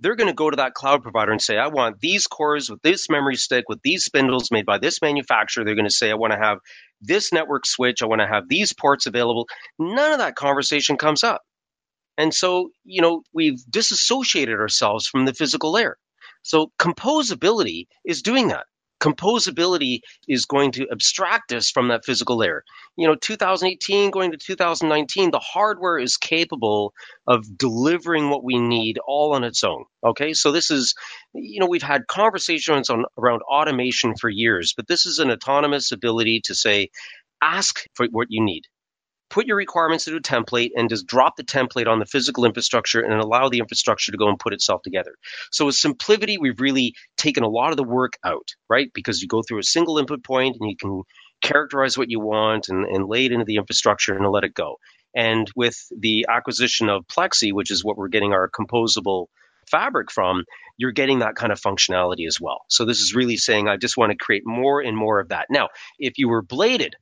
they're 0.00 0.16
going 0.16 0.28
to 0.28 0.34
go 0.34 0.50
to 0.50 0.56
that 0.56 0.74
cloud 0.74 1.02
provider 1.02 1.30
and 1.32 1.40
say, 1.40 1.56
I 1.56 1.68
want 1.68 2.00
these 2.00 2.26
cores 2.26 2.70
with 2.70 2.82
this 2.82 3.08
memory 3.08 3.36
stick, 3.36 3.64
with 3.68 3.80
these 3.82 4.04
spindles 4.04 4.50
made 4.50 4.66
by 4.66 4.78
this 4.78 5.00
manufacturer. 5.02 5.64
They're 5.64 5.74
going 5.74 5.86
to 5.86 5.94
say, 5.94 6.10
I 6.10 6.14
want 6.14 6.32
to 6.32 6.38
have 6.38 6.58
this 7.00 7.32
network 7.32 7.66
switch. 7.66 8.02
I 8.02 8.06
want 8.06 8.20
to 8.20 8.26
have 8.26 8.48
these 8.48 8.72
ports 8.72 9.06
available. 9.06 9.46
None 9.78 10.12
of 10.12 10.18
that 10.18 10.36
conversation 10.36 10.96
comes 10.96 11.22
up. 11.22 11.42
And 12.18 12.34
so, 12.34 12.70
you 12.84 13.02
know, 13.02 13.22
we've 13.32 13.58
disassociated 13.70 14.58
ourselves 14.58 15.06
from 15.06 15.24
the 15.24 15.34
physical 15.34 15.72
layer. 15.72 15.96
So 16.42 16.72
composability 16.78 17.86
is 18.04 18.22
doing 18.22 18.48
that 18.48 18.64
composability 19.00 20.00
is 20.28 20.44
going 20.44 20.72
to 20.72 20.86
abstract 20.90 21.52
us 21.52 21.70
from 21.70 21.88
that 21.88 22.04
physical 22.04 22.36
layer. 22.36 22.62
You 22.96 23.08
know, 23.08 23.14
2018 23.14 24.10
going 24.10 24.30
to 24.30 24.36
2019, 24.36 25.30
the 25.30 25.38
hardware 25.38 25.98
is 25.98 26.16
capable 26.16 26.92
of 27.26 27.56
delivering 27.56 28.30
what 28.30 28.44
we 28.44 28.58
need 28.58 28.98
all 29.06 29.34
on 29.34 29.44
its 29.44 29.64
own. 29.64 29.84
Okay, 30.04 30.32
so 30.32 30.52
this 30.52 30.70
is, 30.70 30.94
you 31.32 31.60
know, 31.60 31.66
we've 31.66 31.82
had 31.82 32.06
conversations 32.06 32.90
on 32.90 33.04
around 33.18 33.42
automation 33.42 34.14
for 34.16 34.28
years, 34.28 34.74
but 34.76 34.86
this 34.86 35.06
is 35.06 35.18
an 35.18 35.30
autonomous 35.30 35.92
ability 35.92 36.40
to 36.44 36.54
say, 36.54 36.88
ask 37.42 37.80
for 37.94 38.06
what 38.12 38.28
you 38.30 38.44
need 38.44 38.64
put 39.30 39.46
your 39.46 39.56
requirements 39.56 40.06
into 40.06 40.18
a 40.18 40.22
template 40.22 40.70
and 40.76 40.88
just 40.88 41.06
drop 41.06 41.36
the 41.36 41.44
template 41.44 41.86
on 41.86 41.98
the 41.98 42.06
physical 42.06 42.44
infrastructure 42.44 43.00
and 43.00 43.14
allow 43.14 43.48
the 43.48 43.58
infrastructure 43.58 44.12
to 44.12 44.18
go 44.18 44.28
and 44.28 44.38
put 44.38 44.52
itself 44.52 44.82
together. 44.82 45.14
So 45.50 45.66
with 45.66 45.76
SimpliVity, 45.76 46.36
we've 46.38 46.60
really 46.60 46.94
taken 47.16 47.44
a 47.44 47.48
lot 47.48 47.70
of 47.70 47.76
the 47.76 47.84
work 47.84 48.14
out, 48.24 48.48
right? 48.68 48.90
Because 48.92 49.22
you 49.22 49.28
go 49.28 49.42
through 49.42 49.60
a 49.60 49.64
single 49.64 49.98
input 49.98 50.24
point 50.24 50.56
and 50.60 50.68
you 50.68 50.76
can 50.76 51.02
characterize 51.40 51.96
what 51.96 52.10
you 52.10 52.20
want 52.20 52.68
and, 52.68 52.84
and 52.84 53.08
lay 53.08 53.24
it 53.24 53.32
into 53.32 53.44
the 53.44 53.56
infrastructure 53.56 54.14
and 54.14 54.26
let 54.30 54.44
it 54.44 54.54
go. 54.54 54.76
And 55.14 55.50
with 55.56 55.76
the 55.96 56.26
acquisition 56.28 56.88
of 56.88 57.06
Plexxi, 57.06 57.52
which 57.52 57.70
is 57.70 57.84
what 57.84 57.96
we're 57.96 58.08
getting 58.08 58.32
our 58.32 58.48
composable 58.50 59.26
fabric 59.70 60.10
from, 60.10 60.44
you're 60.76 60.92
getting 60.92 61.20
that 61.20 61.34
kind 61.34 61.52
of 61.52 61.60
functionality 61.60 62.26
as 62.26 62.40
well. 62.40 62.60
So 62.68 62.84
this 62.84 63.00
is 63.00 63.14
really 63.14 63.36
saying 63.36 63.68
I 63.68 63.76
just 63.76 63.96
want 63.96 64.10
to 64.12 64.16
create 64.16 64.42
more 64.44 64.80
and 64.80 64.96
more 64.96 65.20
of 65.20 65.28
that. 65.28 65.46
Now, 65.50 65.68
if 65.98 66.18
you 66.18 66.28
were 66.28 66.42
bladed, 66.42 66.94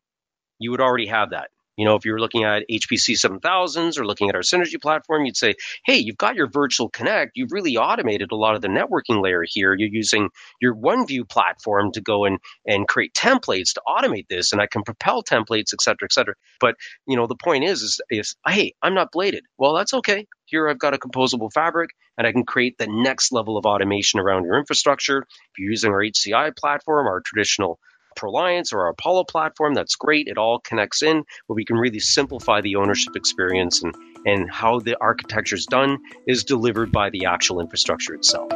you 0.59 0.71
would 0.71 0.81
already 0.81 1.07
have 1.07 1.31
that. 1.31 1.51
You 1.79 1.85
know, 1.85 1.95
if 1.95 2.05
you 2.05 2.13
were 2.13 2.21
looking 2.21 2.45
at 2.45 2.65
HP 2.71 2.99
C7000s 2.99 3.99
or 3.99 4.05
looking 4.05 4.29
at 4.29 4.35
our 4.35 4.43
Synergy 4.43 4.81
platform, 4.81 5.25
you'd 5.25 5.37
say, 5.37 5.55
hey, 5.85 5.97
you've 5.97 6.19
got 6.19 6.35
your 6.35 6.49
virtual 6.51 6.91
connect. 6.91 7.37
You've 7.37 7.53
really 7.53 7.77
automated 7.77 8.33
a 8.33 8.37
lot 8.37 8.57
of 8.57 8.63
the 8.63 8.69
networking 8.69 9.23
layer 9.23 9.45
here. 9.47 9.75
You're 9.75 9.89
using 9.89 10.29
your 10.61 10.75
OneView 10.75 11.29
platform 11.29 11.93
to 11.93 12.01
go 12.01 12.25
and, 12.25 12.39
and 12.67 12.89
create 12.89 13.15
templates 13.15 13.75
to 13.75 13.83
automate 13.87 14.27
this, 14.29 14.53
and 14.53 14.61
I 14.61 14.67
can 14.67 14.83
propel 14.83 15.23
templates, 15.23 15.73
et 15.73 15.81
cetera, 15.81 16.05
et 16.07 16.13
cetera. 16.13 16.35
But, 16.61 16.75
you 17.07 17.17
know, 17.17 17.29
the 17.29 17.37
point 17.37 17.65
is, 17.65 17.83
is, 17.83 18.01
is 18.11 18.37
hey, 18.47 18.75
I'm 18.83 18.95
not 18.95 19.13
bladed. 19.13 19.45
Well, 19.57 19.75
that's 19.75 19.95
okay. 19.95 20.27
Here 20.47 20.69
I've 20.69 20.79
got 20.79 20.95
a 20.95 20.99
composable 20.99 21.53
fabric 21.53 21.91
and 22.17 22.27
I 22.27 22.33
can 22.33 22.45
create 22.45 22.77
the 22.79 22.89
next 22.89 23.33
level 23.33 23.57
of 23.57 23.67
automation 23.67 24.19
around 24.19 24.45
your 24.45 24.59
infrastructure. 24.59 25.19
If 25.19 25.59
you're 25.59 25.71
using 25.71 25.93
our 25.93 26.03
HCI 26.03 26.57
platform, 26.57 27.07
our 27.07 27.21
traditional 27.21 27.79
ProLiants 28.19 28.73
or 28.73 28.81
our 28.81 28.89
Apollo 28.89 29.25
platform, 29.25 29.75
that's 29.75 29.97
great. 29.97 30.29
It 30.29 30.39
all 30.39 30.61
connects 30.61 31.03
in, 31.03 31.25
but 31.47 31.55
we 31.55 31.65
can 31.65 31.77
really 31.77 32.01
simplify 32.01 32.61
the 32.61 32.77
ownership 32.77 33.17
experience 33.17 33.83
and, 33.83 33.95
and 34.27 34.51
how 34.51 34.81
the 34.81 34.97
architecture 35.01 35.57
is 35.57 35.67
done 35.67 35.99
is 36.27 36.45
delivered 36.45 36.91
by 36.91 37.11
the 37.11 37.27
actual 37.27 37.61
infrastructure 37.61 38.15
itself. 38.15 38.51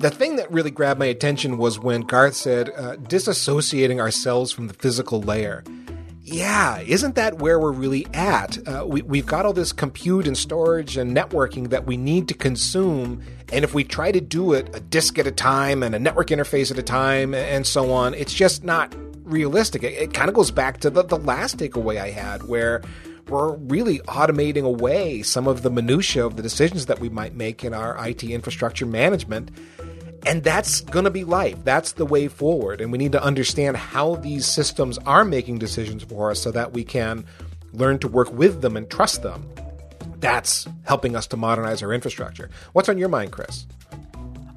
the 0.00 0.10
thing 0.10 0.36
that 0.36 0.50
really 0.50 0.70
grabbed 0.70 0.98
my 0.98 1.06
attention 1.06 1.58
was 1.58 1.78
when 1.78 2.00
Garth 2.00 2.34
said, 2.34 2.70
uh, 2.70 2.96
disassociating 2.96 4.00
ourselves 4.00 4.50
from 4.50 4.66
the 4.66 4.72
physical 4.74 5.20
layer 5.20 5.62
yeah, 6.32 6.78
isn't 6.80 7.16
that 7.16 7.38
where 7.38 7.58
we're 7.58 7.72
really 7.72 8.06
at? 8.14 8.56
Uh, 8.66 8.84
we, 8.86 9.02
we've 9.02 9.26
got 9.26 9.44
all 9.44 9.52
this 9.52 9.72
compute 9.72 10.26
and 10.28 10.38
storage 10.38 10.96
and 10.96 11.16
networking 11.16 11.70
that 11.70 11.86
we 11.86 11.96
need 11.96 12.28
to 12.28 12.34
consume. 12.34 13.20
And 13.52 13.64
if 13.64 13.74
we 13.74 13.82
try 13.82 14.12
to 14.12 14.20
do 14.20 14.52
it 14.52 14.74
a 14.74 14.80
disk 14.80 15.18
at 15.18 15.26
a 15.26 15.32
time 15.32 15.82
and 15.82 15.94
a 15.94 15.98
network 15.98 16.28
interface 16.28 16.70
at 16.70 16.78
a 16.78 16.84
time 16.84 17.34
and 17.34 17.66
so 17.66 17.92
on, 17.92 18.14
it's 18.14 18.32
just 18.32 18.62
not 18.62 18.94
realistic. 19.24 19.82
It, 19.82 19.94
it 19.94 20.14
kind 20.14 20.28
of 20.28 20.34
goes 20.34 20.52
back 20.52 20.78
to 20.80 20.90
the, 20.90 21.02
the 21.02 21.18
last 21.18 21.58
takeaway 21.58 22.00
I 22.00 22.10
had 22.10 22.44
where 22.44 22.82
we're 23.28 23.56
really 23.56 23.98
automating 24.00 24.64
away 24.64 25.22
some 25.22 25.48
of 25.48 25.62
the 25.62 25.70
minutia 25.70 26.24
of 26.24 26.36
the 26.36 26.42
decisions 26.42 26.86
that 26.86 27.00
we 27.00 27.08
might 27.08 27.34
make 27.34 27.64
in 27.64 27.74
our 27.74 27.96
IT 28.06 28.22
infrastructure 28.22 28.86
management 28.86 29.50
and 30.26 30.42
that's 30.42 30.82
going 30.82 31.04
to 31.04 31.10
be 31.10 31.24
life. 31.24 31.56
That's 31.64 31.92
the 31.92 32.06
way 32.06 32.28
forward. 32.28 32.80
And 32.80 32.92
we 32.92 32.98
need 32.98 33.12
to 33.12 33.22
understand 33.22 33.76
how 33.76 34.16
these 34.16 34.46
systems 34.46 34.98
are 34.98 35.24
making 35.24 35.58
decisions 35.58 36.02
for 36.02 36.30
us 36.30 36.40
so 36.40 36.50
that 36.52 36.72
we 36.72 36.84
can 36.84 37.24
learn 37.72 37.98
to 38.00 38.08
work 38.08 38.32
with 38.32 38.60
them 38.60 38.76
and 38.76 38.90
trust 38.90 39.22
them. 39.22 39.48
That's 40.18 40.68
helping 40.84 41.16
us 41.16 41.26
to 41.28 41.36
modernize 41.36 41.82
our 41.82 41.92
infrastructure. 41.92 42.50
What's 42.72 42.88
on 42.88 42.98
your 42.98 43.08
mind, 43.08 43.32
Chris? 43.32 43.66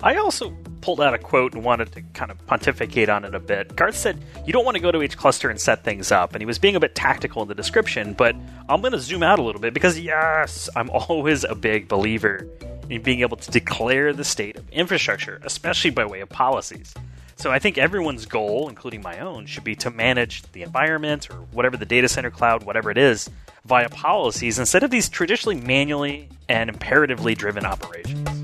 I 0.02 0.18
also 0.18 0.54
pulled 0.82 1.00
out 1.00 1.14
a 1.14 1.18
quote 1.18 1.54
and 1.54 1.64
wanted 1.64 1.94
to 1.94 2.02
kind 2.14 2.30
of 2.30 2.46
pontificate 2.46 3.08
on 3.08 3.24
it 3.24 3.34
a 3.34 3.40
bit. 3.40 3.74
Garth 3.74 3.96
said, 3.96 4.22
You 4.46 4.52
don't 4.52 4.66
want 4.66 4.76
to 4.76 4.82
go 4.82 4.92
to 4.92 5.02
each 5.02 5.16
cluster 5.16 5.50
and 5.50 5.60
set 5.60 5.86
things 5.86 6.12
up. 6.12 6.34
And 6.34 6.42
he 6.42 6.46
was 6.46 6.60
being 6.60 6.76
a 6.76 6.80
bit 6.82 6.94
tactical 6.94 7.42
in 7.42 7.48
the 7.48 7.56
description, 7.56 8.12
but 8.14 8.36
I'm 8.68 8.82
going 8.82 8.92
to 8.92 9.00
zoom 9.00 9.24
out 9.24 9.40
a 9.40 9.42
little 9.42 9.62
bit 9.62 9.74
because, 9.74 9.98
yes, 9.98 10.70
I'm 10.76 10.90
always 10.90 11.46
a 11.46 11.56
big 11.56 11.88
believer 11.88 12.46
in 12.90 13.02
being 13.02 13.22
able 13.22 13.38
to 13.38 13.52
declare 13.52 14.14
the 14.14 14.24
state 14.24 14.58
of 14.58 14.70
infrastructure, 14.70 15.40
especially 15.44 15.92
by 15.92 16.06
way 16.06 16.22
of 16.22 16.30
policies. 16.30 16.94
So 17.36 17.52
I 17.52 17.60
think 17.60 17.78
everyone's 17.78 18.26
goal, 18.26 18.70
including 18.70 19.02
my 19.02 19.20
own, 19.20 19.46
should 19.48 19.64
be 19.64 19.76
to 19.78 19.90
manage 19.90 20.44
the 20.52 20.62
environment 20.62 21.30
or 21.30 21.36
whatever 21.52 21.78
the 21.78 21.86
data 21.86 22.08
center 22.08 22.32
cloud, 22.32 22.64
whatever 22.64 22.92
it 22.92 22.98
is, 22.98 23.30
via 23.66 23.90
policies 23.90 24.60
instead 24.60 24.84
of 24.84 24.92
these 24.92 25.10
traditionally 25.10 25.60
manually 25.60 26.30
and 26.48 26.70
imperatively 26.70 27.34
driven 27.36 27.66
operations. 27.66 28.43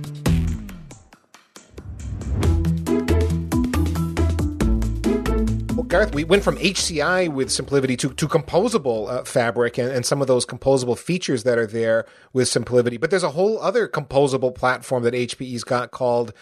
Garth, 5.84 6.14
we 6.14 6.24
went 6.24 6.44
from 6.44 6.58
HCI 6.58 7.30
with 7.32 7.50
SimpliVity 7.50 7.98
to, 8.00 8.14
to 8.14 8.28
composable 8.28 9.10
uh, 9.10 9.24
fabric 9.24 9.78
and, 9.78 9.92
and, 9.92 10.06
some 10.06 10.22
of 10.22 10.28
those 10.28 10.46
composable 10.46 10.98
features 10.98 11.44
that 11.44 11.58
are 11.58 11.68
there 11.68 12.06
with 12.34 12.48
SimpliVity. 12.48 13.00
But 13.00 13.10
there's 13.10 13.24
a 13.24 13.32
whole 13.32 13.60
other 13.60 13.88
composable 13.88 14.54
platform 14.54 15.04
that 15.04 15.14
HPE's 15.14 15.64
got 15.64 15.92
called 15.92 16.34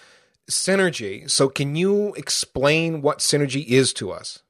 Synergy. 0.49 1.29
So 1.29 1.49
can 1.49 1.75
you 1.75 2.13
explain 2.15 3.01
what 3.01 3.19
Synergy 3.19 3.65
is 3.65 3.93
to 3.93 4.11
us? 4.11 4.43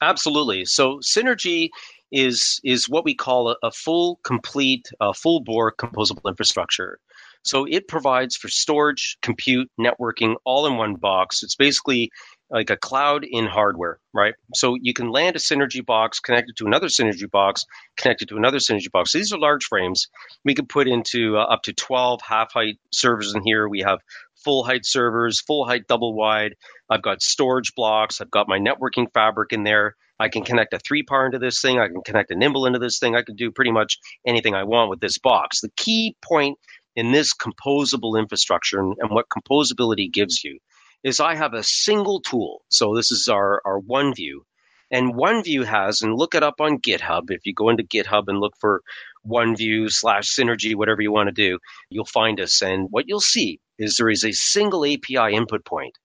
Absolutely. 0.00 0.64
So 0.64 0.98
Synergy 0.98 1.70
is 2.10 2.60
is 2.64 2.88
what 2.88 3.04
we 3.04 3.14
call 3.14 3.50
a, 3.50 3.56
a 3.62 3.70
full, 3.70 4.18
complete, 4.24 4.88
uh, 5.00 5.12
full 5.12 5.40
bore 5.40 5.72
composable 5.72 6.28
infrastructure. 6.28 6.98
So 7.44 7.66
it 7.66 7.88
provides 7.88 8.36
for 8.36 8.48
storage, 8.48 9.18
compute, 9.22 9.70
networking 9.78 10.36
all 10.44 10.66
in 10.66 10.76
one 10.76 10.94
box. 10.94 11.42
It's 11.42 11.54
basically 11.54 12.10
like 12.50 12.70
a 12.70 12.76
cloud 12.76 13.24
in 13.28 13.46
hardware, 13.46 13.98
right? 14.14 14.34
So 14.54 14.76
you 14.80 14.94
can 14.94 15.10
land 15.10 15.36
a 15.36 15.38
Synergy 15.38 15.84
box, 15.84 16.20
connected 16.20 16.56
to 16.56 16.66
another 16.66 16.86
Synergy 16.86 17.30
box, 17.30 17.64
connected 17.96 18.28
to 18.28 18.36
another 18.36 18.58
Synergy 18.58 18.90
box. 18.90 19.12
So 19.12 19.18
these 19.18 19.32
are 19.32 19.38
large 19.38 19.64
frames. 19.64 20.08
We 20.44 20.54
can 20.54 20.66
put 20.66 20.88
into 20.88 21.36
uh, 21.36 21.42
up 21.42 21.62
to 21.64 21.72
12 21.72 22.20
half 22.26 22.52
height 22.52 22.78
servers 22.90 23.34
in 23.34 23.42
here. 23.42 23.68
We 23.68 23.80
have 23.80 23.98
full 24.44 24.64
height 24.64 24.86
servers, 24.86 25.40
full 25.40 25.66
height 25.66 25.86
double 25.88 26.14
wide. 26.14 26.54
I've 26.88 27.02
got 27.02 27.22
storage 27.22 27.74
blocks. 27.74 28.20
I've 28.20 28.30
got 28.30 28.48
my 28.48 28.58
networking 28.58 29.12
fabric 29.12 29.52
in 29.52 29.64
there. 29.64 29.94
I 30.20 30.28
can 30.28 30.42
connect 30.42 30.74
a 30.74 30.78
3PAR 30.78 31.26
into 31.26 31.38
this 31.38 31.60
thing. 31.60 31.78
I 31.78 31.86
can 31.86 32.02
connect 32.04 32.30
a 32.32 32.34
Nimble 32.34 32.66
into 32.66 32.80
this 32.80 32.98
thing. 32.98 33.14
I 33.14 33.22
can 33.22 33.36
do 33.36 33.52
pretty 33.52 33.70
much 33.70 33.98
anything 34.26 34.54
I 34.54 34.64
want 34.64 34.90
with 34.90 35.00
this 35.00 35.18
box. 35.18 35.60
The 35.60 35.70
key 35.76 36.16
point 36.24 36.58
in 36.96 37.12
this 37.12 37.32
composable 37.34 38.18
infrastructure 38.18 38.80
and, 38.80 38.96
and 38.98 39.10
what 39.10 39.28
composability 39.28 40.12
gives 40.12 40.42
you 40.42 40.58
is 41.04 41.20
I 41.20 41.34
have 41.34 41.54
a 41.54 41.62
single 41.62 42.20
tool. 42.20 42.62
So 42.68 42.94
this 42.94 43.10
is 43.10 43.28
our, 43.28 43.62
our 43.64 43.80
OneView. 43.80 44.40
And 44.90 45.14
OneView 45.14 45.64
has, 45.64 46.00
and 46.00 46.14
look 46.14 46.34
it 46.34 46.42
up 46.42 46.60
on 46.60 46.78
GitHub. 46.78 47.30
If 47.30 47.44
you 47.44 47.52
go 47.52 47.68
into 47.68 47.82
GitHub 47.82 48.24
and 48.28 48.40
look 48.40 48.54
for 48.58 48.82
OneView 49.26 49.90
slash 49.92 50.34
Synergy, 50.34 50.74
whatever 50.74 51.02
you 51.02 51.12
want 51.12 51.28
to 51.28 51.32
do, 51.32 51.58
you'll 51.90 52.06
find 52.06 52.40
us. 52.40 52.62
And 52.62 52.88
what 52.90 53.04
you'll 53.06 53.20
see 53.20 53.60
is 53.78 53.96
there 53.96 54.08
is 54.08 54.24
a 54.24 54.32
single 54.32 54.84
API 54.84 55.34
input 55.34 55.64
point 55.64 55.98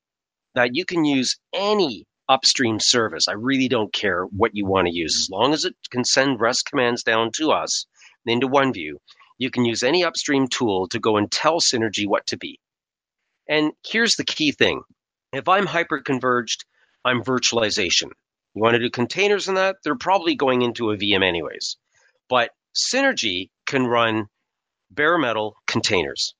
that 0.55 0.75
you 0.75 0.85
can 0.85 1.05
use 1.05 1.37
any 1.53 2.05
upstream 2.29 2.79
service. 2.79 3.27
I 3.27 3.33
really 3.33 3.67
don't 3.67 3.93
care 3.93 4.25
what 4.25 4.51
you 4.53 4.65
want 4.65 4.87
to 4.87 4.93
use. 4.93 5.17
As 5.17 5.29
long 5.29 5.53
as 5.53 5.65
it 5.65 5.75
can 5.89 6.03
send 6.03 6.39
REST 6.39 6.65
commands 6.65 7.03
down 7.03 7.31
to 7.33 7.51
us 7.51 7.85
into 8.25 8.47
OneView, 8.47 8.93
you 9.37 9.49
can 9.49 9.65
use 9.65 9.83
any 9.83 10.03
upstream 10.03 10.47
tool 10.47 10.87
to 10.89 10.99
go 10.99 11.17
and 11.17 11.31
tell 11.31 11.59
Synergy 11.59 12.07
what 12.07 12.25
to 12.27 12.37
be. 12.37 12.59
And 13.47 13.73
here's 13.85 14.15
the 14.15 14.25
key 14.25 14.51
thing. 14.51 14.81
If 15.31 15.47
I'm 15.47 15.67
hyperconverged, 15.67 16.65
I'm 17.03 17.23
virtualization. 17.23 18.09
You 18.55 18.61
want 18.61 18.75
to 18.75 18.79
do 18.79 18.89
containers 18.89 19.47
in 19.47 19.55
that? 19.55 19.77
They're 19.83 19.95
probably 19.95 20.35
going 20.35 20.61
into 20.61 20.91
a 20.91 20.97
VM 20.97 21.23
anyways. 21.23 21.77
But 22.29 22.51
Synergy 22.75 23.49
can 23.65 23.85
run 23.85 24.27
bare 24.91 25.17
metal 25.17 25.55
containers. 25.67 26.35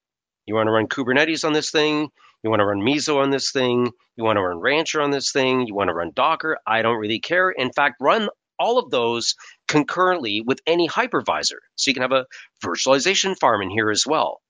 You 0.46 0.56
want 0.56 0.68
to 0.68 0.72
run 0.72 0.88
Kubernetes 0.88 1.44
on 1.44 1.54
this 1.54 1.72
thing. 1.72 2.10
You 2.44 2.50
want 2.50 2.60
to 2.60 2.66
run 2.66 2.82
Meso 2.82 3.22
on 3.22 3.30
this 3.30 3.52
thing. 3.52 3.92
You 4.16 4.24
want 4.24 4.38
to 4.38 4.44
run 4.44 4.60
Rancher 4.60 5.02
on 5.02 5.12
this 5.12 5.32
thing. 5.32 5.66
You 5.66 5.74
want 5.74 5.88
to 5.88 5.94
run 5.94 6.12
Docker. 6.14 6.58
I 6.68 6.82
don't 6.82 6.98
really 6.98 7.20
care. 7.20 7.50
In 7.50 7.72
fact, 7.72 7.96
run 8.00 8.30
all 8.60 8.78
of 8.78 8.92
those 8.92 9.36
concurrently 9.68 10.42
with 10.46 10.60
any 10.68 10.88
hypervisor. 10.88 11.58
So 11.76 11.90
you 11.90 11.94
can 11.94 12.04
have 12.04 12.12
a 12.12 12.26
virtualization 12.64 13.38
farm 13.40 13.62
in 13.62 13.70
here 13.70 13.90
as 13.90 14.06
well. 14.06 14.42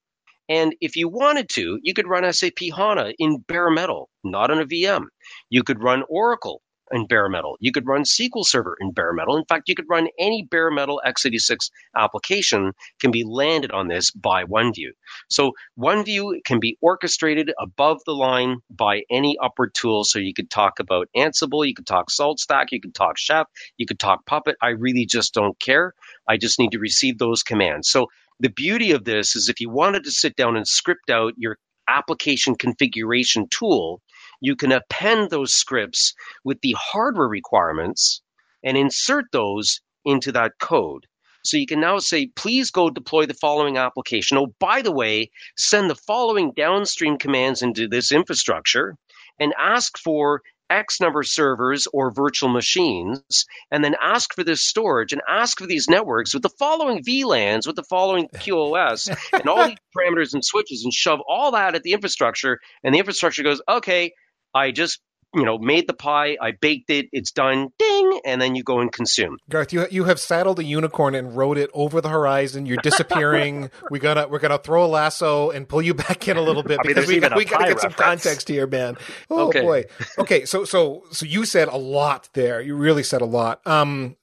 And 0.50 0.76
if 0.82 0.96
you 0.96 1.08
wanted 1.08 1.50
to, 1.54 1.80
you 1.82 1.94
could 1.94 2.08
run 2.08 2.32
SAP 2.32 2.60
HANA 2.76 3.14
in 3.18 3.44
bare 3.48 3.70
metal, 3.70 4.10
not 4.24 4.52
on 4.52 4.60
a 4.60 4.66
VM. 4.66 5.06
You 5.50 5.64
could 5.64 5.82
run 5.82 6.04
Oracle 6.10 6.62
in 6.92 7.08
bare 7.08 7.30
metal. 7.30 7.58
You 7.60 7.72
could 7.72 7.88
run 7.88 8.04
SQL 8.04 8.46
Server 8.46 8.76
in 8.80 8.92
bare 8.92 9.14
metal. 9.14 9.38
In 9.38 9.46
fact, 9.46 9.68
you 9.68 9.76
could 9.76 9.90
run 9.90 10.08
any 10.20 10.48
bare 10.50 10.70
metal 10.70 11.02
x86 11.06 11.70
application 11.96 12.72
can 13.00 13.12
be 13.12 13.24
landed 13.24 13.72
on 13.72 13.88
this 13.88 14.12
by 14.12 14.44
OneView. 14.44 14.90
So 15.30 15.54
OneView 15.78 16.44
can 16.46 16.60
be 16.60 16.78
orchestrated 16.82 17.52
above 17.60 18.02
the 18.06 18.14
line 18.14 18.58
by 18.70 19.04
any 19.10 19.38
upward 19.42 19.74
tool. 19.74 20.04
So 20.04 20.20
you 20.20 20.34
could 20.34 20.50
talk 20.50 20.80
about 20.80 21.08
Ansible, 21.16 21.68
you 21.68 21.74
could 21.74 21.88
talk 21.88 22.10
SaltStack, 22.10 22.68
you 22.72 22.80
could 22.80 22.96
talk 22.96 23.18
Chef, 23.18 23.48
you 23.78 23.86
could 23.86 24.00
talk 24.00 24.26
Puppet. 24.26 24.56
I 24.62 24.70
really 24.70 25.06
just 25.06 25.34
don't 25.34 25.60
care. 25.60 25.94
I 26.28 26.38
just 26.38 26.60
need 26.60 26.72
to 26.72 26.80
receive 26.80 27.18
those 27.18 27.44
commands. 27.44 27.90
So 27.90 28.08
the 28.40 28.50
beauty 28.50 28.92
of 28.92 29.04
this 29.04 29.36
is 29.36 29.50
if 29.50 29.60
you 29.60 29.70
wanted 29.70 30.04
to 30.04 30.12
sit 30.12 30.36
down 30.36 30.56
and 30.56 30.68
script 30.68 31.10
out 31.10 31.34
your 31.38 31.58
application 31.88 32.56
configuration 32.56 33.48
tool, 33.50 34.02
you 34.42 34.56
can 34.56 34.72
append 34.72 35.30
those 35.30 35.54
scripts 35.54 36.14
with 36.44 36.60
the 36.62 36.76
hardware 36.78 37.28
requirements 37.28 38.22
and 38.64 38.78
insert 38.78 39.26
those 39.32 39.82
into 40.06 40.32
that 40.32 40.54
code. 40.60 41.06
So 41.46 41.58
you 41.58 41.66
can 41.66 41.82
now 41.82 42.00
say, 42.00 42.28
please 42.36 42.72
go 42.72 42.90
deploy 42.90 43.26
the 43.26 43.34
following 43.34 43.78
application. 43.78 44.38
Oh, 44.38 44.54
by 44.60 44.82
the 44.82 44.94
way, 44.94 45.30
send 45.58 45.90
the 45.90 45.96
following 45.96 46.54
downstream 46.56 47.18
commands 47.18 47.62
into 47.62 47.88
this 47.88 48.12
infrastructure 48.14 48.96
and 49.40 49.54
ask 49.60 49.98
for 49.98 50.42
X 50.70 51.00
number 51.00 51.22
of 51.22 51.28
servers 51.28 51.88
or 51.94 52.12
virtual 52.12 52.50
machines, 52.50 53.46
and 53.72 53.84
then 53.84 53.96
ask 54.02 54.34
for 54.34 54.44
this 54.44 54.64
storage 54.64 55.14
and 55.14 55.22
ask 55.30 55.58
for 55.60 55.68
these 55.68 55.88
networks 55.88 56.34
with 56.34 56.44
the 56.44 56.50
following 56.60 57.04
VLANs, 57.04 57.68
with 57.68 57.76
the 57.76 57.84
following 57.84 58.28
QoS, 58.36 59.16
and 59.34 59.48
all 59.48 59.68
these 59.68 59.78
parameters 59.96 60.34
and 60.34 60.44
switches, 60.44 60.84
and 60.84 60.94
shove 60.94 61.20
all 61.28 61.52
that 61.52 61.76
at 61.76 61.84
the 61.84 61.94
infrastructure. 61.94 62.60
And 62.84 62.94
the 62.94 63.00
infrastructure 63.00 63.44
goes, 63.44 63.62
okay, 63.68 64.14
I 64.54 64.72
just 64.72 65.00
you 65.34 65.44
know, 65.44 65.58
made 65.58 65.88
the 65.88 65.94
pie, 65.94 66.38
I 66.40 66.52
baked 66.52 66.90
it, 66.90 67.08
it's 67.12 67.32
done, 67.32 67.70
ding, 67.80 68.20
and 68.26 68.42
then 68.42 68.56
you 68.56 68.64
go 68.64 68.80
and 68.80 68.92
consume. 68.92 69.38
Garth, 69.50 69.74
you 69.74 69.86
you 69.90 70.04
have 70.06 70.20
saddled 70.20 70.60
a 70.60 70.64
unicorn 70.64 71.16
and 71.16 71.36
rode 71.36 71.58
it 71.58 71.70
over 71.74 72.02
the 72.02 72.10
horizon. 72.10 72.66
You're 72.66 72.78
disappearing. 72.78 73.72
we 73.92 74.00
gotta 74.00 74.28
we're 74.28 74.40
gonna 74.40 74.58
throw 74.58 74.86
a 74.86 74.88
lasso 74.88 75.50
and 75.50 75.68
pull 75.68 75.82
you 75.82 75.94
back 75.94 76.28
in 76.28 76.38
a 76.38 76.42
little 76.42 76.64
bit 76.64 76.80
I 76.80 76.88
mean, 76.88 76.96
because 76.96 77.08
we, 77.08 77.16
even 77.16 77.34
we 77.36 77.46
gotta 77.46 77.66
get 77.66 77.76
reference. 77.76 77.96
some 77.96 78.06
context 78.06 78.48
here, 78.48 78.68
man. 78.68 78.98
Oh 79.30 79.48
okay. 79.48 79.62
boy. 79.62 79.86
Okay, 80.20 80.46
so 80.46 80.66
so 80.66 81.04
so 81.12 81.26
you 81.26 81.46
said 81.46 81.68
a 81.68 81.78
lot 81.78 82.30
there. 82.34 82.62
You 82.62 82.76
really 82.76 83.04
said 83.04 83.22
a 83.22 83.26
lot. 83.26 83.66
Um 83.66 84.16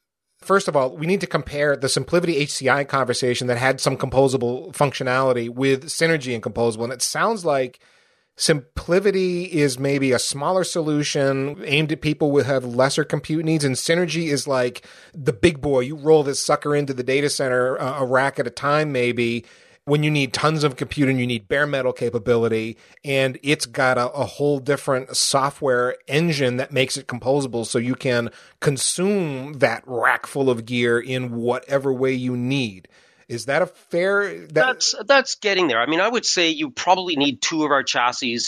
First 0.43 0.69
of 0.69 0.77
all, 0.77 0.97
we 0.97 1.07
need 1.07 1.21
to 1.21 1.27
compare 1.27 1.77
the 1.77 1.87
SimpliVity 1.87 2.41
HCI 2.41 2.89
conversation 2.89 3.47
that 3.49 3.59
had 3.59 3.79
some 3.79 3.99
composable 3.99 4.73
functionality 4.73 5.51
with 5.51 5.85
Synergy 5.85 6.33
and 6.33 6.43
composable. 6.43 6.85
And 6.85 6.95
it 6.95 7.03
sounds 7.03 7.45
like 7.45 7.79
SimpliVity 8.41 9.51
is 9.51 9.79
maybe 9.79 10.13
a 10.13 10.19
smaller 10.19 10.65
solution 10.65 11.63
aimed 11.63 11.93
at 11.93 12.01
people 12.01 12.31
who 12.31 12.39
have 12.39 12.65
lesser 12.65 13.05
compute 13.05 13.45
needs, 13.45 13.65
and 13.65 13.77
Synergy 13.77 14.33
is 14.33 14.49
like 14.49 14.87
the 15.13 15.35
big 15.35 15.61
boy. 15.61 15.81
You 15.81 15.95
roll 15.95 16.23
this 16.23 16.43
sucker 16.43 16.75
into 16.75 16.95
the 16.95 17.03
data 17.03 17.29
center 17.29 17.79
uh, 17.79 18.01
a 18.01 18.07
rack 18.07 18.39
at 18.39 18.47
a 18.47 18.51
time, 18.51 18.93
maybe 18.93 19.45
when 19.85 20.03
you 20.03 20.11
need 20.11 20.33
tons 20.33 20.65
of 20.65 20.77
compute 20.77 21.11
and 21.11 21.21
you 21.21 21.27
need 21.27 21.49
bare 21.49 21.67
metal 21.67 21.93
capability, 21.93 22.79
and 23.05 23.39
it's 23.43 23.67
got 23.67 23.99
a, 23.99 24.11
a 24.13 24.25
whole 24.25 24.59
different 24.59 25.15
software 25.15 25.97
engine 26.09 26.57
that 26.57 26.73
makes 26.73 26.97
it 26.97 27.07
composable, 27.07 27.67
so 27.67 27.79
you 27.79 27.95
can 27.95 28.31
consume 28.61 29.53
that 29.55 29.83
rack 29.85 30.25
full 30.25 30.49
of 30.49 30.65
gear 30.65 30.99
in 30.99 31.37
whatever 31.37 31.93
way 31.93 32.15
you 32.15 32.35
need. 32.39 32.89
Is 33.31 33.45
that 33.45 33.63
a 33.63 33.67
fair? 33.67 34.41
That, 34.41 34.55
that's 34.55 34.95
that's 35.07 35.37
getting 35.37 35.69
there. 35.69 35.81
I 35.81 35.87
mean, 35.87 36.01
I 36.01 36.09
would 36.09 36.27
say 36.27 36.51
you 36.51 36.71
probably 36.71 37.15
need 37.15 37.41
two 37.41 37.65
of 37.65 37.71
our 37.71 37.85
chassis 37.85 38.41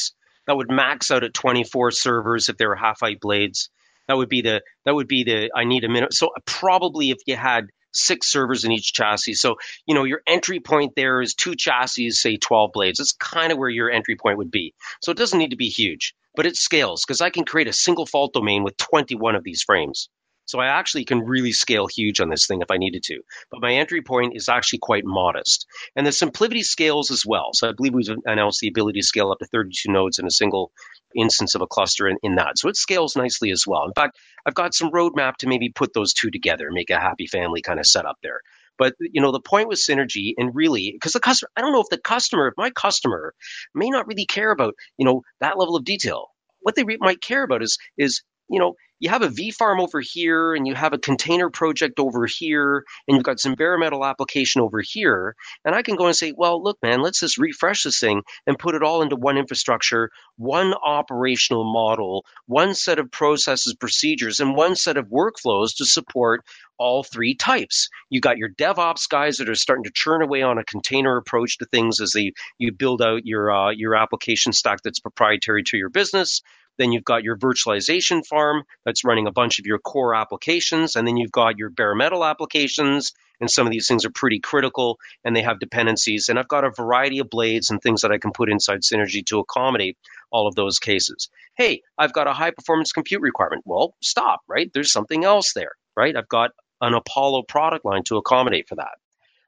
that 0.49 0.57
would 0.57 0.73
max 0.73 1.13
out 1.13 1.23
at 1.23 1.33
24 1.33 1.93
servers 1.93 2.49
if 2.49 2.57
they 2.57 2.67
were 2.67 2.75
half 2.75 2.99
height 2.99 3.21
blades. 3.21 3.71
That 4.09 4.17
would 4.17 4.29
be 4.29 4.43
the 4.43 4.61
that 4.85 4.93
would 4.93 5.07
be 5.07 5.23
the 5.23 5.53
I 5.55 5.63
need 5.63 5.85
a 5.85 5.89
minute. 5.89 6.13
So 6.13 6.31
probably 6.47 7.11
if 7.11 7.19
you 7.27 7.37
had 7.37 7.69
six 7.95 8.27
servers 8.27 8.65
in 8.65 8.73
each 8.73 8.93
chassis. 8.93 9.35
So, 9.35 9.57
you 9.87 9.95
know, 9.95 10.03
your 10.03 10.23
entry 10.27 10.59
point 10.59 10.95
there 10.97 11.21
is 11.21 11.35
two 11.35 11.55
chassis, 11.55 12.11
say 12.11 12.37
12 12.37 12.73
blades. 12.73 12.99
That's 12.99 13.13
kind 13.13 13.53
of 13.53 13.59
where 13.59 13.69
your 13.69 13.89
entry 13.89 14.17
point 14.17 14.39
would 14.39 14.51
be. 14.51 14.75
So 15.01 15.13
it 15.13 15.19
doesn't 15.19 15.39
need 15.39 15.51
to 15.51 15.57
be 15.57 15.69
huge, 15.69 16.15
but 16.35 16.47
it 16.47 16.57
scales 16.57 17.05
because 17.05 17.21
I 17.21 17.31
can 17.31 17.45
create 17.45 17.69
a 17.69 17.73
single 17.73 18.07
fault 18.07 18.33
domain 18.33 18.65
with 18.65 18.77
21 18.79 19.37
of 19.37 19.45
these 19.45 19.63
frames. 19.63 20.09
So 20.53 20.61
I 20.61 20.67
actually 20.67 21.07
can 21.07 21.21
really 21.21 21.53
scale 21.53 21.87
huge 21.87 22.21
on 22.21 22.29
this 22.29 22.47
thing 22.47 22.61
if 22.61 22.71
I 22.71 22.77
needed 22.77 23.03
to. 23.05 23.23
But 23.51 23.63
my 23.63 23.73
entry 23.73 24.03
point 24.03 24.37
is 24.37 24.51
actually 24.51 24.81
quite 24.81 25.03
modest. 25.07 25.67
And 25.97 26.07
the 26.07 26.11
SimpliVity 26.11 26.63
scales 26.63 27.11
as 27.11 27.25
well. 27.25 27.55
So 27.55 27.71
I 27.71 27.73
believe 27.73 27.95
we've 27.95 28.15
announced 28.27 28.61
the 28.61 28.69
ability 28.69 29.01
to 29.01 29.07
scale 29.07 29.31
up 29.31 29.39
to 29.39 29.47
32 29.47 29.91
nodes 29.91 30.19
in 30.19 30.27
a 30.27 30.31
single 30.31 30.71
instance 31.17 31.55
of 31.55 31.63
a 31.63 31.67
cluster 31.67 32.07
in, 32.07 32.19
in 32.23 32.35
that. 32.35 32.59
So 32.59 32.69
it 32.69 32.77
scales 32.77 33.17
nicely 33.17 33.51
as 33.51 33.67
well. 33.67 33.87
In 33.87 33.95
fact, 33.95 34.19
I've 34.45 34.55
got 34.55 34.75
some 34.75 34.91
roadmap 34.91 35.37
to 35.37 35.47
maybe 35.47 35.71
put 35.71 35.95
those 35.95 36.13
two 36.13 36.31
together, 36.31 36.69
make 36.71 36.91
a 36.91 37.01
happy 37.01 37.27
family 37.27 37.63
kind 37.63 37.81
of 37.81 37.87
setup 37.87 38.19
there. 38.23 38.43
But 38.77 38.93
you 39.01 39.23
know, 39.23 39.33
the 39.33 39.41
point 39.41 39.69
with 39.69 39.79
synergy, 39.79 40.35
and 40.37 40.55
really, 40.55 40.91
because 40.93 41.15
the 41.15 41.21
customer, 41.21 41.49
I 41.57 41.63
don't 41.63 41.73
know 41.73 41.81
if 41.81 41.89
the 41.89 41.97
customer, 41.97 42.49
if 42.49 42.55
my 42.59 42.69
customer 42.69 43.33
may 43.75 43.89
not 43.89 44.07
really 44.07 44.27
care 44.27 44.51
about 44.51 44.75
you 44.99 45.07
know 45.07 45.23
that 45.41 45.59
level 45.59 45.77
of 45.77 45.85
detail. 45.85 46.27
What 46.61 46.75
they 46.75 46.85
re- 46.85 46.99
might 47.01 47.23
care 47.23 47.43
about 47.43 47.63
is 47.63 47.79
is 47.97 48.23
you 48.51 48.59
know 48.59 48.75
you 49.03 49.11
have 49.11 49.23
a 49.23 49.29
vfarm 49.29 49.81
over 49.81 50.01
here 50.01 50.55
and 50.55 50.65
you 50.65 50.77
have 50.77 50.93
a 50.93 50.99
container 50.99 51.51
project 51.51 51.99
over 51.99 52.25
here 52.25 52.85
and 53.09 53.17
you've 53.17 53.25
got 53.25 53.41
some 53.41 53.55
bare 53.55 53.77
metal 53.77 54.05
application 54.05 54.61
over 54.61 54.81
here. 54.81 55.35
And 55.65 55.75
i 55.75 55.83
can 55.83 55.97
go 55.97 56.07
and 56.07 56.15
say 56.15 56.33
well 56.37 56.63
look 56.63 56.79
man 56.83 57.03
let's 57.03 57.21
just 57.21 57.37
refresh 57.37 57.83
this 57.83 57.99
thing 57.99 58.23
and 58.47 58.59
put 58.59 58.77
it 58.77 58.83
all 58.83 59.03
into 59.03 59.17
one 59.17 59.39
infrastructure 59.39 60.11
one 60.37 60.73
operational 60.75 61.65
model 61.65 62.25
one 62.47 62.75
set 62.75 63.01
of 63.01 63.11
processes 63.11 63.75
procedures 63.75 64.39
and 64.39 64.55
one 64.55 64.77
set 64.77 64.97
of 64.97 65.07
workflows 65.09 65.77
to 65.77 65.85
support 65.85 66.45
all 66.79 67.05
three 67.05 67.35
types. 67.35 67.89
You 68.11 68.21
got 68.21 68.39
your 68.39 68.51
devops 68.51 69.09
guys 69.09 69.37
that 69.37 69.49
are 69.49 69.55
starting 69.55 69.85
to 69.85 69.93
churn 69.95 70.23
away 70.23 70.43
on 70.43 70.59
a 70.59 70.65
container 70.65 71.17
approach 71.17 71.59
to 71.59 71.65
things 71.67 72.01
as 72.01 72.13
they 72.13 72.33
you 72.59 72.73
build 72.73 73.03
out 73.03 73.25
your 73.25 73.53
uh, 73.53 73.71
your 73.71 73.95
application 73.95 74.53
stack 74.53 74.81
that's 74.83 75.01
proprietary 75.01 75.63
to 75.65 75.77
your 75.77 75.91
business 75.91 76.43
Then 76.79 76.93
you've 76.93 77.05
got 77.05 77.23
your 77.23 77.37
virtualization 77.37 78.27
farm 78.27 78.65
that's 78.85 79.05
running 79.05 79.27
a 79.27 79.33
bunch 79.33 79.59
of 79.59 79.67
your 79.67 79.79
core 79.79 80.15
applications. 80.15 80.97
And 80.97 81.07
then 81.07 81.17
you've 81.17 81.33
got 81.33 81.59
your 81.59 81.71
bare 81.71 81.95
metal 81.95 82.25
applications. 82.25 83.13
And 83.41 83.51
some 83.51 83.67
of 83.67 83.73
these 83.73 83.89
things 83.89 84.05
are 84.05 84.11
pretty 84.11 84.39
critical 84.39 84.99
and 85.25 85.35
they 85.35 85.43
have 85.43 85.59
dependencies. 85.59 86.29
And 86.29 86.39
I've 86.39 86.49
got 86.49 86.65
a 86.65 86.71
variety 86.71 87.19
of 87.19 87.29
blades 87.29 87.71
and 87.71 87.81
things 87.83 88.03
that 88.03 88.13
I 88.13 88.19
can 88.19 88.33
put 88.33 88.51
inside 88.51 88.83
Synergy 88.83 89.25
to 89.27 89.41
accommodate 89.41 89.99
all 90.31 90.47
of 90.47 90.55
those 90.55 90.79
cases. 90.79 91.29
Hey, 91.57 91.83
I've 91.99 92.13
got 92.13 92.29
a 92.29 92.33
high 92.33 92.53
performance 92.53 92.93
compute 92.93 93.21
requirement. 93.21 93.63
Well, 93.67 93.95
stop, 94.01 94.41
right? 94.49 94.71
There's 94.73 94.93
something 94.93 95.25
else 95.25 95.53
there, 95.55 95.73
right? 95.97 96.17
I've 96.17 96.29
got 96.29 96.51
an 96.81 96.95
Apollo 96.95 97.43
product 97.49 97.85
line 97.85 98.05
to 98.05 98.17
accommodate 98.17 98.69
for 98.69 98.77
that. 98.77 98.97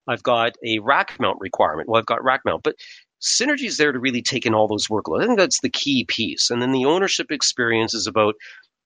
I've 0.07 0.23
got 0.23 0.57
a 0.63 0.81
rack 0.81 1.17
mount 1.19 1.39
requirement. 1.41 1.89
Well, 1.89 1.99
I've 1.99 2.07
got 2.07 2.23
rack 2.23 2.43
mount, 2.45 2.63
but 2.63 2.77
Synergy 3.25 3.67
is 3.67 3.79
there 3.79 3.93
to 3.93 3.99
really 3.99 4.23
take 4.23 4.45
in 4.45 4.55
all 4.55 4.69
those 4.69 4.89
workloads. 4.89 5.23
I 5.23 5.27
think 5.27 5.39
that's 5.39 5.61
the 5.61 5.71
key 5.71 6.05
piece. 6.05 6.51
And 6.51 6.61
then 6.61 6.73
the 6.73 6.85
ownership 6.85 7.31
experience 7.31 7.95
is 7.95 8.07
about 8.07 8.35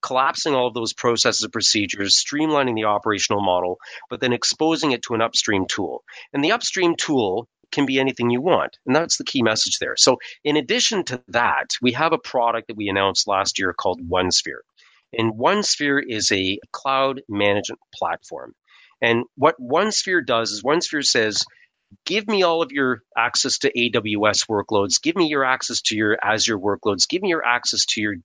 collapsing 0.01 0.55
all 0.55 0.67
of 0.67 0.73
those 0.73 0.93
processes 0.93 1.43
and 1.43 1.51
procedures, 1.51 2.15
streamlining 2.15 2.75
the 2.75 2.85
operational 2.85 3.41
model, 3.41 3.79
but 4.09 4.21
then 4.21 4.31
exposing 4.31 4.91
it 4.91 5.03
to 5.03 5.13
an 5.13 5.21
upstream 5.21 5.65
tool. 5.67 6.03
And 6.31 6.43
the 6.43 6.53
upstream 6.53 6.95
tool 6.95 7.49
can 7.71 7.85
be 7.85 7.99
anything 7.99 8.29
you 8.29 8.41
want. 8.41 8.77
And 8.85 8.95
that's 8.95 9.17
the 9.17 9.25
key 9.25 9.43
message 9.43 9.77
there. 9.79 9.95
So, 9.97 10.17
in 10.43 10.57
addition 10.57 11.03
to 11.05 11.21
that, 11.29 11.67
we 11.81 11.91
have 11.91 12.13
a 12.13 12.17
product 12.17 12.67
that 12.67 12.77
we 12.77 12.89
announced 12.89 13.27
last 13.27 13.59
year 13.59 13.73
called 13.73 14.01
OneSphere. 14.01 14.61
And 15.17 15.33
OneSphere 15.33 16.01
is 16.07 16.31
a 16.31 16.59
cloud 16.71 17.21
management 17.27 17.81
platform. 17.93 18.53
And 19.01 19.25
what 19.35 19.59
OneSphere 19.59 20.25
does 20.25 20.51
is 20.51 20.63
OneSphere 20.63 21.05
says, 21.05 21.45
give 22.05 22.27
me 22.27 22.43
all 22.43 22.61
of 22.61 22.71
your 22.71 23.01
access 23.17 23.59
to 23.59 23.71
AWS 23.71 24.47
workloads, 24.47 25.01
give 25.01 25.15
me 25.15 25.27
your 25.27 25.43
access 25.43 25.81
to 25.83 25.95
your 25.95 26.17
Azure 26.21 26.59
workloads, 26.59 27.07
give 27.07 27.21
me 27.21 27.29
your 27.29 27.45
access 27.45 27.85
to 27.85 28.01
your 28.01 28.15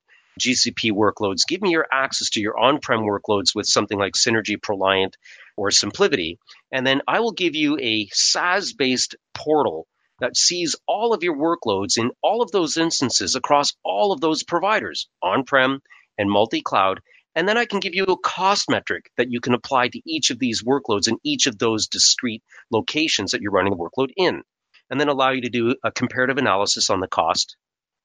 GCP 0.40 0.92
workloads, 0.92 1.46
give 1.46 1.62
me 1.62 1.70
your 1.70 1.86
access 1.92 2.30
to 2.30 2.40
your 2.40 2.58
on 2.58 2.80
prem 2.80 3.00
workloads 3.00 3.54
with 3.54 3.66
something 3.66 3.98
like 3.98 4.14
Synergy, 4.14 4.56
ProLiant, 4.58 5.14
or 5.56 5.70
SimpliVity. 5.70 6.38
And 6.72 6.86
then 6.86 7.02
I 7.06 7.20
will 7.20 7.32
give 7.32 7.54
you 7.54 7.78
a 7.78 8.08
SaaS 8.12 8.72
based 8.72 9.16
portal 9.32 9.86
that 10.20 10.36
sees 10.36 10.76
all 10.86 11.12
of 11.12 11.22
your 11.22 11.36
workloads 11.36 11.98
in 11.98 12.10
all 12.22 12.42
of 12.42 12.50
those 12.50 12.76
instances 12.76 13.34
across 13.34 13.74
all 13.84 14.12
of 14.12 14.20
those 14.20 14.42
providers, 14.42 15.08
on 15.22 15.44
prem 15.44 15.80
and 16.18 16.30
multi 16.30 16.62
cloud. 16.62 17.00
And 17.34 17.48
then 17.48 17.58
I 17.58 17.64
can 17.64 17.80
give 17.80 17.94
you 17.94 18.04
a 18.04 18.18
cost 18.18 18.70
metric 18.70 19.10
that 19.16 19.30
you 19.30 19.40
can 19.40 19.54
apply 19.54 19.88
to 19.88 20.00
each 20.06 20.30
of 20.30 20.38
these 20.38 20.62
workloads 20.62 21.08
in 21.08 21.18
each 21.24 21.46
of 21.46 21.58
those 21.58 21.88
discrete 21.88 22.42
locations 22.70 23.32
that 23.32 23.40
you're 23.40 23.52
running 23.52 23.72
the 23.72 23.76
workload 23.76 24.10
in. 24.16 24.42
And 24.90 25.00
then 25.00 25.08
allow 25.08 25.30
you 25.30 25.42
to 25.42 25.50
do 25.50 25.74
a 25.82 25.90
comparative 25.90 26.38
analysis 26.38 26.90
on 26.90 27.00
the 27.00 27.08
cost 27.08 27.56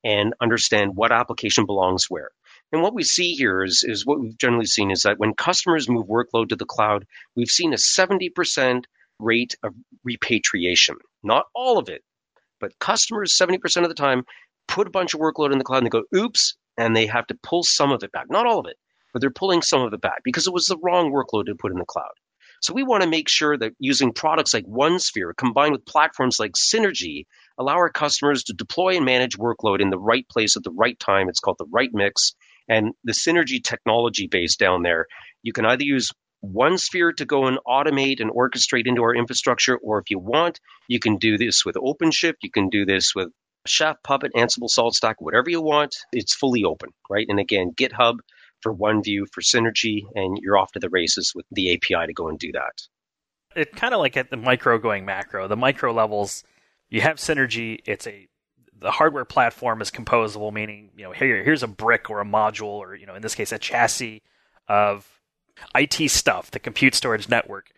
and 0.04 0.34
understand 0.42 0.96
what 0.96 1.12
application 1.12 1.66
belongs 1.66 2.06
where. 2.10 2.30
And 2.72 2.82
what 2.82 2.94
we 2.94 3.04
see 3.04 3.34
here 3.34 3.64
is, 3.64 3.84
is 3.84 4.06
what 4.06 4.20
we've 4.20 4.38
generally 4.38 4.66
seen 4.66 4.92
is 4.92 5.04
that 5.04 5.20
when 5.20 5.34
customers 5.34 5.90
move 5.90 6.08
workload 6.08 6.50
to 6.50 6.56
the 6.56 6.66
cloud, 6.66 7.06
we've 7.36 7.50
seen 7.50 7.74
a 7.74 7.78
70% 7.78 8.86
rate 9.20 9.56
of 9.64 9.74
repatriation. 10.04 10.96
Not 11.22 11.46
all 11.54 11.78
of 11.78 11.90
it, 11.90 12.02
but 12.60 12.78
customers 12.80 13.38
70% 13.38 13.84
of 13.84 13.90
the 13.90 13.96
time 13.96 14.24
put 14.68 14.88
a 14.88 14.92
bunch 14.92 15.14
of 15.14 15.20
workload 15.20 15.52
in 15.52 15.58
the 15.58 15.64
cloud 15.64 15.80
and 15.80 15.88
they 15.88 15.90
go, 15.90 16.04
oops, 16.16 16.56
and 16.78 16.96
they 16.96 17.08
have 17.08 17.28
to 17.28 17.38
pull 17.44 17.64
some 17.64 17.92
of 17.92 18.04
it 18.04 18.12
back. 18.12 18.28
Not 18.30 18.46
all 18.46 18.60
of 18.60 18.68
it, 18.68 18.78
but 19.14 19.22
they're 19.22 19.32
pulling 19.32 19.62
some 19.62 19.82
of 19.82 19.94
it 19.94 20.02
back 20.02 20.22
because 20.24 20.48
it 20.48 20.54
was 20.54 20.66
the 20.66 20.78
wrong 20.82 21.12
workload 21.12 21.46
to 21.46 21.56
put 21.56 21.72
in 21.72 21.78
the 21.78 21.86
cloud. 21.86 22.12
So 22.62 22.74
we 22.74 22.84
want 22.84 23.04
to 23.04 23.10
make 23.10 23.30
sure 23.30 23.58
that 23.58 23.74
using 23.80 24.12
products 24.12 24.54
like 24.54 24.66
OneSphere 24.66 25.32
combined 25.38 25.72
with 25.72 25.86
platforms 25.86 26.40
like 26.40 26.54
Synergy 26.54 27.26
allow 27.58 27.76
our 27.76 27.90
customers 27.90 28.44
to 28.46 28.54
deploy 28.54 28.98
and 28.98 29.06
manage 29.06 29.38
workload 29.38 29.82
in 29.82 29.90
the 29.90 30.00
right 30.00 30.28
place 30.28 30.58
at 30.58 30.64
the 30.64 30.72
right 30.72 31.00
time. 31.00 31.30
It's 31.30 31.40
called 31.40 31.58
the 31.58 31.68
right 31.72 31.90
mix. 31.94 32.34
And 32.68 32.94
the 33.04 33.14
Synergy 33.14 33.64
technology 33.64 34.28
base 34.28 34.58
down 34.58 34.84
there, 34.84 35.08
you 35.42 35.54
can 35.54 35.66
either 35.66 35.84
use 35.84 36.12
OneSphere 36.44 37.16
to 37.18 37.26
go 37.26 37.48
and 37.48 37.60
automate 37.68 38.22
and 38.22 38.32
orchestrate 38.32 38.88
into 38.88 39.04
our 39.04 39.16
infrastructure, 39.16 39.78
or 39.78 40.00
if 40.00 40.10
you 40.10 40.20
want, 40.20 40.60
you 40.88 41.00
can 41.00 41.18
do 41.18 41.38
this 41.38 41.66
with 41.66 41.76
OpenShift. 41.76 42.36
You 42.44 42.52
can 42.52 42.70
do 42.70 42.86
this 42.86 43.14
with 43.16 43.30
Chef, 43.68 43.98
Puppet, 44.04 44.32
Ansible, 44.36 44.70
SaltStack, 44.70 45.16
whatever 45.20 45.50
you 45.50 45.62
want. 45.62 45.96
It's 46.14 46.36
fully 46.36 46.64
open, 46.64 46.90
right? 47.10 47.26
And 47.28 47.40
again, 47.40 47.72
GitHub 47.76 48.20
for 48.62 48.74
OneView 48.74 49.26
for 49.32 49.42
Synergy, 49.42 50.04
and 50.16 50.38
you're 50.42 50.58
off 50.58 50.72
to 50.74 50.80
the 50.80 50.90
races 50.90 51.34
with 51.36 51.46
the 51.52 51.74
API 51.74 52.08
to 52.08 52.14
go 52.14 52.28
and 52.28 52.40
do 52.40 52.52
that. 52.52 52.82
It 53.56 53.76
kind 53.76 53.94
of 53.94 54.00
like 54.00 54.18
at 54.18 54.30
the 54.30 54.38
micro 54.38 54.78
going 54.78 55.06
macro. 55.06 55.48
The 55.48 55.58
micro 55.58 55.92
levels, 55.92 56.44
you 56.90 57.02
have 57.02 57.18
Synergy. 57.18 57.80
It's 57.86 58.08
a 58.08 58.28
the 58.80 58.92
hardware 58.92 59.26
platform 59.26 59.82
is 59.82 59.92
composable, 59.92 60.54
meaning 60.54 60.92
you 60.96 61.04
know 61.04 61.12
here 61.12 61.44
here's 61.44 61.64
a 61.64 61.68
brick 61.68 62.10
or 62.10 62.22
a 62.22 62.26
module 62.26 62.64
or 62.64 62.96
you 62.96 63.06
know 63.06 63.16
in 63.16 63.22
this 63.22 63.36
case 63.36 63.52
a 63.52 63.58
chassis 63.58 64.22
of 64.68 65.20
IT 65.76 66.10
stuff, 66.10 66.52
the 66.52 66.60
compute 66.60 66.96
storage 66.96 67.28
network. 67.28 67.72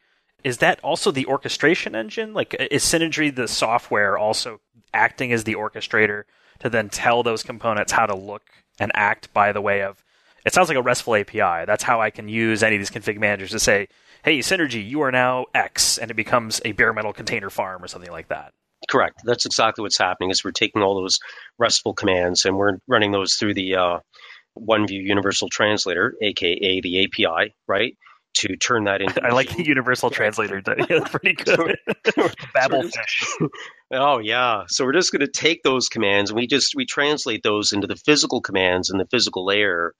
Is 0.44 0.58
that 0.58 0.80
also 0.84 1.12
the 1.12 1.26
orchestration 1.26 1.96
engine? 1.96 2.34
Like 2.34 2.56
is 2.72 2.84
Synergy 2.84 3.34
the 3.34 3.48
software 3.48 4.18
also 4.18 4.60
acting 4.94 5.32
as 5.32 5.44
the 5.44 5.56
orchestrator 5.56 6.24
to 6.60 6.70
then 6.70 6.90
tell 6.90 7.24
those 7.24 7.44
components 7.44 7.92
how 7.92 8.06
to 8.06 8.16
look 8.16 8.44
and 8.80 8.92
act 8.94 9.34
by 9.34 9.52
the 9.52 9.62
way 9.62 9.82
of 9.82 10.04
it 10.46 10.54
sounds 10.54 10.70
like 10.70 10.78
a 10.78 10.82
RESTful 10.82 11.16
API. 11.16 11.66
That's 11.66 11.84
how 11.84 12.02
I 12.02 12.10
can 12.10 12.28
use 12.28 12.64
any 12.64 12.76
of 12.76 12.80
these 12.80 12.90
config 12.90 13.20
managers 13.20 13.52
to 13.52 13.60
say, 13.60 13.88
hey, 14.24 14.40
Synergy, 14.40 14.88
you 14.88 15.02
are 15.02 15.12
now 15.12 15.46
X, 15.54 15.98
and 15.98 16.12
it 16.12 16.16
becomes 16.16 16.62
a 16.66 16.72
bare 16.74 16.94
metal 16.94 17.14
container 17.14 17.50
farm 17.50 17.84
or 17.84 17.88
something 17.88 18.12
like 18.12 18.28
that. 18.30 18.54
Correct. 18.90 19.22
That's 19.24 19.46
exactly 19.46 19.84
what's 19.84 19.98
happening. 19.98 20.32
Is 20.32 20.44
we're 20.44 20.52
taking 20.52 20.82
all 20.82 20.96
those 20.96 21.20
RESTful 21.60 21.94
commands 21.94 22.46
and 22.46 22.58
we're 22.58 22.78
running 22.88 23.12
those 23.12 23.36
through 23.36 23.54
the 23.54 23.76
uh, 23.76 24.00
OneView 24.58 25.04
Universal 25.04 25.50
Translator, 25.50 26.16
aka 26.22 26.82
the 26.82 27.06
API, 27.06 27.54
right? 27.68 27.96
To 28.36 28.56
turn 28.58 28.86
that 28.86 29.02
into. 29.02 29.24
I 29.26 29.30
like 29.32 29.56
the 29.56 29.66
Universal 29.66 30.10
Translator. 30.10 30.62
That's 30.66 31.10
pretty 31.10 31.34
good. 31.34 31.78
Babelfish. 32.56 33.50
oh 33.92 34.20
yeah. 34.20 34.64
So 34.68 34.84
we're 34.84 34.94
just 34.94 35.12
going 35.12 35.26
to 35.26 35.32
take 35.32 35.62
those 35.64 35.88
commands 35.88 36.32
and 36.32 36.38
we 36.38 36.48
just 36.48 36.74
we 36.76 36.86
translate 36.86 37.44
those 37.44 37.74
into 37.74 37.88
the 37.88 37.96
physical 37.96 38.42
commands 38.42 38.90
in 38.90 38.98
the 38.98 39.08
physical 39.12 39.46
layer 39.46 39.94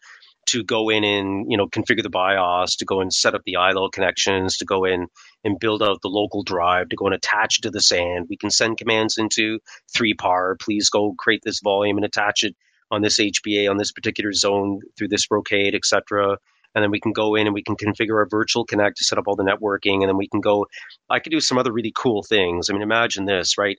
to 0.48 0.64
go 0.64 0.90
in 0.90 1.04
and 1.04 1.50
you 1.50 1.58
know 1.58 1.68
configure 1.68 2.04
the 2.04 2.10
BIOS, 2.10 2.76
to 2.78 2.86
go 2.86 3.02
and 3.02 3.14
set 3.14 3.36
up 3.36 3.42
the 3.46 3.56
ILO 3.56 3.90
connections, 3.90 4.58
to 4.58 4.66
go 4.66 4.86
in 4.86 5.08
and 5.44 5.60
build 5.60 5.82
out 5.82 6.02
the 6.02 6.10
local 6.10 6.44
drive, 6.44 6.90
to 6.90 6.96
go 6.96 7.06
and 7.06 7.16
attach 7.16 7.60
it 7.60 7.62
to 7.64 7.70
the 7.70 7.82
SAN. 7.82 8.28
We 8.30 8.38
can 8.38 8.50
send 8.50 8.78
commands 8.78 9.18
into 9.18 9.60
3PAR. 9.96 10.60
Please 10.60 10.90
go 10.90 11.14
create 11.18 11.42
this 11.44 11.60
volume 11.64 11.98
and 11.98 12.06
attach 12.06 12.44
it 12.44 12.56
on 12.90 13.02
this 13.02 13.20
HBA 13.20 13.70
on 13.70 13.78
this 13.78 13.92
particular 13.92 14.34
zone 14.34 14.82
through 14.98 15.08
this 15.08 15.28
Brocade, 15.28 15.76
etc. 15.76 16.38
And 16.74 16.84
then 16.84 16.92
we 16.92 17.02
can 17.02 17.12
go 17.12 17.36
in 17.36 17.48
and 17.48 17.54
we 17.54 17.64
can 17.64 17.76
configure 17.76 18.16
our 18.16 18.28
virtual 18.30 18.66
connect 18.66 18.98
to 18.98 19.04
set 19.04 19.18
up 19.18 19.28
all 19.28 19.36
the 19.36 19.44
networking. 19.44 20.02
And 20.02 20.10
then 20.10 20.18
we 20.18 20.30
can 20.30 20.40
go, 20.40 20.68
I 21.10 21.20
could 21.20 21.32
do 21.32 21.42
some 21.42 21.58
other 21.58 21.72
really 21.72 21.92
cool 21.94 22.24
things. 22.24 22.70
I 22.70 22.74
mean, 22.74 22.82
imagine 22.82 23.26
this, 23.26 23.58
right? 23.58 23.78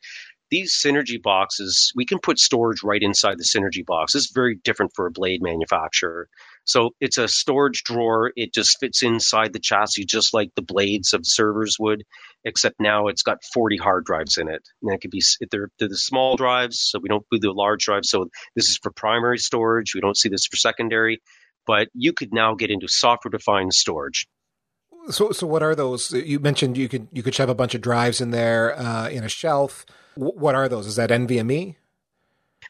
these 0.52 0.74
synergy 0.74 1.20
boxes, 1.20 1.92
we 1.96 2.04
can 2.04 2.18
put 2.18 2.38
storage 2.38 2.82
right 2.84 3.02
inside 3.02 3.38
the 3.38 3.44
synergy 3.44 3.84
box. 3.84 4.14
It's 4.14 4.30
very 4.30 4.56
different 4.62 4.92
for 4.94 5.06
a 5.06 5.10
blade 5.10 5.42
manufacturer. 5.42 6.28
So 6.64 6.90
it's 7.00 7.18
a 7.18 7.28
storage 7.28 7.82
drawer. 7.82 8.32
It 8.36 8.54
just 8.54 8.78
fits 8.78 9.02
inside 9.02 9.52
the 9.52 9.58
chassis 9.58 10.04
just 10.04 10.32
like 10.32 10.50
the 10.54 10.62
blades 10.62 11.12
of 11.12 11.22
servers 11.24 11.76
would, 11.80 12.04
except 12.44 12.76
now 12.78 13.08
it's 13.08 13.22
got 13.22 13.42
40 13.52 13.76
hard 13.78 14.04
drives 14.04 14.38
in 14.38 14.48
it. 14.48 14.62
And 14.82 14.92
it 14.92 15.00
could 15.00 15.10
be 15.10 15.22
they're, 15.50 15.70
they're 15.78 15.88
the 15.88 15.96
small 15.96 16.36
drives, 16.36 16.80
so 16.80 17.00
we 17.00 17.08
don't 17.08 17.26
do 17.32 17.38
the 17.38 17.52
large 17.52 17.84
drives. 17.84 18.10
So 18.10 18.28
this 18.54 18.68
is 18.68 18.78
for 18.82 18.92
primary 18.92 19.38
storage. 19.38 19.94
We 19.94 20.00
don't 20.00 20.16
see 20.16 20.28
this 20.28 20.46
for 20.46 20.56
secondary. 20.56 21.20
But 21.66 21.88
you 21.94 22.12
could 22.12 22.32
now 22.32 22.54
get 22.54 22.70
into 22.70 22.88
software 22.88 23.30
defined 23.30 23.72
storage. 23.72 24.26
So, 25.10 25.32
so 25.32 25.46
what 25.46 25.62
are 25.62 25.74
those? 25.74 26.12
You 26.12 26.38
mentioned 26.38 26.76
you 26.76 26.88
could 26.88 27.08
you 27.12 27.22
could 27.22 27.34
shove 27.34 27.48
a 27.48 27.54
bunch 27.54 27.74
of 27.74 27.80
drives 27.80 28.20
in 28.20 28.30
there 28.30 28.78
uh, 28.78 29.08
in 29.08 29.24
a 29.24 29.28
shelf. 29.28 29.84
What 30.14 30.54
are 30.54 30.68
those? 30.68 30.86
Is 30.86 30.96
that 30.96 31.10
NVMe? 31.10 31.76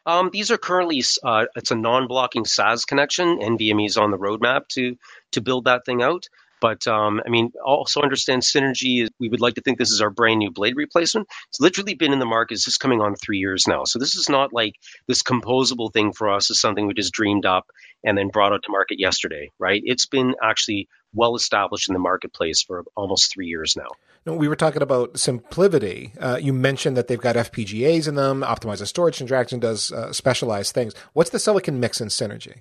Um, 0.04 0.30
these 0.32 0.50
are 0.50 0.58
currently 0.58 1.02
uh, 1.22 1.46
it's 1.54 1.70
a 1.70 1.76
non-blocking 1.76 2.44
SAS 2.44 2.84
connection. 2.84 3.38
NVMe 3.38 3.86
is 3.86 3.96
on 3.96 4.10
the 4.10 4.18
roadmap 4.18 4.68
to 4.68 4.96
to 5.32 5.40
build 5.40 5.64
that 5.66 5.84
thing 5.84 6.02
out. 6.02 6.26
But 6.60 6.86
um, 6.86 7.20
I 7.26 7.28
mean, 7.28 7.52
also 7.64 8.02
understand 8.02 8.42
synergy. 8.42 9.08
We 9.18 9.28
would 9.28 9.40
like 9.40 9.54
to 9.54 9.60
think 9.60 9.78
this 9.78 9.90
is 9.90 10.00
our 10.00 10.10
brand 10.10 10.38
new 10.38 10.50
blade 10.52 10.76
replacement. 10.76 11.28
It's 11.48 11.60
literally 11.60 11.94
been 11.94 12.12
in 12.12 12.20
the 12.20 12.24
market. 12.24 12.54
It's 12.54 12.64
just 12.64 12.78
coming 12.78 13.00
on 13.00 13.16
three 13.16 13.38
years 13.38 13.66
now. 13.66 13.82
So 13.84 13.98
this 13.98 14.14
is 14.14 14.28
not 14.28 14.52
like 14.52 14.74
this 15.08 15.24
composable 15.24 15.92
thing 15.92 16.12
for 16.12 16.30
us. 16.30 16.50
Is 16.50 16.60
something 16.60 16.86
we 16.86 16.94
just 16.94 17.12
dreamed 17.12 17.46
up 17.46 17.66
and 18.04 18.16
then 18.16 18.28
brought 18.28 18.52
out 18.52 18.62
to 18.62 18.70
market 18.70 19.00
yesterday, 19.00 19.50
right? 19.58 19.82
It's 19.84 20.06
been 20.06 20.36
actually 20.40 20.88
well 21.12 21.34
established 21.34 21.88
in 21.88 21.94
the 21.94 21.98
marketplace 21.98 22.62
for 22.62 22.84
almost 22.96 23.32
three 23.32 23.48
years 23.48 23.74
now. 23.76 23.88
We 24.24 24.46
were 24.46 24.56
talking 24.56 24.82
about 24.82 25.14
SimpliVity. 25.14 26.12
Uh, 26.20 26.38
you 26.40 26.52
mentioned 26.52 26.96
that 26.96 27.08
they've 27.08 27.20
got 27.20 27.34
FPGAs 27.34 28.06
in 28.06 28.14
them, 28.14 28.42
optimizes 28.42 28.86
storage 28.86 29.20
interaction, 29.20 29.58
does 29.58 29.90
uh, 29.90 30.12
specialized 30.12 30.72
things. 30.74 30.94
What's 31.12 31.30
the 31.30 31.40
silicon 31.40 31.80
mix 31.80 32.00
in 32.00 32.08
Synergy? 32.08 32.60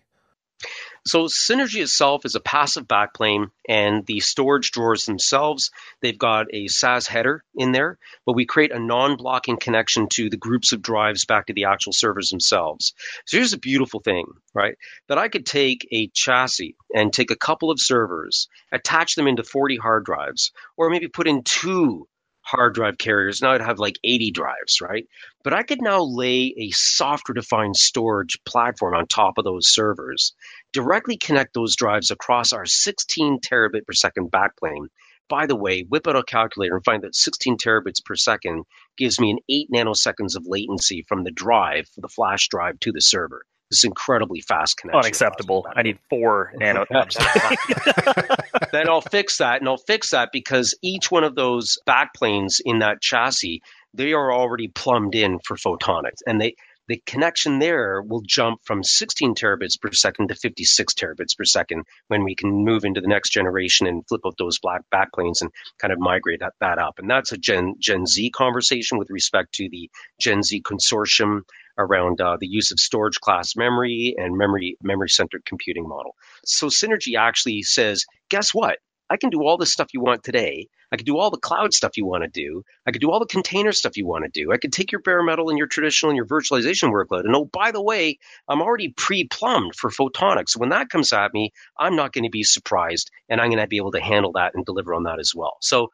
So 1.03 1.25
Synergy 1.25 1.81
itself 1.81 2.25
is 2.25 2.35
a 2.35 2.39
passive 2.39 2.87
backplane, 2.87 3.49
and 3.67 4.05
the 4.05 4.19
storage 4.19 4.69
drawers 4.69 5.05
themselves, 5.05 5.71
they've 6.01 6.17
got 6.17 6.53
a 6.53 6.67
SAS 6.67 7.07
header 7.07 7.43
in 7.55 7.71
there, 7.71 7.97
but 8.23 8.35
we 8.35 8.45
create 8.45 8.71
a 8.71 8.79
non-blocking 8.79 9.57
connection 9.57 10.07
to 10.09 10.29
the 10.29 10.37
groups 10.37 10.73
of 10.73 10.83
drives 10.83 11.25
back 11.25 11.47
to 11.47 11.53
the 11.53 11.65
actual 11.65 11.91
servers 11.91 12.29
themselves. 12.29 12.93
So 13.25 13.37
here's 13.37 13.53
a 13.53 13.57
beautiful 13.57 13.99
thing, 13.99 14.25
right? 14.53 14.75
That 15.07 15.17
I 15.17 15.27
could 15.27 15.47
take 15.47 15.87
a 15.91 16.09
chassis 16.09 16.75
and 16.93 17.11
take 17.11 17.31
a 17.31 17.35
couple 17.35 17.71
of 17.71 17.81
servers, 17.81 18.47
attach 18.71 19.15
them 19.15 19.27
into 19.27 19.43
40 19.43 19.77
hard 19.77 20.05
drives, 20.05 20.51
or 20.77 20.91
maybe 20.91 21.07
put 21.07 21.27
in 21.27 21.41
two 21.43 22.07
hard 22.43 22.73
drive 22.73 22.97
carriers. 22.97 23.41
Now 23.41 23.51
I'd 23.51 23.61
have 23.61 23.79
like 23.79 23.97
80 24.03 24.31
drives, 24.31 24.81
right? 24.81 25.07
But 25.43 25.53
I 25.53 25.63
could 25.63 25.81
now 25.81 26.01
lay 26.01 26.53
a 26.57 26.71
software 26.71 27.33
defined 27.33 27.75
storage 27.75 28.39
platform 28.45 28.95
on 28.95 29.07
top 29.07 29.37
of 29.37 29.45
those 29.45 29.67
servers, 29.67 30.33
directly 30.73 31.17
connect 31.17 31.53
those 31.53 31.75
drives 31.75 32.11
across 32.11 32.53
our 32.53 32.65
16 32.65 33.39
terabit 33.39 33.85
per 33.85 33.93
second 33.93 34.31
backplane. 34.31 34.87
By 35.29 35.45
the 35.45 35.55
way, 35.55 35.81
whip 35.81 36.07
out 36.07 36.17
a 36.17 36.23
calculator 36.23 36.75
and 36.75 36.83
find 36.83 37.03
that 37.03 37.15
16 37.15 37.57
terabits 37.57 38.03
per 38.03 38.15
second 38.15 38.65
gives 38.97 39.19
me 39.19 39.31
an 39.31 39.39
8 39.47 39.69
nanoseconds 39.73 40.35
of 40.35 40.45
latency 40.45 41.03
from 41.07 41.23
the 41.23 41.31
drive, 41.31 41.87
the 41.97 42.09
flash 42.09 42.49
drive 42.49 42.79
to 42.81 42.91
the 42.91 43.01
server 43.01 43.45
this 43.71 43.83
incredibly 43.85 44.41
fast 44.41 44.77
connection. 44.77 44.99
Unacceptable. 44.99 45.65
I 45.73 45.81
need 45.81 45.97
four 46.09 46.51
nano. 46.57 46.85
then 48.71 48.87
I'll 48.87 49.01
fix 49.01 49.37
that, 49.37 49.61
and 49.61 49.67
I'll 49.67 49.77
fix 49.77 50.11
that 50.11 50.29
because 50.31 50.77
each 50.83 51.09
one 51.09 51.23
of 51.23 51.35
those 51.35 51.79
backplanes 51.87 52.59
in 52.63 52.79
that 52.79 53.01
chassis, 53.01 53.63
they 53.93 54.13
are 54.13 54.31
already 54.31 54.67
plumbed 54.67 55.15
in 55.15 55.39
for 55.39 55.55
photonics, 55.55 56.19
and 56.27 56.39
they 56.39 56.55
the 56.87 57.01
connection 57.05 57.59
there 57.59 58.01
will 58.01 58.21
jump 58.25 58.59
from 58.63 58.83
16 58.83 59.35
terabits 59.35 59.79
per 59.79 59.91
second 59.91 60.29
to 60.29 60.35
56 60.35 60.93
terabits 60.93 61.37
per 61.37 61.45
second 61.45 61.85
when 62.07 62.23
we 62.23 62.35
can 62.35 62.49
move 62.51 62.83
into 62.83 63.01
the 63.01 63.07
next 63.07 63.29
generation 63.29 63.87
and 63.87 64.05
flip 64.07 64.21
out 64.25 64.35
those 64.37 64.59
black 64.59 64.81
backplanes 64.93 65.41
and 65.41 65.51
kind 65.79 65.93
of 65.93 65.99
migrate 65.99 66.39
that, 66.39 66.53
that 66.59 66.79
up. 66.79 66.99
And 66.99 67.09
that's 67.09 67.31
a 67.31 67.37
Gen, 67.37 67.75
Gen 67.79 68.05
Z 68.05 68.29
conversation 68.31 68.97
with 68.97 69.09
respect 69.09 69.53
to 69.53 69.69
the 69.69 69.89
Gen 70.19 70.43
Z 70.43 70.61
consortium 70.63 71.41
around 71.77 72.19
uh, 72.21 72.37
the 72.39 72.47
use 72.47 72.71
of 72.71 72.79
storage 72.79 73.19
class 73.19 73.55
memory 73.55 74.15
and 74.17 74.37
memory 74.37 74.77
memory 74.83 75.09
centered 75.09 75.45
computing 75.45 75.87
model. 75.87 76.15
So 76.45 76.67
Synergy 76.67 77.17
actually 77.17 77.63
says, 77.63 78.05
guess 78.29 78.53
what? 78.53 78.79
I 79.11 79.17
can 79.17 79.29
do 79.29 79.43
all 79.43 79.57
the 79.57 79.65
stuff 79.65 79.89
you 79.93 79.99
want 79.99 80.23
today. 80.23 80.69
I 80.89 80.95
can 80.95 81.05
do 81.05 81.17
all 81.17 81.29
the 81.29 81.37
cloud 81.37 81.73
stuff 81.73 81.97
you 81.97 82.05
want 82.05 82.23
to 82.23 82.29
do. 82.29 82.63
I 82.87 82.91
can 82.91 83.01
do 83.01 83.11
all 83.11 83.19
the 83.19 83.25
container 83.25 83.73
stuff 83.73 83.97
you 83.97 84.05
want 84.05 84.23
to 84.23 84.31
do. 84.31 84.53
I 84.53 84.57
can 84.57 84.71
take 84.71 84.93
your 84.93 85.01
bare 85.01 85.21
metal 85.21 85.49
and 85.49 85.57
your 85.57 85.67
traditional 85.67 86.11
and 86.11 86.15
your 86.15 86.25
virtualization 86.25 86.93
workload. 86.93 87.25
And 87.25 87.35
oh, 87.35 87.43
by 87.43 87.71
the 87.71 87.83
way, 87.83 88.19
I'm 88.47 88.61
already 88.61 88.93
pre 88.95 89.27
plumbed 89.27 89.75
for 89.75 89.89
photonics. 89.89 90.51
So 90.51 90.59
when 90.61 90.69
that 90.69 90.89
comes 90.89 91.11
at 91.11 91.33
me, 91.33 91.51
I'm 91.77 91.97
not 91.97 92.13
going 92.13 92.23
to 92.23 92.29
be 92.29 92.43
surprised 92.43 93.11
and 93.27 93.41
I'm 93.41 93.49
going 93.49 93.59
to 93.59 93.67
be 93.67 93.75
able 93.75 93.91
to 93.91 93.99
handle 93.99 94.31
that 94.33 94.55
and 94.55 94.65
deliver 94.65 94.93
on 94.93 95.03
that 95.03 95.19
as 95.19 95.35
well. 95.35 95.57
So 95.61 95.89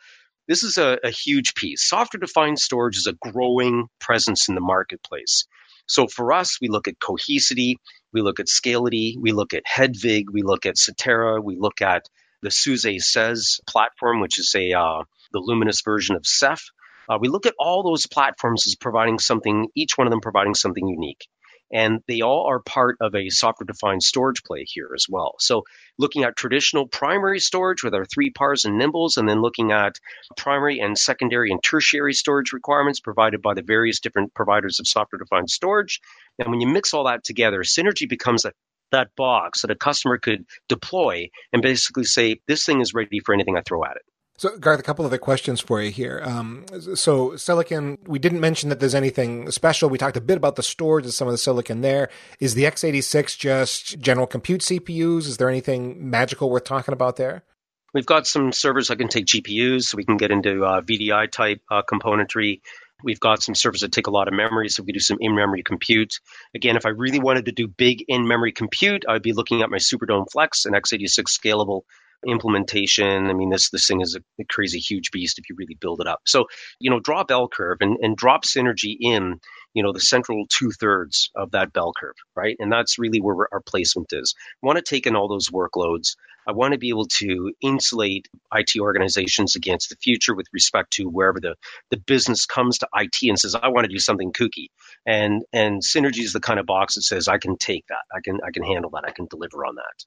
this 0.48 0.62
is 0.62 0.78
a, 0.78 1.00
a 1.04 1.10
huge 1.10 1.56
piece. 1.56 1.90
Software 1.90 2.20
defined 2.20 2.60
storage 2.60 2.98
is 2.98 3.08
a 3.08 3.14
growing 3.14 3.88
presence 4.00 4.48
in 4.48 4.54
the 4.54 4.62
marketplace. 4.62 5.48
So 5.88 6.06
for 6.06 6.34
us, 6.34 6.60
we 6.62 6.68
look 6.68 6.88
at 6.88 7.00
Cohesity, 7.00 7.78
we 8.14 8.22
look 8.22 8.40
at 8.40 8.48
Scality, 8.48 9.18
we 9.20 9.32
look 9.32 9.56
at 9.56 9.64
Hedvig, 9.66 10.26
we 10.32 10.44
look 10.44 10.68
at 10.68 10.76
CTERA, 10.76 11.44
we 11.44 11.58
look 11.58 11.82
at 11.82 12.06
the 12.42 12.52
Suze 12.52 12.86
Says 13.00 13.60
platform, 13.68 14.20
which 14.20 14.40
is 14.40 14.54
a 14.56 14.74
uh, 14.74 15.04
the 15.32 15.40
Luminous 15.40 15.82
version 15.82 16.16
of 16.16 16.26
Ceph. 16.26 16.64
Uh, 17.10 17.18
we 17.20 17.30
look 17.30 17.46
at 17.46 17.56
all 17.58 17.84
those 17.84 18.06
platforms 18.06 18.68
as 18.68 18.76
providing 18.76 19.20
something, 19.20 19.68
each 19.76 19.98
one 19.98 20.08
of 20.08 20.12
them 20.12 20.22
providing 20.22 20.56
something 20.56 20.88
unique. 20.88 21.28
And 21.72 22.00
they 22.08 22.22
all 22.22 22.48
are 22.50 22.62
part 22.62 22.96
of 23.02 23.14
a 23.14 23.30
software 23.30 23.66
defined 23.66 24.02
storage 24.02 24.42
play 24.44 24.64
here 24.66 24.90
as 24.96 25.08
well. 25.10 25.36
So, 25.40 25.64
looking 25.98 26.24
at 26.24 26.38
traditional 26.38 26.88
primary 26.88 27.40
storage 27.40 27.84
with 27.84 27.94
our 27.94 28.06
3PARs 28.06 28.64
and 28.64 28.78
nimbles, 28.78 29.18
and 29.18 29.28
then 29.28 29.42
looking 29.42 29.74
at 29.74 30.00
primary 30.38 30.80
and 30.80 30.98
secondary 30.98 31.52
and 31.52 31.62
tertiary 31.62 32.14
storage 32.14 32.54
requirements 32.54 33.02
provided 33.02 33.42
by 33.42 33.54
the 33.54 33.64
various 33.64 34.00
different 34.00 34.34
providers 34.34 34.80
of 34.80 34.88
software 34.88 35.20
defined 35.20 35.50
storage. 35.50 36.00
And 36.40 36.50
when 36.50 36.62
you 36.62 36.68
mix 36.68 36.94
all 36.94 37.04
that 37.04 37.26
together, 37.26 37.64
Synergy 37.64 38.08
becomes 38.08 38.46
a 38.46 38.54
that 38.92 39.16
box 39.16 39.62
that 39.62 39.72
a 39.72 39.76
customer 39.76 40.18
could 40.18 40.46
deploy 40.68 41.30
and 41.54 41.62
basically 41.62 42.04
say, 42.04 42.40
this 42.48 42.66
thing 42.66 42.82
is 42.82 42.94
ready 42.94 43.20
for 43.20 43.34
anything 43.34 43.58
I 43.58 43.62
throw 43.62 43.84
at 43.84 43.96
it. 43.96 44.04
So, 44.40 44.56
Garth, 44.60 44.80
a 44.80 44.84
couple 44.84 45.04
other 45.04 45.18
questions 45.18 45.62
for 45.62 45.82
you 45.82 45.90
here. 45.90 46.22
Um, 46.24 46.64
so, 46.94 47.36
silicon, 47.38 47.98
we 48.06 48.20
didn't 48.20 48.40
mention 48.40 48.70
that 48.70 48.80
there's 48.80 48.94
anything 48.94 49.50
special. 49.50 49.90
We 49.90 49.98
talked 49.98 50.16
a 50.16 50.22
bit 50.22 50.38
about 50.38 50.56
the 50.56 50.64
storage 50.64 51.06
and 51.06 51.14
some 51.14 51.28
of 51.28 51.32
the 51.32 51.40
silicon 51.40 51.82
there. 51.82 52.10
Is 52.40 52.54
the 52.54 52.66
x86 52.66 53.36
just 53.36 54.00
general 54.00 54.28
compute 54.28 54.62
CPUs? 54.62 55.26
Is 55.26 55.38
there 55.38 55.50
anything 55.50 56.12
magical 56.12 56.52
worth 56.52 56.66
talking 56.66 56.94
about 56.94 57.16
there? 57.16 57.44
We've 57.96 58.06
got 58.06 58.28
some 58.28 58.52
servers 58.52 58.90
that 58.90 58.98
can 58.98 59.08
take 59.08 59.26
GPUs, 59.26 59.86
so 59.86 59.98
we 59.98 60.06
can 60.06 60.18
get 60.18 60.30
into 60.30 60.64
uh, 60.64 60.82
VDI 60.82 61.32
type 61.32 61.62
uh, 61.72 61.82
componentry. 61.82 62.62
We've 63.04 63.20
got 63.20 63.44
some 63.44 63.54
servers 63.54 63.82
that 63.82 63.92
take 63.92 64.08
a 64.08 64.12
lot 64.12 64.28
of 64.28 64.34
memory, 64.34 64.70
so 64.70 64.82
we 64.84 64.92
do 64.92 65.00
some 65.00 65.18
in-memory 65.20 65.64
compute. 65.64 66.20
Again, 66.56 66.78
if 66.78 66.86
I 66.86 66.90
really 66.90 67.20
wanted 67.20 67.46
to 67.46 67.52
do 67.52 67.68
big 67.68 68.04
in-memory 68.08 68.54
compute, 68.54 69.06
I'd 69.08 69.22
be 69.22 69.34
looking 69.34 69.62
at 69.62 69.70
my 69.70 69.78
Superdome 69.78 70.26
Flex 70.32 70.66
and 70.66 70.76
x86 70.76 71.26
scalable 71.28 71.82
implementation. 72.26 73.28
I 73.28 73.34
mean, 73.34 73.50
this 73.50 73.70
this 73.70 73.88
thing 73.88 74.02
is 74.02 74.16
a, 74.16 74.42
a, 74.42 74.46
crazy 74.46 74.80
huge 74.80 75.12
beast 75.12 75.38
if 75.38 75.50
you 75.50 75.56
really 75.58 75.78
build 75.80 76.02
it 76.02 76.08
up. 76.08 76.22
So, 76.26 76.46
you 76.80 76.90
know, 76.90 77.00
draw 77.00 77.22
a 77.22 77.26
bell 77.26 77.48
curve 77.48 77.78
and, 77.82 77.98
and 78.02 78.16
drop 78.16 78.44
synergy 78.44 78.96
in, 79.00 79.40
you 79.74 79.84
know, 79.84 79.94
the 79.94 80.00
central 80.00 80.46
two 80.50 80.72
thirds 80.72 81.30
of 81.36 81.52
that 81.52 81.74
bell 81.74 81.92
curve, 81.98 82.16
right? 82.36 82.56
And 82.60 82.72
that's 82.72 82.98
really 82.98 83.20
where 83.20 83.48
our 83.52 83.62
placement 83.62 84.14
is. 84.14 84.34
I 84.64 84.66
want 84.66 84.78
to 84.78 84.84
take 84.84 85.06
in 85.06 85.16
all 85.16 85.28
those 85.28 85.50
workloads. 85.50 86.16
I 86.48 86.54
want 86.54 86.72
to 86.72 86.80
be 86.80 86.90
able 86.90 87.08
to 87.08 87.52
insulate 87.62 88.30
IT 88.54 88.80
organizations 88.80 89.58
against 89.58 89.90
the 89.90 89.98
future 90.02 90.34
with 90.34 90.48
respect 90.54 90.92
to 90.94 91.04
wherever 91.04 91.42
the, 91.42 91.56
the 91.92 91.98
business 91.98 92.46
comes 92.46 92.78
to 92.78 92.88
IT 92.96 93.18
and 93.24 93.38
says, 93.38 93.54
I 93.54 93.68
want 93.68 93.84
to 93.84 93.94
do 93.94 94.00
something 94.00 94.32
kooky. 94.32 94.68
And 95.06 95.44
and 95.52 95.82
synergy 95.84 96.22
is 96.22 96.34
the 96.34 96.40
kind 96.40 96.60
of 96.60 96.66
box 96.66 96.96
that 96.96 97.04
says 97.04 97.28
I 97.28 97.38
can 97.38 97.58
take 97.58 97.86
that. 97.88 98.06
I 98.16 98.22
can 98.24 98.40
I 98.46 98.52
can 98.52 98.64
handle 98.64 98.92
that. 98.92 99.04
I 99.06 99.12
can 99.12 99.28
deliver 99.30 99.66
on 99.66 99.76
that. 99.76 100.06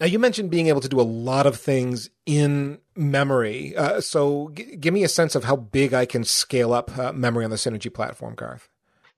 Now, 0.00 0.06
you 0.06 0.20
mentioned 0.20 0.50
being 0.50 0.68
able 0.68 0.80
to 0.80 0.88
do 0.88 1.00
a 1.00 1.02
lot 1.02 1.46
of 1.46 1.56
things 1.56 2.08
in 2.24 2.78
memory. 2.94 3.76
Uh, 3.76 4.00
so, 4.00 4.52
g- 4.54 4.76
give 4.76 4.94
me 4.94 5.02
a 5.02 5.08
sense 5.08 5.34
of 5.34 5.42
how 5.42 5.56
big 5.56 5.92
I 5.92 6.06
can 6.06 6.22
scale 6.22 6.72
up 6.72 6.96
uh, 6.96 7.12
memory 7.12 7.44
on 7.44 7.50
the 7.50 7.56
Synergy 7.56 7.92
platform, 7.92 8.36
Garth. 8.36 8.68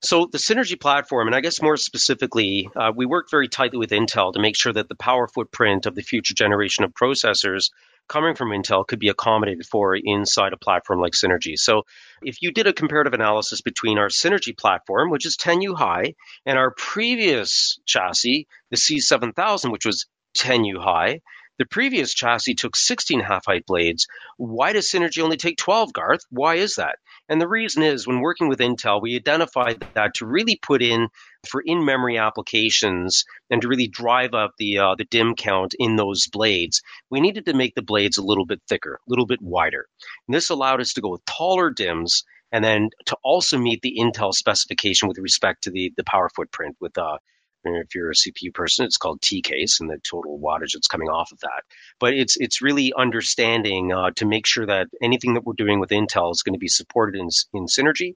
So, 0.03 0.27
the 0.33 0.39
Synergy 0.39 0.81
platform, 0.81 1.27
and 1.27 1.37
I 1.37 1.43
guess 1.43 1.61
more 1.61 1.77
specifically, 1.77 2.71
uh, 2.75 2.93
we 2.97 3.05
work 3.05 3.31
very 3.31 3.47
tightly 3.47 3.79
with 3.79 3.91
Intel 3.91 4.33
to 4.33 4.41
make 4.41 4.57
sure 4.57 4.73
that 4.73 4.89
the 4.89 4.95
power 4.95 5.29
footprint 5.29 5.85
of 5.85 5.95
the 5.95 6.03
future 6.03 6.33
generation 6.33 6.83
of 6.85 6.95
processors 6.95 7.71
coming 8.09 8.35
from 8.35 8.49
Intel 8.49 8.87
could 8.87 8.99
be 8.99 9.11
accommodated 9.11 9.67
for 9.67 9.95
inside 9.95 10.55
a 10.55 10.57
platform 10.57 10.99
like 10.99 11.13
Synergy. 11.13 11.59
So, 11.59 11.83
if 12.23 12.41
you 12.41 12.53
did 12.53 12.67
a 12.67 12.73
comparative 12.73 13.13
analysis 13.13 13.61
between 13.61 13.99
our 13.99 14.09
Synergy 14.09 14.57
platform, 14.57 15.11
which 15.11 15.27
is 15.27 15.37
10U 15.37 15.77
high, 15.77 16.15
and 16.47 16.57
our 16.57 16.71
previous 16.71 17.79
chassis, 17.85 18.49
the 18.71 18.79
C7000, 18.79 19.71
which 19.71 19.85
was 19.85 20.07
10U 20.37 20.79
high. 20.79 21.21
The 21.61 21.67
previous 21.67 22.15
chassis 22.15 22.55
took 22.55 22.75
16 22.75 23.21
half 23.21 23.45
height 23.45 23.67
blades. 23.67 24.07
Why 24.39 24.73
does 24.73 24.91
Synergy 24.91 25.23
only 25.23 25.37
take 25.37 25.59
12, 25.59 25.93
Garth? 25.93 26.23
Why 26.31 26.55
is 26.55 26.77
that? 26.77 26.97
And 27.29 27.39
the 27.39 27.47
reason 27.47 27.83
is 27.83 28.07
when 28.07 28.21
working 28.21 28.49
with 28.49 28.61
Intel, 28.61 29.03
we 29.03 29.15
identified 29.15 29.83
that 29.95 30.15
to 30.15 30.27
really 30.27 30.57
put 30.57 30.81
in 30.81 31.09
for 31.47 31.61
in 31.61 31.85
memory 31.85 32.17
applications 32.17 33.27
and 33.51 33.61
to 33.61 33.69
really 33.69 33.89
drive 33.89 34.33
up 34.33 34.53
the, 34.57 34.79
uh, 34.79 34.95
the 34.97 35.05
DIMM 35.05 35.37
count 35.37 35.75
in 35.79 35.97
those 35.97 36.29
blades, 36.29 36.81
we 37.11 37.21
needed 37.21 37.45
to 37.45 37.53
make 37.53 37.75
the 37.75 37.83
blades 37.83 38.17
a 38.17 38.25
little 38.25 38.47
bit 38.47 38.63
thicker, 38.67 38.95
a 38.95 39.11
little 39.11 39.27
bit 39.27 39.43
wider. 39.43 39.85
And 40.27 40.35
this 40.35 40.49
allowed 40.49 40.81
us 40.81 40.95
to 40.95 41.03
go 41.03 41.11
with 41.11 41.25
taller 41.27 41.71
DIMMs 41.71 42.25
and 42.53 42.65
then 42.65 42.89
to 43.05 43.17
also 43.23 43.59
meet 43.59 43.83
the 43.83 43.99
Intel 43.99 44.33
specification 44.33 45.09
with 45.09 45.19
respect 45.19 45.65
to 45.65 45.71
the, 45.71 45.93
the 45.97 46.05
power 46.05 46.31
footprint 46.35 46.77
with 46.81 46.97
uh, 46.97 47.19
if 47.65 47.95
you're 47.95 48.11
a 48.11 48.15
CPU 48.15 48.53
person, 48.53 48.85
it's 48.85 48.97
called 48.97 49.23
T 49.23 49.43
case 49.43 49.81
and 49.81 49.91
the 49.91 49.99
total 49.99 50.39
wattage 50.39 50.73
that's 50.73 50.89
coming 50.89 51.09
off 51.09 51.33
of 51.33 51.41
that. 51.41 51.63
But 51.99 52.15
it's 52.15 52.37
it's 52.39 52.63
really 52.63 52.93
understanding 52.97 53.93
uh, 53.93 54.11
to 54.17 54.27
make 54.27 54.47
sure 54.47 54.67
that 54.67 54.89
anything 55.03 55.35
that 55.35 55.45
we're 55.45 55.55
doing 55.55 55.81
with 55.81 55.91
Intel 55.91 56.33
is 56.33 56.43
going 56.43 56.55
to 56.55 56.59
be 56.59 56.69
supported 56.69 57.19
in 57.19 57.29
in 57.53 57.67
Synergy, 57.67 58.15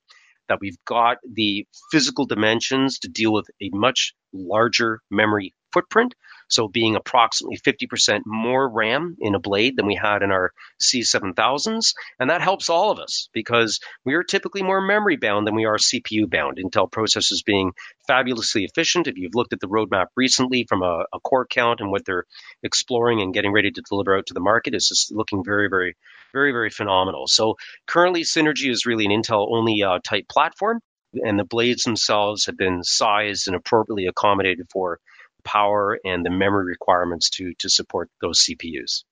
that 0.48 0.58
we've 0.60 0.76
got 0.86 1.18
the 1.30 1.66
physical 1.90 2.26
dimensions 2.26 2.98
to 3.00 3.08
deal 3.08 3.32
with 3.32 3.46
a 3.62 3.70
much 3.72 4.14
larger 4.32 5.00
memory 5.10 5.54
footprint. 5.72 6.14
So 6.48 6.68
being 6.68 6.94
approximately 6.94 7.58
50% 7.58 8.20
more 8.26 8.68
RAM 8.68 9.16
in 9.18 9.34
a 9.34 9.40
blade 9.40 9.76
than 9.76 9.86
we 9.86 9.96
had 9.96 10.22
in 10.22 10.30
our 10.30 10.52
C7000s. 10.80 11.94
And 12.18 12.30
that 12.30 12.42
helps 12.42 12.68
all 12.68 12.90
of 12.90 13.00
us 13.00 13.28
because 13.32 13.80
we 14.04 14.14
are 14.14 14.22
typically 14.22 14.62
more 14.62 14.80
memory 14.80 15.16
bound 15.16 15.46
than 15.46 15.54
we 15.54 15.64
are 15.64 15.76
CPU 15.76 16.30
bound. 16.30 16.58
Intel 16.58 16.90
processors 16.90 17.44
being 17.44 17.72
fabulously 18.06 18.64
efficient. 18.64 19.08
If 19.08 19.16
you've 19.16 19.34
looked 19.34 19.52
at 19.52 19.60
the 19.60 19.68
roadmap 19.68 20.06
recently 20.16 20.64
from 20.68 20.82
a, 20.82 21.04
a 21.12 21.20
core 21.20 21.46
count 21.46 21.80
and 21.80 21.90
what 21.90 22.04
they're 22.04 22.24
exploring 22.62 23.20
and 23.20 23.34
getting 23.34 23.52
ready 23.52 23.70
to 23.70 23.82
deliver 23.88 24.16
out 24.16 24.26
to 24.26 24.34
the 24.34 24.40
market, 24.40 24.74
it's 24.74 24.88
just 24.88 25.12
looking 25.12 25.42
very, 25.44 25.68
very, 25.68 25.96
very, 26.34 26.52
very 26.52 26.68
phenomenal. 26.68 27.26
So 27.26 27.54
currently 27.86 28.22
Synergy 28.22 28.70
is 28.70 28.84
really 28.84 29.06
an 29.06 29.12
Intel 29.12 29.46
only 29.50 29.82
uh, 29.82 30.00
type 30.04 30.28
platform 30.28 30.80
and 31.22 31.38
the 31.38 31.44
blades 31.44 31.84
themselves 31.84 32.46
have 32.46 32.56
been 32.56 32.82
sized 32.82 33.46
and 33.46 33.56
appropriately 33.56 34.06
accommodated 34.06 34.66
for 34.70 34.98
power 35.44 35.98
and 36.04 36.24
the 36.24 36.30
memory 36.30 36.64
requirements 36.64 37.30
to 37.30 37.52
to 37.58 37.68
support 37.68 38.10
those 38.20 38.44
CPUs. 38.44 39.04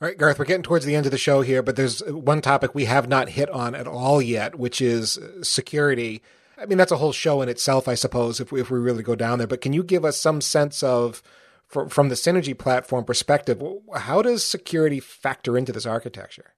All 0.00 0.08
right, 0.08 0.16
Garth, 0.16 0.38
we're 0.38 0.46
getting 0.46 0.62
towards 0.62 0.86
the 0.86 0.96
end 0.96 1.04
of 1.04 1.12
the 1.12 1.18
show 1.18 1.42
here, 1.42 1.62
but 1.62 1.76
there's 1.76 2.00
one 2.06 2.40
topic 2.40 2.74
we 2.74 2.86
have 2.86 3.06
not 3.06 3.28
hit 3.28 3.50
on 3.50 3.74
at 3.74 3.86
all 3.86 4.22
yet, 4.22 4.58
which 4.58 4.80
is 4.80 5.18
security. 5.42 6.22
I 6.56 6.64
mean, 6.64 6.78
that's 6.78 6.92
a 6.92 6.96
whole 6.96 7.12
show 7.12 7.42
in 7.42 7.50
itself, 7.50 7.86
I 7.86 7.94
suppose, 7.94 8.40
if 8.40 8.50
we, 8.50 8.62
if 8.62 8.70
we 8.70 8.78
really 8.78 9.02
go 9.02 9.14
down 9.14 9.38
there. 9.38 9.46
But 9.46 9.60
can 9.60 9.74
you 9.74 9.82
give 9.82 10.06
us 10.06 10.16
some 10.16 10.40
sense 10.40 10.82
of, 10.82 11.22
from, 11.70 11.88
from 11.88 12.08
the 12.08 12.14
Synergy 12.14 12.56
platform 12.56 13.04
perspective, 13.04 13.62
how 13.94 14.22
does 14.22 14.44
security 14.44 15.00
factor 15.00 15.56
into 15.56 15.72
this 15.72 15.86
architecture? 15.86 16.54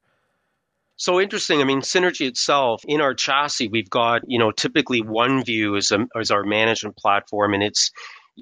So 0.96 1.20
interesting. 1.20 1.60
I 1.60 1.64
mean, 1.64 1.80
Synergy 1.80 2.26
itself 2.26 2.82
in 2.86 3.00
our 3.00 3.14
chassis, 3.14 3.68
we've 3.68 3.90
got 3.90 4.22
you 4.26 4.38
know 4.38 4.50
typically 4.50 5.02
OneView 5.02 5.76
is, 5.76 5.90
a, 5.90 6.06
is 6.16 6.30
our 6.30 6.44
management 6.44 6.96
platform, 6.96 7.54
and 7.54 7.62
it's 7.62 7.90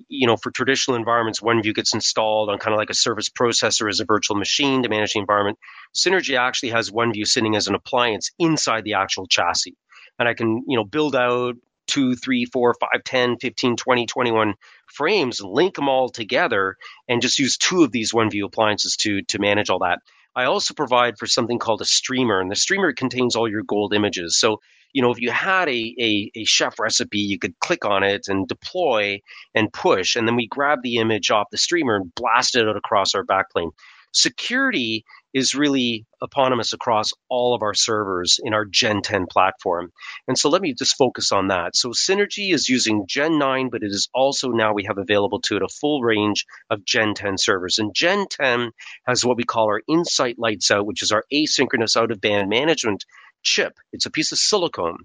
you 0.08 0.26
know, 0.26 0.36
for 0.36 0.50
traditional 0.50 0.96
environments, 0.96 1.40
OneView 1.40 1.74
gets 1.74 1.94
installed 1.94 2.48
on 2.48 2.58
kind 2.58 2.72
of 2.72 2.78
like 2.78 2.90
a 2.90 2.94
service 2.94 3.28
processor 3.28 3.88
as 3.88 4.00
a 4.00 4.04
virtual 4.04 4.36
machine 4.36 4.82
to 4.82 4.88
manage 4.88 5.14
the 5.14 5.18
environment. 5.18 5.58
Synergy 5.94 6.38
actually 6.38 6.70
has 6.70 6.90
OneView 6.90 7.26
sitting 7.26 7.56
as 7.56 7.66
an 7.66 7.74
appliance 7.74 8.30
inside 8.38 8.84
the 8.84 8.94
actual 8.94 9.26
chassis. 9.26 9.76
And 10.18 10.28
I 10.28 10.34
can, 10.34 10.62
you 10.68 10.76
know, 10.76 10.84
build 10.84 11.16
out 11.16 11.56
two, 11.86 12.14
three, 12.14 12.44
four, 12.44 12.74
five, 12.74 13.02
10, 13.04 13.38
15, 13.38 13.76
20, 13.76 14.06
21 14.06 14.54
frames 14.90 15.40
and 15.40 15.50
link 15.50 15.74
them 15.74 15.88
all 15.88 16.08
together 16.08 16.76
and 17.08 17.22
just 17.22 17.38
use 17.38 17.56
two 17.56 17.82
of 17.82 17.92
these 17.92 18.12
OneView 18.12 18.44
appliances 18.44 18.96
to, 18.96 19.22
to 19.22 19.38
manage 19.38 19.70
all 19.70 19.80
that. 19.80 20.00
I 20.34 20.44
also 20.44 20.74
provide 20.74 21.18
for 21.18 21.26
something 21.26 21.58
called 21.58 21.80
a 21.80 21.86
streamer, 21.86 22.40
and 22.40 22.50
the 22.50 22.56
streamer 22.56 22.92
contains 22.92 23.34
all 23.34 23.50
your 23.50 23.62
gold 23.62 23.94
images. 23.94 24.38
So 24.38 24.60
you 24.92 25.02
know, 25.02 25.10
if 25.10 25.20
you 25.20 25.30
had 25.30 25.68
a, 25.68 25.94
a, 26.00 26.30
a, 26.34 26.44
chef 26.44 26.78
recipe, 26.78 27.20
you 27.20 27.38
could 27.38 27.58
click 27.60 27.84
on 27.84 28.02
it 28.02 28.26
and 28.28 28.48
deploy 28.48 29.20
and 29.54 29.72
push, 29.72 30.16
and 30.16 30.26
then 30.26 30.36
we 30.36 30.48
grab 30.48 30.82
the 30.82 30.96
image 30.96 31.30
off 31.30 31.50
the 31.50 31.58
streamer 31.58 31.96
and 31.96 32.14
blast 32.14 32.56
it 32.56 32.68
out 32.68 32.76
across 32.76 33.14
our 33.14 33.24
backplane. 33.24 33.70
Security 34.12 35.04
is 35.32 35.54
really 35.54 36.06
eponymous 36.22 36.72
across 36.72 37.12
all 37.28 37.54
of 37.54 37.62
our 37.62 37.74
servers 37.74 38.40
in 38.42 38.52
our 38.52 38.64
Gen 38.64 39.02
10 39.02 39.26
platform. 39.26 39.92
And 40.26 40.36
so 40.36 40.48
let 40.48 40.62
me 40.62 40.74
just 40.74 40.96
focus 40.96 41.32
on 41.32 41.48
that. 41.48 41.76
So 41.76 41.90
Synergy 41.90 42.52
is 42.52 42.68
using 42.68 43.06
Gen 43.06 43.38
9, 43.38 43.68
but 43.70 43.82
it 43.82 43.92
is 43.92 44.08
also 44.12 44.48
now 44.48 44.72
we 44.72 44.84
have 44.84 44.98
available 44.98 45.40
to 45.42 45.56
it 45.56 45.62
a 45.62 45.68
full 45.68 46.02
range 46.02 46.46
of 46.68 46.84
Gen 46.84 47.14
10 47.14 47.38
servers. 47.38 47.78
And 47.78 47.94
Gen 47.94 48.26
10 48.28 48.70
has 49.06 49.24
what 49.24 49.36
we 49.36 49.44
call 49.44 49.66
our 49.66 49.82
Insight 49.88 50.38
Lights 50.38 50.70
Out, 50.70 50.86
which 50.86 51.02
is 51.02 51.12
our 51.12 51.24
asynchronous 51.32 51.96
out 51.96 52.10
of 52.10 52.20
band 52.20 52.48
management 52.48 53.04
chip. 53.42 53.78
It's 53.92 54.06
a 54.06 54.10
piece 54.10 54.32
of 54.32 54.38
silicon. 54.38 54.96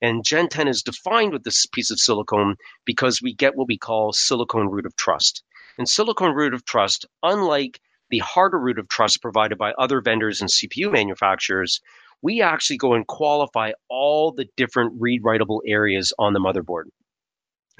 And 0.00 0.24
Gen 0.24 0.48
10 0.48 0.68
is 0.68 0.82
defined 0.82 1.32
with 1.32 1.44
this 1.44 1.66
piece 1.66 1.90
of 1.90 2.00
silicon 2.00 2.56
because 2.84 3.22
we 3.22 3.34
get 3.34 3.54
what 3.54 3.68
we 3.68 3.78
call 3.78 4.12
silicon 4.12 4.68
root 4.68 4.86
of 4.86 4.96
trust. 4.96 5.42
And 5.78 5.88
silicon 5.88 6.32
root 6.32 6.54
of 6.54 6.64
trust, 6.64 7.06
unlike 7.22 7.80
the 8.14 8.20
harder 8.20 8.60
root 8.60 8.78
of 8.78 8.86
trust 8.88 9.20
provided 9.20 9.58
by 9.58 9.72
other 9.72 10.00
vendors 10.00 10.40
and 10.40 10.48
CPU 10.48 10.92
manufacturers, 10.92 11.80
we 12.22 12.42
actually 12.42 12.76
go 12.76 12.94
and 12.94 13.04
qualify 13.08 13.72
all 13.90 14.30
the 14.30 14.46
different 14.56 14.92
read 15.00 15.24
writable 15.24 15.58
areas 15.66 16.12
on 16.16 16.32
the 16.32 16.38
motherboard. 16.38 16.84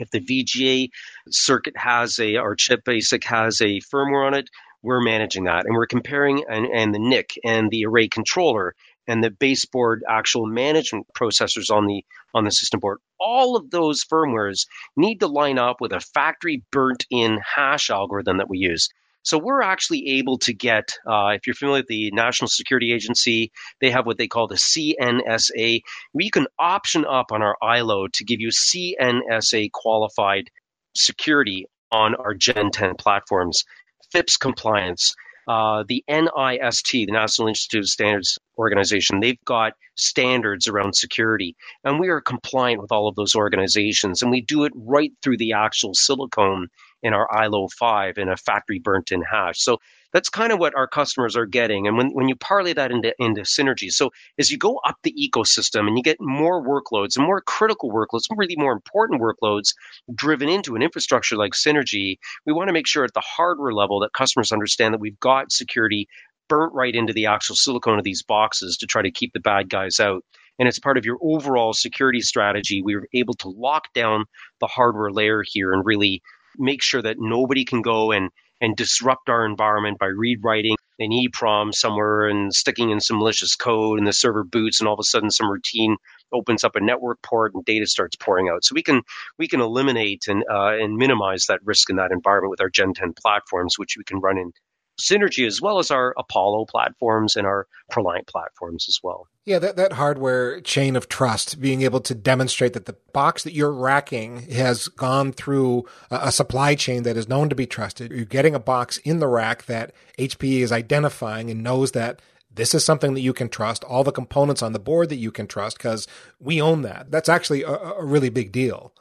If 0.01 0.11
the 0.11 0.19
VGA 0.19 0.89
circuit 1.31 1.75
has 1.77 2.19
a, 2.19 2.39
or 2.39 2.57
chip 2.57 2.81
basic 2.85 3.23
has 3.25 3.61
a 3.61 3.79
firmware 3.95 4.27
on 4.27 4.35
it, 4.35 4.51
we're 4.83 5.01
managing 5.01 5.45
that. 5.45 5.67
And 5.67 5.77
we're 5.77 5.87
comparing, 5.87 6.43
and, 6.49 6.67
and 6.67 6.93
the 6.93 6.99
NIC 6.99 7.35
and 7.45 7.71
the 7.71 7.87
array 7.87 8.09
controller 8.09 8.75
and 9.07 9.23
the 9.23 9.31
baseboard 9.31 10.03
actual 10.09 10.47
management 10.47 11.07
processors 11.17 11.71
on 11.71 11.87
the 11.87 12.05
on 12.35 12.45
the 12.45 12.51
system 12.51 12.81
board 12.81 12.99
all 13.21 13.55
of 13.55 13.71
those 13.71 14.03
firmwares 14.03 14.67
need 14.97 15.21
to 15.21 15.27
line 15.27 15.59
up 15.59 15.77
with 15.81 15.93
a 15.93 16.01
factory 16.01 16.65
burnt 16.73 17.07
in 17.11 17.39
hash 17.55 17.91
algorithm 17.91 18.39
that 18.39 18.49
we 18.49 18.59
use 18.59 18.89
so 19.25 19.39
we're 19.39 19.63
actually 19.63 20.07
able 20.19 20.39
to 20.39 20.53
get 20.53 20.85
uh, 21.07 21.31
if 21.35 21.47
you're 21.47 21.55
familiar 21.55 21.81
with 21.81 21.89
the 21.89 22.11
national 22.13 22.49
security 22.49 22.93
agency 22.93 23.51
they 23.81 23.91
have 23.91 24.07
what 24.07 24.19
they 24.19 24.29
call 24.29 24.47
the 24.47 24.55
cnsa 24.55 25.81
we 26.13 26.31
can 26.31 26.47
option 26.59 27.05
up 27.05 27.33
on 27.33 27.43
our 27.43 27.57
ilo 27.77 28.07
to 28.09 28.25
give 28.25 28.41
you 28.41 28.49
cnsa 28.49 29.71
qualified 29.73 30.51
security 30.97 31.67
on 31.91 32.15
our 32.17 32.35
gen 32.35 32.71
10 32.71 32.97
platforms. 32.97 33.65
Fips 34.11 34.37
compliance 34.37 35.15
uh, 35.47 35.85
the 35.87 36.03
NIST, 36.09 37.07
the 37.07 37.13
National 37.13 37.49
Institute 37.49 37.81
of 37.81 37.89
Standards 37.89 38.39
Organization, 38.59 39.21
they've 39.21 39.45
got 39.45 39.75
standards 39.97 40.67
around 40.67 40.97
security, 40.97 41.55
and 41.85 42.01
we 42.01 42.09
are 42.09 42.21
compliant 42.21 42.81
with 42.81 42.91
all 42.91 43.09
of 43.09 43.15
those 43.15 43.35
organizations, 43.35 44.23
and 44.23 44.31
we 44.31 44.41
do 44.41 44.65
it 44.65 44.73
right 44.75 45.13
through 45.23 45.37
the 45.37 45.53
actual 45.53 45.93
silicon 45.95 46.69
in 47.05 47.13
our 47.13 47.31
ILO 47.31 47.69
5 47.69 48.17
in 48.17 48.29
a 48.31 48.37
factory 48.37 48.81
burnt 48.81 49.13
in 49.13 49.23
hash. 49.23 49.61
So 49.61 49.79
that's 50.15 50.31
kind 50.31 50.53
of 50.53 50.59
what 50.59 50.75
our 50.75 50.87
customers 50.87 51.37
are 51.37 51.45
getting. 51.45 51.87
And 51.87 51.99
when, 51.99 52.11
when 52.13 52.29
you 52.29 52.35
parlay 52.35 52.73
that 52.73 52.91
into, 52.91 53.15
into 53.19 53.43
synergy, 53.43 53.91
so 53.91 54.11
as 54.39 54.51
you 54.51 54.57
go 54.57 54.81
up 54.87 54.97
the 55.03 55.13
ecosystem 55.13 55.87
and 55.87 55.99
you 55.99 56.03
get 56.03 56.17
more 56.19 56.65
workloads 56.65 57.17
and 57.17 57.27
more 57.27 57.43
critical 57.43 57.93
workloads, 57.93 58.23
really 58.35 58.57
more 58.57 58.73
important 58.73 59.21
workloads 59.21 59.75
driven 60.15 60.49
into 60.49 60.77
an 60.77 60.83
infrastructure 60.83 61.37
like 61.37 61.53
synergy, 61.53 62.17
we 62.47 62.55
want 62.55 62.69
to 62.69 62.73
make 62.73 62.87
sure 62.87 63.05
at 63.05 63.13
the 63.13 63.21
hardware 63.21 63.73
level 63.73 64.01
that 64.01 64.13
customers 64.15 64.51
understand 64.51 64.95
that 64.95 65.01
we've 65.01 65.21
got 65.21 65.53
security 65.53 66.09
burnt 66.49 66.73
right 66.73 66.95
into 66.95 67.13
the 67.13 67.27
actual 67.27 67.57
silicon 67.57 67.99
of 67.99 68.05
these 68.05 68.23
boxes 68.23 68.79
to 68.79 68.87
try 68.87 69.03
to 69.03 69.11
keep 69.11 69.33
the 69.35 69.41
bad 69.41 69.69
guys 69.69 70.01
out 70.01 70.25
and 70.59 70.69
as 70.69 70.79
part 70.79 70.97
of 70.97 71.05
your 71.05 71.19
overall 71.23 71.73
security 71.73 72.21
strategy. 72.21 72.83
We 72.83 72.97
were 72.97 73.09
able 73.13 73.35
to 73.35 73.49
lock 73.49 73.93
down 73.93 74.25
the 74.61 74.67
hardware 74.67 75.11
layer 75.11 75.43
here 75.47 75.73
and 75.73 75.85
really 75.85 76.23
make 76.57 76.83
sure 76.83 77.03
that 77.03 77.17
nobody 77.19 77.65
can 77.65 77.83
go 77.83 78.13
and 78.13 78.31
and 78.61 78.77
disrupt 78.77 79.29
our 79.29 79.45
environment 79.45 79.99
by 79.99 80.07
rewriting 80.07 80.77
an 80.99 81.11
EEPROM 81.11 81.75
somewhere 81.75 82.29
and 82.29 82.55
sticking 82.55 82.91
in 82.91 83.01
some 83.01 83.19
malicious 83.19 83.57
code 83.57 83.99
and 83.99 84.07
the 84.07 84.13
server 84.13 84.45
boots 84.45 84.81
and 84.81 84.87
all 84.87 84.95
of 84.95 85.01
a 85.01 85.05
sudden 85.05 85.31
some 85.31 85.51
routine 85.51 85.97
opens 86.33 86.63
up 86.63 86.77
a 86.77 86.81
network 86.81 87.21
port 87.23 87.53
and 87.55 87.65
data 87.65 87.87
starts 87.87 88.17
pouring 88.17 88.49
out. 88.49 88.65
So 88.65 88.75
we 88.75 88.83
can 88.83 89.03
we 89.39 89.49
can 89.49 89.61
eliminate 89.61 90.25
and 90.29 90.45
uh, 90.49 90.77
and 90.77 90.97
minimize 90.97 91.47
that 91.47 91.61
risk 91.65 91.91
in 91.91 91.97
that 91.97 92.13
environment 92.13 92.51
with 92.51 92.61
our 92.61 92.71
Gen 92.71 92.95
10 92.95 93.15
platforms, 93.21 93.79
which 93.79 93.97
we 93.99 94.05
can 94.05 94.21
run 94.21 94.39
in 94.39 94.53
Synergy 95.01 95.47
as 95.47 95.61
well 95.61 95.79
as 95.79 95.91
our 95.91 96.15
Apollo 96.17 96.67
platforms 96.67 97.37
and 97.37 97.47
our 97.47 97.67
ProLiant 97.91 98.27
platforms 98.27 98.87
as 98.89 99.01
well. 99.03 99.27
Yeah, 99.45 99.59
that, 99.59 99.77
that 99.77 99.95
hardware 99.95 100.61
chain 100.61 100.97
of 100.97 101.09
trust, 101.09 101.61
being 101.61 101.83
able 101.83 102.01
to 102.01 102.15
demonstrate 102.15 102.73
that 102.73 102.87
the 102.87 102.97
box 103.13 103.43
that 103.45 103.53
you're 103.53 103.73
racking 103.73 104.49
has 104.51 104.89
gone 104.89 105.33
through 105.33 105.85
a, 106.11 106.21
a 106.25 106.33
supply 106.33 106.75
chain 106.75 107.03
that 107.03 107.17
is 107.17 107.29
known 107.29 107.49
to 107.51 107.55
be 107.55 107.67
trusted. 107.67 108.11
You're 108.11 108.25
getting 108.25 108.55
a 108.55 108.61
box 108.61 108.99
in 108.99 109.19
the 109.19 109.29
rack 109.29 109.67
that 109.67 109.93
HPE 110.19 110.61
is 110.61 110.73
identifying 110.73 111.51
and 111.51 111.63
knows 111.63 111.93
that 111.93 112.23
this 112.55 112.75
is 112.75 112.85
something 112.85 113.15
that 113.15 113.21
you 113.21 113.33
can 113.33 113.49
trust, 113.49 113.85
all 113.85 114.05
the 114.05 114.13
components 114.13 114.63
on 114.63 114.73
the 114.73 114.79
board 114.79 115.09
that 115.09 115.17
you 115.17 115.33
can 115.33 115.47
trust, 115.47 115.77
because 115.77 116.07
we 116.39 116.63
own 116.63 116.83
that. 116.83 117.11
That's 117.11 117.29
actually 117.29 117.63
a, 117.63 117.73
a 117.73 118.05
really 118.05 118.31
big 118.31 118.53
deal. 118.53 118.95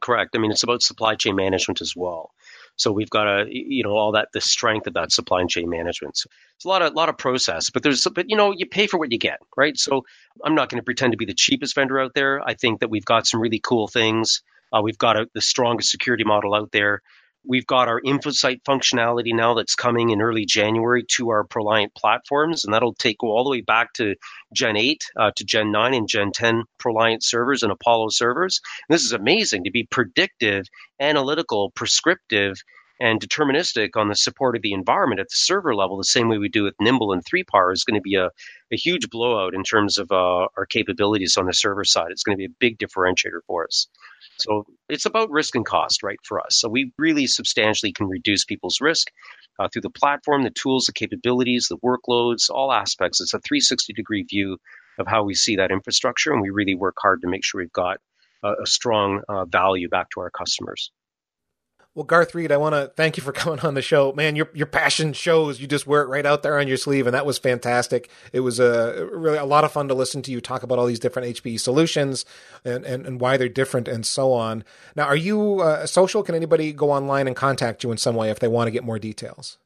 Correct. 0.00 0.34
I 0.34 0.38
mean, 0.38 0.50
it's 0.50 0.62
about 0.62 0.82
supply 0.82 1.14
chain 1.14 1.36
management 1.36 1.80
as 1.80 1.94
well. 1.96 2.32
So 2.76 2.92
we've 2.92 3.10
got 3.10 3.26
a 3.26 3.46
you 3.48 3.82
know 3.82 3.96
all 3.96 4.12
that 4.12 4.28
the 4.32 4.40
strength 4.40 4.86
of 4.86 4.94
that 4.94 5.12
supply 5.12 5.44
chain 5.46 5.68
management. 5.68 6.16
So 6.16 6.28
it's 6.56 6.64
a 6.64 6.68
lot 6.68 6.82
of 6.82 6.94
lot 6.94 7.08
of 7.08 7.18
process, 7.18 7.70
but 7.70 7.82
there's 7.82 8.06
but 8.14 8.30
you 8.30 8.36
know 8.36 8.52
you 8.56 8.66
pay 8.66 8.86
for 8.86 8.98
what 8.98 9.12
you 9.12 9.18
get, 9.18 9.40
right? 9.56 9.76
So 9.76 10.04
I'm 10.44 10.54
not 10.54 10.68
going 10.68 10.80
to 10.80 10.84
pretend 10.84 11.12
to 11.12 11.16
be 11.16 11.24
the 11.24 11.34
cheapest 11.34 11.74
vendor 11.74 11.98
out 11.98 12.14
there. 12.14 12.46
I 12.46 12.54
think 12.54 12.80
that 12.80 12.90
we've 12.90 13.04
got 13.04 13.26
some 13.26 13.40
really 13.40 13.60
cool 13.60 13.88
things. 13.88 14.42
Uh, 14.72 14.80
we've 14.82 14.98
got 14.98 15.16
a, 15.16 15.28
the 15.32 15.40
strongest 15.40 15.90
security 15.90 16.24
model 16.24 16.54
out 16.54 16.72
there. 16.72 17.02
We've 17.48 17.66
got 17.66 17.88
our 17.88 18.00
InfoSight 18.00 18.62
functionality 18.64 19.32
now 19.32 19.54
that's 19.54 19.76
coming 19.76 20.10
in 20.10 20.20
early 20.20 20.46
January 20.46 21.04
to 21.12 21.30
our 21.30 21.46
ProLiant 21.46 21.94
platforms, 21.94 22.64
and 22.64 22.74
that'll 22.74 22.94
take 22.94 23.22
all 23.22 23.44
the 23.44 23.50
way 23.50 23.60
back 23.60 23.92
to 23.94 24.16
Gen 24.52 24.76
8 24.76 25.04
uh, 25.16 25.30
to 25.36 25.44
Gen 25.44 25.70
9 25.70 25.94
and 25.94 26.08
Gen 26.08 26.32
10 26.32 26.64
ProLiant 26.80 27.22
servers 27.22 27.62
and 27.62 27.70
Apollo 27.70 28.08
servers. 28.10 28.60
And 28.88 28.94
this 28.94 29.04
is 29.04 29.12
amazing 29.12 29.64
to 29.64 29.70
be 29.70 29.86
predictive, 29.88 30.66
analytical, 31.00 31.70
prescriptive, 31.70 32.56
and 32.98 33.20
deterministic 33.20 33.90
on 33.96 34.08
the 34.08 34.14
support 34.14 34.56
of 34.56 34.62
the 34.62 34.72
environment 34.72 35.20
at 35.20 35.28
the 35.28 35.36
server 35.36 35.74
level, 35.74 35.98
the 35.98 36.04
same 36.04 36.28
way 36.28 36.38
we 36.38 36.48
do 36.48 36.64
with 36.64 36.74
Nimble 36.80 37.12
and 37.12 37.24
3PAR, 37.24 37.72
is 37.72 37.84
going 37.84 38.00
to 38.00 38.02
be 38.02 38.14
a, 38.14 38.30
a 38.72 38.76
huge 38.76 39.10
blowout 39.10 39.54
in 39.54 39.62
terms 39.62 39.98
of 39.98 40.10
uh, 40.10 40.48
our 40.56 40.66
capabilities 40.68 41.36
on 41.36 41.46
the 41.46 41.52
server 41.52 41.84
side. 41.84 42.10
It's 42.10 42.22
going 42.22 42.36
to 42.36 42.40
be 42.40 42.46
a 42.46 42.56
big 42.58 42.78
differentiator 42.78 43.40
for 43.46 43.64
us. 43.64 43.88
So 44.38 44.64
it's 44.88 45.06
about 45.06 45.30
risk 45.30 45.54
and 45.54 45.64
cost, 45.64 46.02
right, 46.02 46.18
for 46.22 46.40
us. 46.40 46.58
So 46.58 46.68
we 46.68 46.92
really 46.98 47.26
substantially 47.26 47.92
can 47.92 48.06
reduce 48.06 48.44
people's 48.44 48.80
risk 48.80 49.08
uh, 49.58 49.68
through 49.68 49.82
the 49.82 49.90
platform, 49.90 50.42
the 50.42 50.50
tools, 50.50 50.84
the 50.84 50.92
capabilities, 50.92 51.68
the 51.68 51.78
workloads, 51.78 52.50
all 52.50 52.72
aspects. 52.72 53.20
It's 53.20 53.34
a 53.34 53.40
360 53.40 53.92
degree 53.92 54.22
view 54.22 54.58
of 54.98 55.06
how 55.06 55.24
we 55.24 55.34
see 55.34 55.56
that 55.56 55.70
infrastructure, 55.70 56.32
and 56.32 56.42
we 56.42 56.50
really 56.50 56.74
work 56.74 56.96
hard 57.00 57.22
to 57.22 57.28
make 57.28 57.44
sure 57.44 57.60
we've 57.60 57.72
got 57.72 57.98
a, 58.42 58.52
a 58.62 58.66
strong 58.66 59.22
uh, 59.28 59.44
value 59.44 59.88
back 59.88 60.10
to 60.10 60.20
our 60.20 60.30
customers. 60.30 60.90
Well, 61.96 62.04
Garth 62.04 62.34
Reid, 62.34 62.52
I 62.52 62.58
want 62.58 62.74
to 62.74 62.92
thank 62.94 63.16
you 63.16 63.22
for 63.22 63.32
coming 63.32 63.60
on 63.60 63.72
the 63.72 63.80
show. 63.80 64.12
Man, 64.12 64.36
your 64.36 64.50
your 64.52 64.66
passion 64.66 65.14
shows. 65.14 65.60
You 65.60 65.66
just 65.66 65.86
wear 65.86 66.02
it 66.02 66.08
right 66.08 66.26
out 66.26 66.42
there 66.42 66.60
on 66.60 66.68
your 66.68 66.76
sleeve, 66.76 67.06
and 67.06 67.14
that 67.14 67.24
was 67.24 67.38
fantastic. 67.38 68.10
It 68.34 68.40
was 68.40 68.60
a 68.60 69.02
uh, 69.02 69.04
really 69.06 69.38
a 69.38 69.46
lot 69.46 69.64
of 69.64 69.72
fun 69.72 69.88
to 69.88 69.94
listen 69.94 70.20
to 70.22 70.30
you 70.30 70.42
talk 70.42 70.62
about 70.62 70.78
all 70.78 70.84
these 70.84 71.00
different 71.00 71.34
HPE 71.34 71.58
solutions 71.58 72.26
and, 72.66 72.84
and, 72.84 73.06
and 73.06 73.18
why 73.18 73.38
they're 73.38 73.48
different 73.48 73.88
and 73.88 74.04
so 74.04 74.34
on. 74.34 74.62
Now, 74.94 75.04
are 75.04 75.16
you 75.16 75.60
uh, 75.60 75.86
social? 75.86 76.22
Can 76.22 76.34
anybody 76.34 76.74
go 76.74 76.90
online 76.90 77.26
and 77.26 77.34
contact 77.34 77.82
you 77.82 77.90
in 77.90 77.96
some 77.96 78.14
way 78.14 78.28
if 78.28 78.40
they 78.40 78.48
want 78.48 78.66
to 78.66 78.72
get 78.72 78.84
more 78.84 78.98
details? 78.98 79.56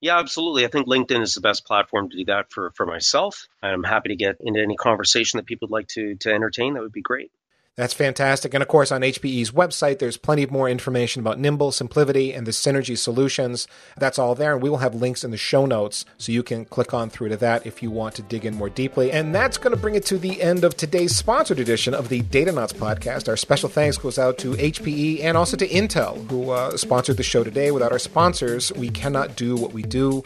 Yeah, 0.00 0.18
absolutely. 0.18 0.64
I 0.64 0.68
think 0.68 0.86
LinkedIn 0.86 1.20
is 1.20 1.34
the 1.34 1.42
best 1.42 1.66
platform 1.66 2.08
to 2.08 2.16
do 2.16 2.24
that 2.26 2.50
for, 2.50 2.70
for 2.70 2.86
myself. 2.86 3.48
I'm 3.62 3.82
happy 3.82 4.10
to 4.10 4.16
get 4.16 4.36
into 4.40 4.62
any 4.62 4.76
conversation 4.76 5.38
that 5.38 5.46
people 5.46 5.68
would 5.68 5.74
like 5.74 5.88
to, 5.88 6.14
to 6.16 6.32
entertain. 6.32 6.74
That 6.74 6.82
would 6.82 6.92
be 6.92 7.02
great. 7.02 7.32
That's 7.76 7.92
fantastic. 7.92 8.54
And 8.54 8.62
of 8.62 8.68
course, 8.68 8.90
on 8.90 9.02
HPE's 9.02 9.50
website, 9.50 9.98
there's 9.98 10.16
plenty 10.16 10.46
more 10.46 10.66
information 10.66 11.20
about 11.20 11.38
Nimble, 11.38 11.72
SimpliVity, 11.72 12.34
and 12.34 12.46
the 12.46 12.50
Synergy 12.50 12.96
solutions. 12.96 13.68
That's 13.98 14.18
all 14.18 14.34
there. 14.34 14.54
And 14.54 14.62
we 14.62 14.70
will 14.70 14.78
have 14.78 14.94
links 14.94 15.24
in 15.24 15.30
the 15.30 15.36
show 15.36 15.66
notes 15.66 16.06
so 16.16 16.32
you 16.32 16.42
can 16.42 16.64
click 16.64 16.94
on 16.94 17.10
through 17.10 17.28
to 17.28 17.36
that 17.36 17.66
if 17.66 17.82
you 17.82 17.90
want 17.90 18.14
to 18.14 18.22
dig 18.22 18.46
in 18.46 18.54
more 18.54 18.70
deeply. 18.70 19.12
And 19.12 19.34
that's 19.34 19.58
going 19.58 19.76
to 19.76 19.80
bring 19.80 19.94
it 19.94 20.06
to 20.06 20.16
the 20.16 20.40
end 20.40 20.64
of 20.64 20.74
today's 20.74 21.14
sponsored 21.14 21.58
edition 21.58 21.92
of 21.92 22.08
the 22.08 22.22
Datanauts 22.22 22.72
podcast. 22.72 23.28
Our 23.28 23.36
special 23.36 23.68
thanks 23.68 23.98
goes 23.98 24.18
out 24.18 24.38
to 24.38 24.54
HPE 24.54 25.22
and 25.22 25.36
also 25.36 25.58
to 25.58 25.68
Intel, 25.68 26.30
who 26.30 26.52
uh, 26.52 26.78
sponsored 26.78 27.18
the 27.18 27.22
show 27.22 27.44
today. 27.44 27.72
Without 27.72 27.92
our 27.92 27.98
sponsors, 27.98 28.72
we 28.72 28.88
cannot 28.88 29.36
do 29.36 29.54
what 29.54 29.74
we 29.74 29.82
do. 29.82 30.24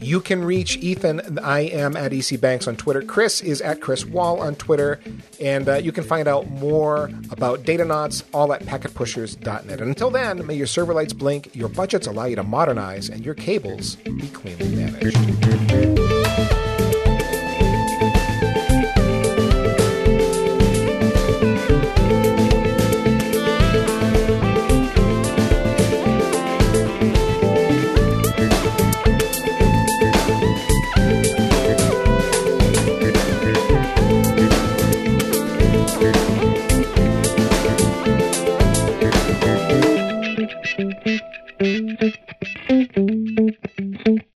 You 0.00 0.20
can 0.20 0.44
reach 0.44 0.76
Ethan. 0.76 1.40
I 1.40 1.60
am 1.60 1.96
at 1.96 2.12
EC 2.12 2.40
Banks 2.40 2.68
on 2.68 2.76
Twitter. 2.76 3.02
Chris 3.02 3.40
is 3.40 3.60
at 3.60 3.80
Chris 3.80 4.04
Wahl 4.04 4.40
on 4.40 4.54
Twitter. 4.54 5.00
And 5.40 5.68
uh, 5.68 5.74
you 5.74 5.90
can 5.90 6.04
find 6.04 6.28
out 6.28 6.48
more 6.48 7.10
about 7.30 7.64
Datanauts 7.64 8.22
all 8.32 8.52
at 8.52 8.62
packetpushers.net. 8.62 9.80
And 9.80 9.88
until 9.88 10.10
then, 10.10 10.46
may 10.46 10.54
your 10.54 10.68
server 10.68 10.94
lights 10.94 11.12
blink, 11.12 11.54
your 11.54 11.68
budgets 11.68 12.06
allow 12.06 12.26
you 12.26 12.36
to 12.36 12.44
modernize, 12.44 13.08
and 13.08 13.24
your 13.24 13.34
cables 13.34 13.96
be 13.96 14.28
cleanly 14.28 14.68
managed. 14.76 16.07